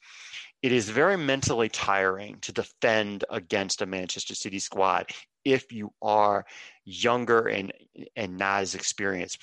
it 0.62 0.72
is 0.72 0.90
very 0.90 1.18
mentally 1.18 1.70
tiring 1.70 2.40
to 2.42 2.52
defend 2.52 3.26
against 3.30 3.82
a 3.82 3.86
Manchester 3.86 4.36
City 4.36 4.60
squad 4.60 5.12
if 5.44 5.72
you 5.72 5.92
are 6.02 6.46
younger 6.86 7.48
and 7.48 7.74
and 8.16 8.38
not 8.38 8.62
as 8.62 8.76
experienced 8.76 9.40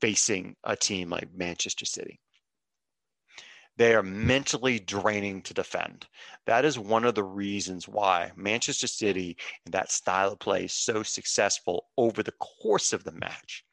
facing 0.00 0.56
a 0.64 0.76
team 0.76 1.10
like 1.10 1.28
Manchester 1.34 1.84
City. 1.84 2.20
They 3.76 3.94
are 3.94 4.02
mentally 4.02 4.78
draining 4.78 5.42
to 5.42 5.54
defend. 5.54 6.06
That 6.46 6.64
is 6.64 6.78
one 6.78 7.04
of 7.04 7.14
the 7.14 7.24
reasons 7.24 7.86
why 7.86 8.32
Manchester 8.34 8.86
City 8.86 9.36
and 9.64 9.74
that 9.74 9.92
style 9.92 10.32
of 10.32 10.38
play 10.38 10.64
is 10.64 10.72
so 10.72 11.02
successful 11.02 11.86
over 11.98 12.22
the 12.22 12.32
course 12.32 12.92
of 12.92 13.04
the 13.04 13.12
match. 13.12 13.64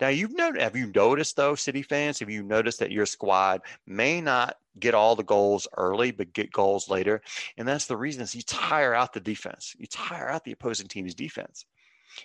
Now, 0.00 0.08
you've 0.08 0.36
noted, 0.36 0.62
have 0.62 0.76
you 0.76 0.90
noticed 0.94 1.36
though, 1.36 1.54
City 1.54 1.82
fans, 1.82 2.18
have 2.18 2.30
you 2.30 2.42
noticed 2.42 2.80
that 2.80 2.90
your 2.90 3.06
squad 3.06 3.60
may 3.86 4.20
not 4.20 4.58
get 4.78 4.94
all 4.94 5.14
the 5.14 5.22
goals 5.22 5.68
early, 5.76 6.10
but 6.10 6.32
get 6.32 6.50
goals 6.50 6.88
later? 6.88 7.22
And 7.56 7.68
that's 7.68 7.86
the 7.86 7.96
reason 7.96 8.22
is 8.22 8.34
you 8.34 8.42
tire 8.42 8.94
out 8.94 9.12
the 9.12 9.20
defense. 9.20 9.74
You 9.78 9.86
tire 9.86 10.28
out 10.28 10.44
the 10.44 10.52
opposing 10.52 10.88
team's 10.88 11.14
defense. 11.14 11.64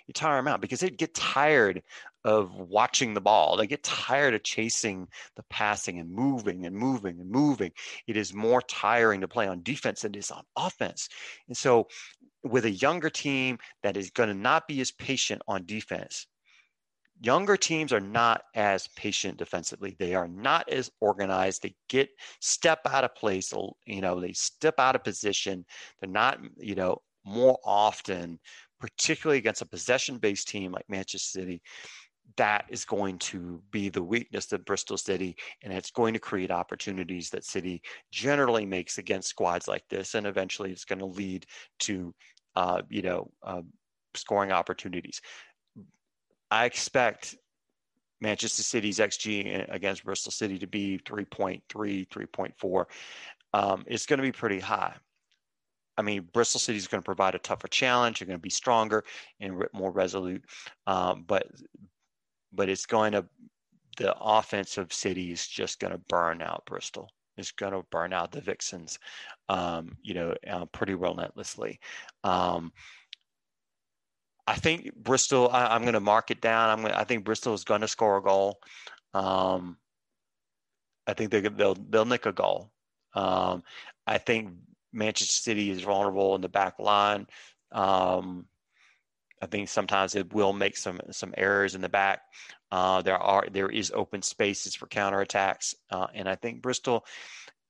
You 0.06 0.14
tire 0.14 0.36
them 0.36 0.48
out 0.48 0.60
because 0.60 0.80
they 0.80 0.90
get 0.90 1.14
tired 1.14 1.82
of 2.24 2.54
watching 2.54 3.14
the 3.14 3.20
ball. 3.20 3.56
They 3.56 3.66
get 3.66 3.82
tired 3.82 4.34
of 4.34 4.42
chasing 4.42 5.08
the 5.36 5.42
passing 5.44 5.98
and 5.98 6.10
moving 6.10 6.66
and 6.66 6.76
moving 6.76 7.20
and 7.20 7.30
moving. 7.30 7.72
It 8.06 8.16
is 8.16 8.34
more 8.34 8.62
tiring 8.62 9.20
to 9.22 9.28
play 9.28 9.48
on 9.48 9.62
defense 9.62 10.02
than 10.02 10.14
it 10.14 10.18
is 10.18 10.30
on 10.30 10.44
offense. 10.56 11.08
And 11.48 11.56
so, 11.56 11.88
with 12.42 12.64
a 12.64 12.70
younger 12.70 13.10
team 13.10 13.58
that 13.82 13.96
is 13.96 14.10
going 14.10 14.28
to 14.28 14.34
not 14.34 14.66
be 14.66 14.80
as 14.80 14.90
patient 14.90 15.42
on 15.46 15.66
defense, 15.66 16.26
younger 17.20 17.56
teams 17.56 17.92
are 17.92 18.00
not 18.00 18.42
as 18.54 18.88
patient 18.96 19.36
defensively. 19.36 19.94
They 19.98 20.14
are 20.14 20.28
not 20.28 20.68
as 20.70 20.90
organized. 21.00 21.62
They 21.62 21.74
get 21.88 22.08
step 22.40 22.80
out 22.86 23.04
of 23.04 23.14
place. 23.14 23.52
You 23.86 24.00
know, 24.00 24.20
they 24.20 24.32
step 24.32 24.78
out 24.78 24.96
of 24.96 25.04
position. 25.04 25.64
They're 26.00 26.10
not, 26.10 26.38
you 26.58 26.74
know, 26.74 27.02
more 27.24 27.58
often, 27.64 28.40
particularly 28.80 29.38
against 29.38 29.62
a 29.62 29.66
possession-based 29.66 30.48
team 30.48 30.72
like 30.72 30.84
Manchester 30.88 31.40
City. 31.40 31.62
That 32.36 32.64
is 32.68 32.84
going 32.84 33.18
to 33.18 33.60
be 33.70 33.88
the 33.88 34.02
weakness 34.02 34.52
of 34.52 34.64
Bristol 34.64 34.96
City, 34.96 35.36
and 35.62 35.72
it's 35.72 35.90
going 35.90 36.14
to 36.14 36.20
create 36.20 36.50
opportunities 36.50 37.30
that 37.30 37.44
City 37.44 37.82
generally 38.12 38.64
makes 38.64 38.98
against 38.98 39.28
squads 39.28 39.66
like 39.68 39.84
this, 39.90 40.14
and 40.14 40.26
eventually 40.26 40.70
it's 40.70 40.84
going 40.84 41.00
to 41.00 41.06
lead 41.06 41.44
to, 41.80 42.14
uh, 42.56 42.82
you 42.88 43.02
know, 43.02 43.30
uh, 43.42 43.62
scoring 44.14 44.52
opportunities. 44.52 45.20
I 46.50 46.64
expect 46.64 47.36
Manchester 48.20 48.62
City's 48.62 48.98
XG 48.98 49.66
against 49.68 50.04
Bristol 50.04 50.32
City 50.32 50.58
to 50.58 50.66
be 50.66 50.98
3.3, 51.04 51.62
3.4. 52.08 52.84
Um, 53.52 53.84
it's 53.86 54.06
going 54.06 54.18
to 54.18 54.22
be 54.22 54.32
pretty 54.32 54.60
high. 54.60 54.94
I 56.00 56.02
mean, 56.02 56.26
Bristol 56.32 56.58
City 56.58 56.78
is 56.78 56.88
going 56.88 57.02
to 57.02 57.04
provide 57.04 57.34
a 57.34 57.38
tougher 57.38 57.68
challenge. 57.68 58.20
You're 58.20 58.26
going 58.26 58.38
to 58.38 58.42
be 58.42 58.48
stronger 58.48 59.04
and 59.38 59.62
more 59.74 59.92
resolute, 59.92 60.42
um, 60.86 61.24
but 61.28 61.46
but 62.54 62.70
it's 62.70 62.86
going 62.86 63.12
to 63.12 63.26
the 63.98 64.16
offensive 64.18 64.94
city 64.94 65.30
is 65.30 65.46
just 65.46 65.78
going 65.78 65.92
to 65.92 66.00
burn 66.08 66.40
out 66.40 66.64
Bristol. 66.64 67.10
It's 67.36 67.52
going 67.52 67.74
to 67.74 67.84
burn 67.90 68.14
out 68.14 68.32
the 68.32 68.40
Vixens, 68.40 68.98
um, 69.50 69.98
you 70.02 70.14
know, 70.14 70.34
uh, 70.48 70.64
pretty 70.72 70.94
relentlessly. 70.94 71.78
Um, 72.24 72.72
I 74.46 74.54
think 74.54 74.94
Bristol. 74.96 75.50
I, 75.52 75.76
am 75.76 75.82
going 75.82 75.92
to 75.92 76.00
mark 76.00 76.30
it 76.30 76.40
down. 76.40 76.70
I'm. 76.70 76.80
Gonna, 76.80 76.96
I 76.96 77.04
think 77.04 77.26
Bristol 77.26 77.52
is 77.52 77.64
going 77.64 77.82
to 77.82 77.88
score 77.88 78.16
a 78.16 78.22
goal. 78.22 78.58
Um, 79.12 79.76
I 81.06 81.12
think 81.12 81.30
they, 81.30 81.40
they'll 81.42 81.76
they'll 81.90 82.06
nick 82.06 82.24
a 82.24 82.32
goal. 82.32 82.70
Um, 83.14 83.62
I 84.06 84.16
think 84.16 84.54
Manchester 84.92 85.34
City 85.34 85.70
is 85.70 85.82
vulnerable 85.82 86.34
in 86.34 86.40
the 86.40 86.48
back 86.48 86.78
line. 86.78 87.26
Um, 87.72 88.46
I 89.42 89.46
think 89.46 89.68
sometimes 89.68 90.14
it 90.14 90.32
will 90.34 90.52
make 90.52 90.76
some 90.76 91.00
some 91.10 91.32
errors 91.36 91.74
in 91.74 91.80
the 91.80 91.88
back. 91.88 92.20
Uh, 92.70 93.02
there 93.02 93.18
are 93.18 93.46
there 93.50 93.70
is 93.70 93.90
open 93.94 94.22
spaces 94.22 94.74
for 94.74 94.86
counterattacks, 94.86 95.74
uh, 95.90 96.08
and 96.14 96.28
I 96.28 96.34
think 96.34 96.62
Bristol 96.62 97.04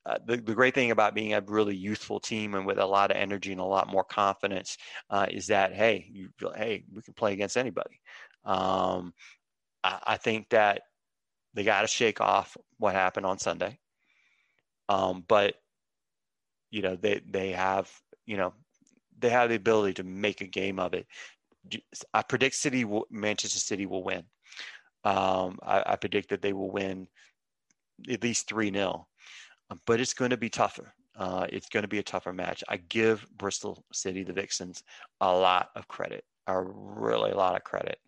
uh, 0.06 0.18
the, 0.24 0.38
the 0.38 0.54
great 0.54 0.74
thing 0.74 0.90
about 0.90 1.14
being 1.14 1.34
a 1.34 1.42
really 1.42 1.76
youthful 1.76 2.18
team 2.18 2.54
and 2.54 2.66
with 2.66 2.78
a 2.78 2.86
lot 2.86 3.10
of 3.10 3.16
energy 3.16 3.52
and 3.52 3.60
a 3.60 3.64
lot 3.64 3.90
more 3.90 4.04
confidence 4.04 4.78
uh, 5.10 5.26
is 5.30 5.46
that 5.48 5.74
hey 5.74 6.08
you 6.10 6.30
hey 6.56 6.84
we 6.92 7.02
can 7.02 7.14
play 7.14 7.32
against 7.32 7.56
anybody 7.56 8.00
um, 8.44 9.12
I, 9.84 9.98
I, 10.06 10.16
think 10.16 10.48
that 10.50 10.82
they 11.52 11.64
got 11.64 11.82
to 11.82 11.86
shake 11.86 12.20
off 12.20 12.56
what 12.78 12.94
happened 12.94 13.26
on 13.26 13.38
sunday 13.38 13.78
um, 14.88 15.22
but 15.28 15.56
you 16.70 16.82
know 16.82 16.96
they 16.96 17.20
they 17.28 17.52
have 17.52 17.90
you 18.26 18.36
know 18.36 18.52
they 19.18 19.30
have 19.30 19.48
the 19.48 19.54
ability 19.54 19.94
to 19.94 20.04
make 20.04 20.40
a 20.40 20.46
game 20.46 20.78
of 20.78 20.94
it 20.94 21.06
i 22.14 22.22
predict 22.22 22.54
city 22.54 22.84
will, 22.84 23.06
manchester 23.10 23.58
city 23.58 23.86
will 23.86 24.04
win 24.04 24.24
um, 25.02 25.58
I, 25.62 25.82
I 25.86 25.96
predict 25.96 26.28
that 26.28 26.42
they 26.42 26.52
will 26.52 26.70
win 26.70 27.08
at 28.10 28.22
least 28.22 28.48
3 28.48 28.70
0 28.70 29.06
but 29.86 30.00
it's 30.00 30.14
going 30.14 30.30
to 30.30 30.36
be 30.36 30.50
tougher. 30.50 30.92
Uh, 31.16 31.46
it's 31.50 31.68
going 31.68 31.82
to 31.82 31.88
be 31.88 31.98
a 31.98 32.02
tougher 32.02 32.32
match. 32.32 32.64
I 32.68 32.78
give 32.78 33.26
Bristol 33.36 33.84
City, 33.92 34.22
the 34.22 34.32
Vixens, 34.32 34.82
a 35.20 35.32
lot 35.32 35.68
of 35.76 35.86
credit, 35.88 36.24
a 36.46 36.60
really 36.60 37.32
a 37.32 37.36
lot 37.36 37.56
of 37.56 37.64
credit 37.64 37.98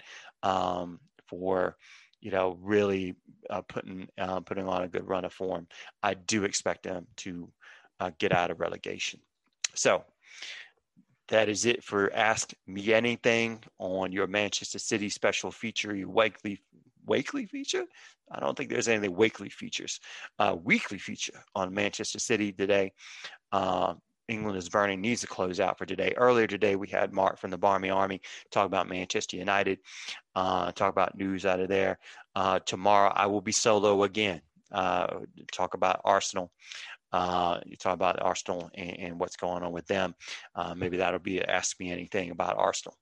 um, 0.42 0.98
for 1.26 1.76
you 2.20 2.30
know 2.30 2.56
really 2.60 3.14
uh, 3.50 3.62
putting 3.62 4.08
uh, 4.18 4.40
putting 4.40 4.66
on 4.66 4.82
a 4.82 4.88
good 4.88 5.06
run 5.06 5.24
of 5.24 5.32
form. 5.32 5.66
I 6.02 6.14
do 6.14 6.44
expect 6.44 6.84
them 6.84 7.06
to 7.18 7.50
uh, 8.00 8.10
get 8.18 8.32
out 8.32 8.50
of 8.50 8.60
relegation. 8.60 9.20
So 9.74 10.04
that 11.28 11.48
is 11.48 11.64
it 11.64 11.82
for 11.82 12.12
Ask 12.12 12.52
Me 12.66 12.92
Anything 12.92 13.62
on 13.78 14.12
your 14.12 14.26
Manchester 14.26 14.78
City 14.78 15.08
special 15.08 15.50
feature, 15.50 15.94
your 15.94 16.08
weekly 16.08 16.60
weekly 17.04 17.46
feature. 17.46 17.84
I 18.30 18.40
don't 18.40 18.56
think 18.56 18.70
there's 18.70 18.88
any 18.88 19.08
weekly 19.08 19.48
features. 19.48 20.00
Uh, 20.38 20.56
weekly 20.62 20.98
feature 20.98 21.42
on 21.54 21.74
Manchester 21.74 22.18
City 22.18 22.52
today. 22.52 22.92
Uh, 23.50 23.94
England 24.28 24.56
is 24.56 24.68
burning 24.68 25.00
needs 25.00 25.20
to 25.20 25.26
close 25.26 25.60
out 25.60 25.76
for 25.76 25.84
today. 25.84 26.14
Earlier 26.16 26.46
today, 26.46 26.76
we 26.76 26.88
had 26.88 27.12
Mark 27.12 27.38
from 27.38 27.50
the 27.50 27.58
Barmy 27.58 27.90
Army 27.90 28.20
talk 28.50 28.66
about 28.66 28.88
Manchester 28.88 29.36
United, 29.36 29.78
uh, 30.34 30.72
talk 30.72 30.92
about 30.92 31.16
news 31.16 31.44
out 31.44 31.60
of 31.60 31.68
there. 31.68 31.98
Uh, 32.34 32.58
tomorrow, 32.60 33.12
I 33.14 33.26
will 33.26 33.40
be 33.40 33.52
solo 33.52 34.04
again, 34.04 34.40
uh, 34.70 35.20
talk 35.50 35.74
about 35.74 36.00
Arsenal. 36.04 36.50
Uh, 37.12 37.60
you 37.66 37.76
talk 37.76 37.94
about 37.94 38.22
Arsenal 38.22 38.70
and, 38.74 38.98
and, 38.98 39.20
what's 39.20 39.36
going 39.36 39.62
on 39.62 39.72
with 39.72 39.86
them. 39.86 40.14
Uh, 40.54 40.74
maybe 40.74 40.96
that'll 40.96 41.20
be 41.20 41.44
Ask 41.44 41.78
Me 41.78 41.90
Anything 41.90 42.30
about 42.30 42.56
Arsenal. 42.56 42.96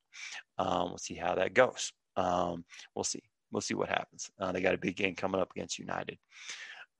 Um, 0.58 0.88
we'll 0.88 0.98
see 0.98 1.14
how 1.14 1.36
that 1.36 1.54
goes. 1.54 1.92
Um, 2.16 2.64
we'll 2.94 3.04
see 3.04 3.22
we'll 3.52 3.60
see 3.60 3.74
what 3.74 3.88
happens. 3.88 4.30
Uh, 4.38 4.52
they 4.52 4.60
got 4.60 4.74
a 4.74 4.78
big 4.78 4.96
game 4.96 5.14
coming 5.14 5.40
up 5.40 5.52
against 5.54 5.78
United. 5.78 6.18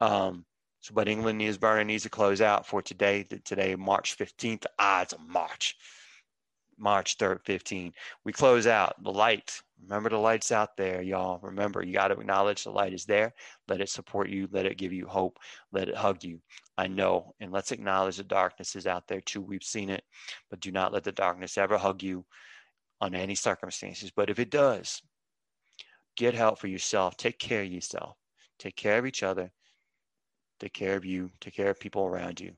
Um, 0.00 0.44
so, 0.80 0.94
but 0.94 1.08
England 1.08 1.38
needs 1.38 1.58
Burner 1.58 1.84
needs 1.84 2.04
to 2.04 2.11
close 2.11 2.40
out 2.40 2.66
for 2.66 2.80
today. 2.80 3.24
Today, 3.44 3.74
March 3.76 4.16
15th. 4.16 4.66
Ah, 4.78 5.02
it's 5.02 5.14
March. 5.26 5.76
March 6.78 7.18
3rd, 7.18 7.44
15. 7.44 7.92
We 8.24 8.32
close 8.32 8.66
out 8.66 9.02
the 9.02 9.12
light. 9.12 9.61
Remember 9.83 10.11
the 10.11 10.18
light's 10.18 10.53
out 10.53 10.76
there, 10.76 11.03
y'all. 11.03 11.41
Remember, 11.43 11.83
you 11.83 11.93
got 11.93 12.09
to 12.09 12.20
acknowledge 12.20 12.64
the 12.64 12.70
light 12.70 12.93
is 12.93 13.05
there. 13.05 13.33
Let 13.68 13.81
it 13.81 13.89
support 13.89 14.28
you. 14.28 14.49
Let 14.53 14.66
it 14.66 14.78
give 14.78 14.93
you 14.93 15.07
hope. 15.07 15.39
Let 15.72 15.89
it 15.89 15.97
hug 15.97 16.22
you. 16.22 16.41
I 16.76 16.87
know. 16.87 17.35
And 17.41 17.51
let's 17.51 17.72
acknowledge 17.72 18.16
the 18.16 18.24
darkness 18.24 18.76
is 18.76 18.87
out 18.87 19.09
there 19.09 19.20
too. 19.20 19.41
We've 19.41 19.62
seen 19.62 19.91
it, 19.91 20.05
but 20.51 20.61
do 20.61 20.70
not 20.70 20.93
let 20.93 21.05
the 21.05 21.12
darkness 21.12 21.59
ever 21.59 21.78
hug 21.78 22.03
you 22.03 22.24
under 23.01 23.18
any 23.18 23.35
circumstances. 23.35 24.11
But 24.11 24.31
if 24.31 24.39
it 24.39 24.51
does, 24.51 25.03
get 26.16 26.35
help 26.35 26.59
for 26.59 26.66
yourself. 26.66 27.16
Take 27.16 27.39
care 27.39 27.62
of 27.62 27.72
yourself. 27.72 28.16
Take 28.59 28.76
care 28.76 28.99
of 28.99 29.07
each 29.07 29.22
other. 29.22 29.51
Take 30.61 30.74
care 30.74 30.97
of 30.97 31.05
you. 31.05 31.31
Take 31.41 31.55
care 31.55 31.70
of 31.70 31.81
people 31.81 32.05
around 32.05 32.41
you. 32.41 32.53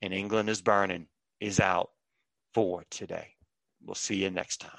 And 0.00 0.14
England 0.14 0.48
is 0.48 0.62
burning, 0.62 1.08
is 1.40 1.60
out 1.60 1.90
for 2.54 2.84
today. 2.90 3.34
We'll 3.84 3.94
see 3.96 4.22
you 4.22 4.30
next 4.30 4.58
time. 4.58 4.70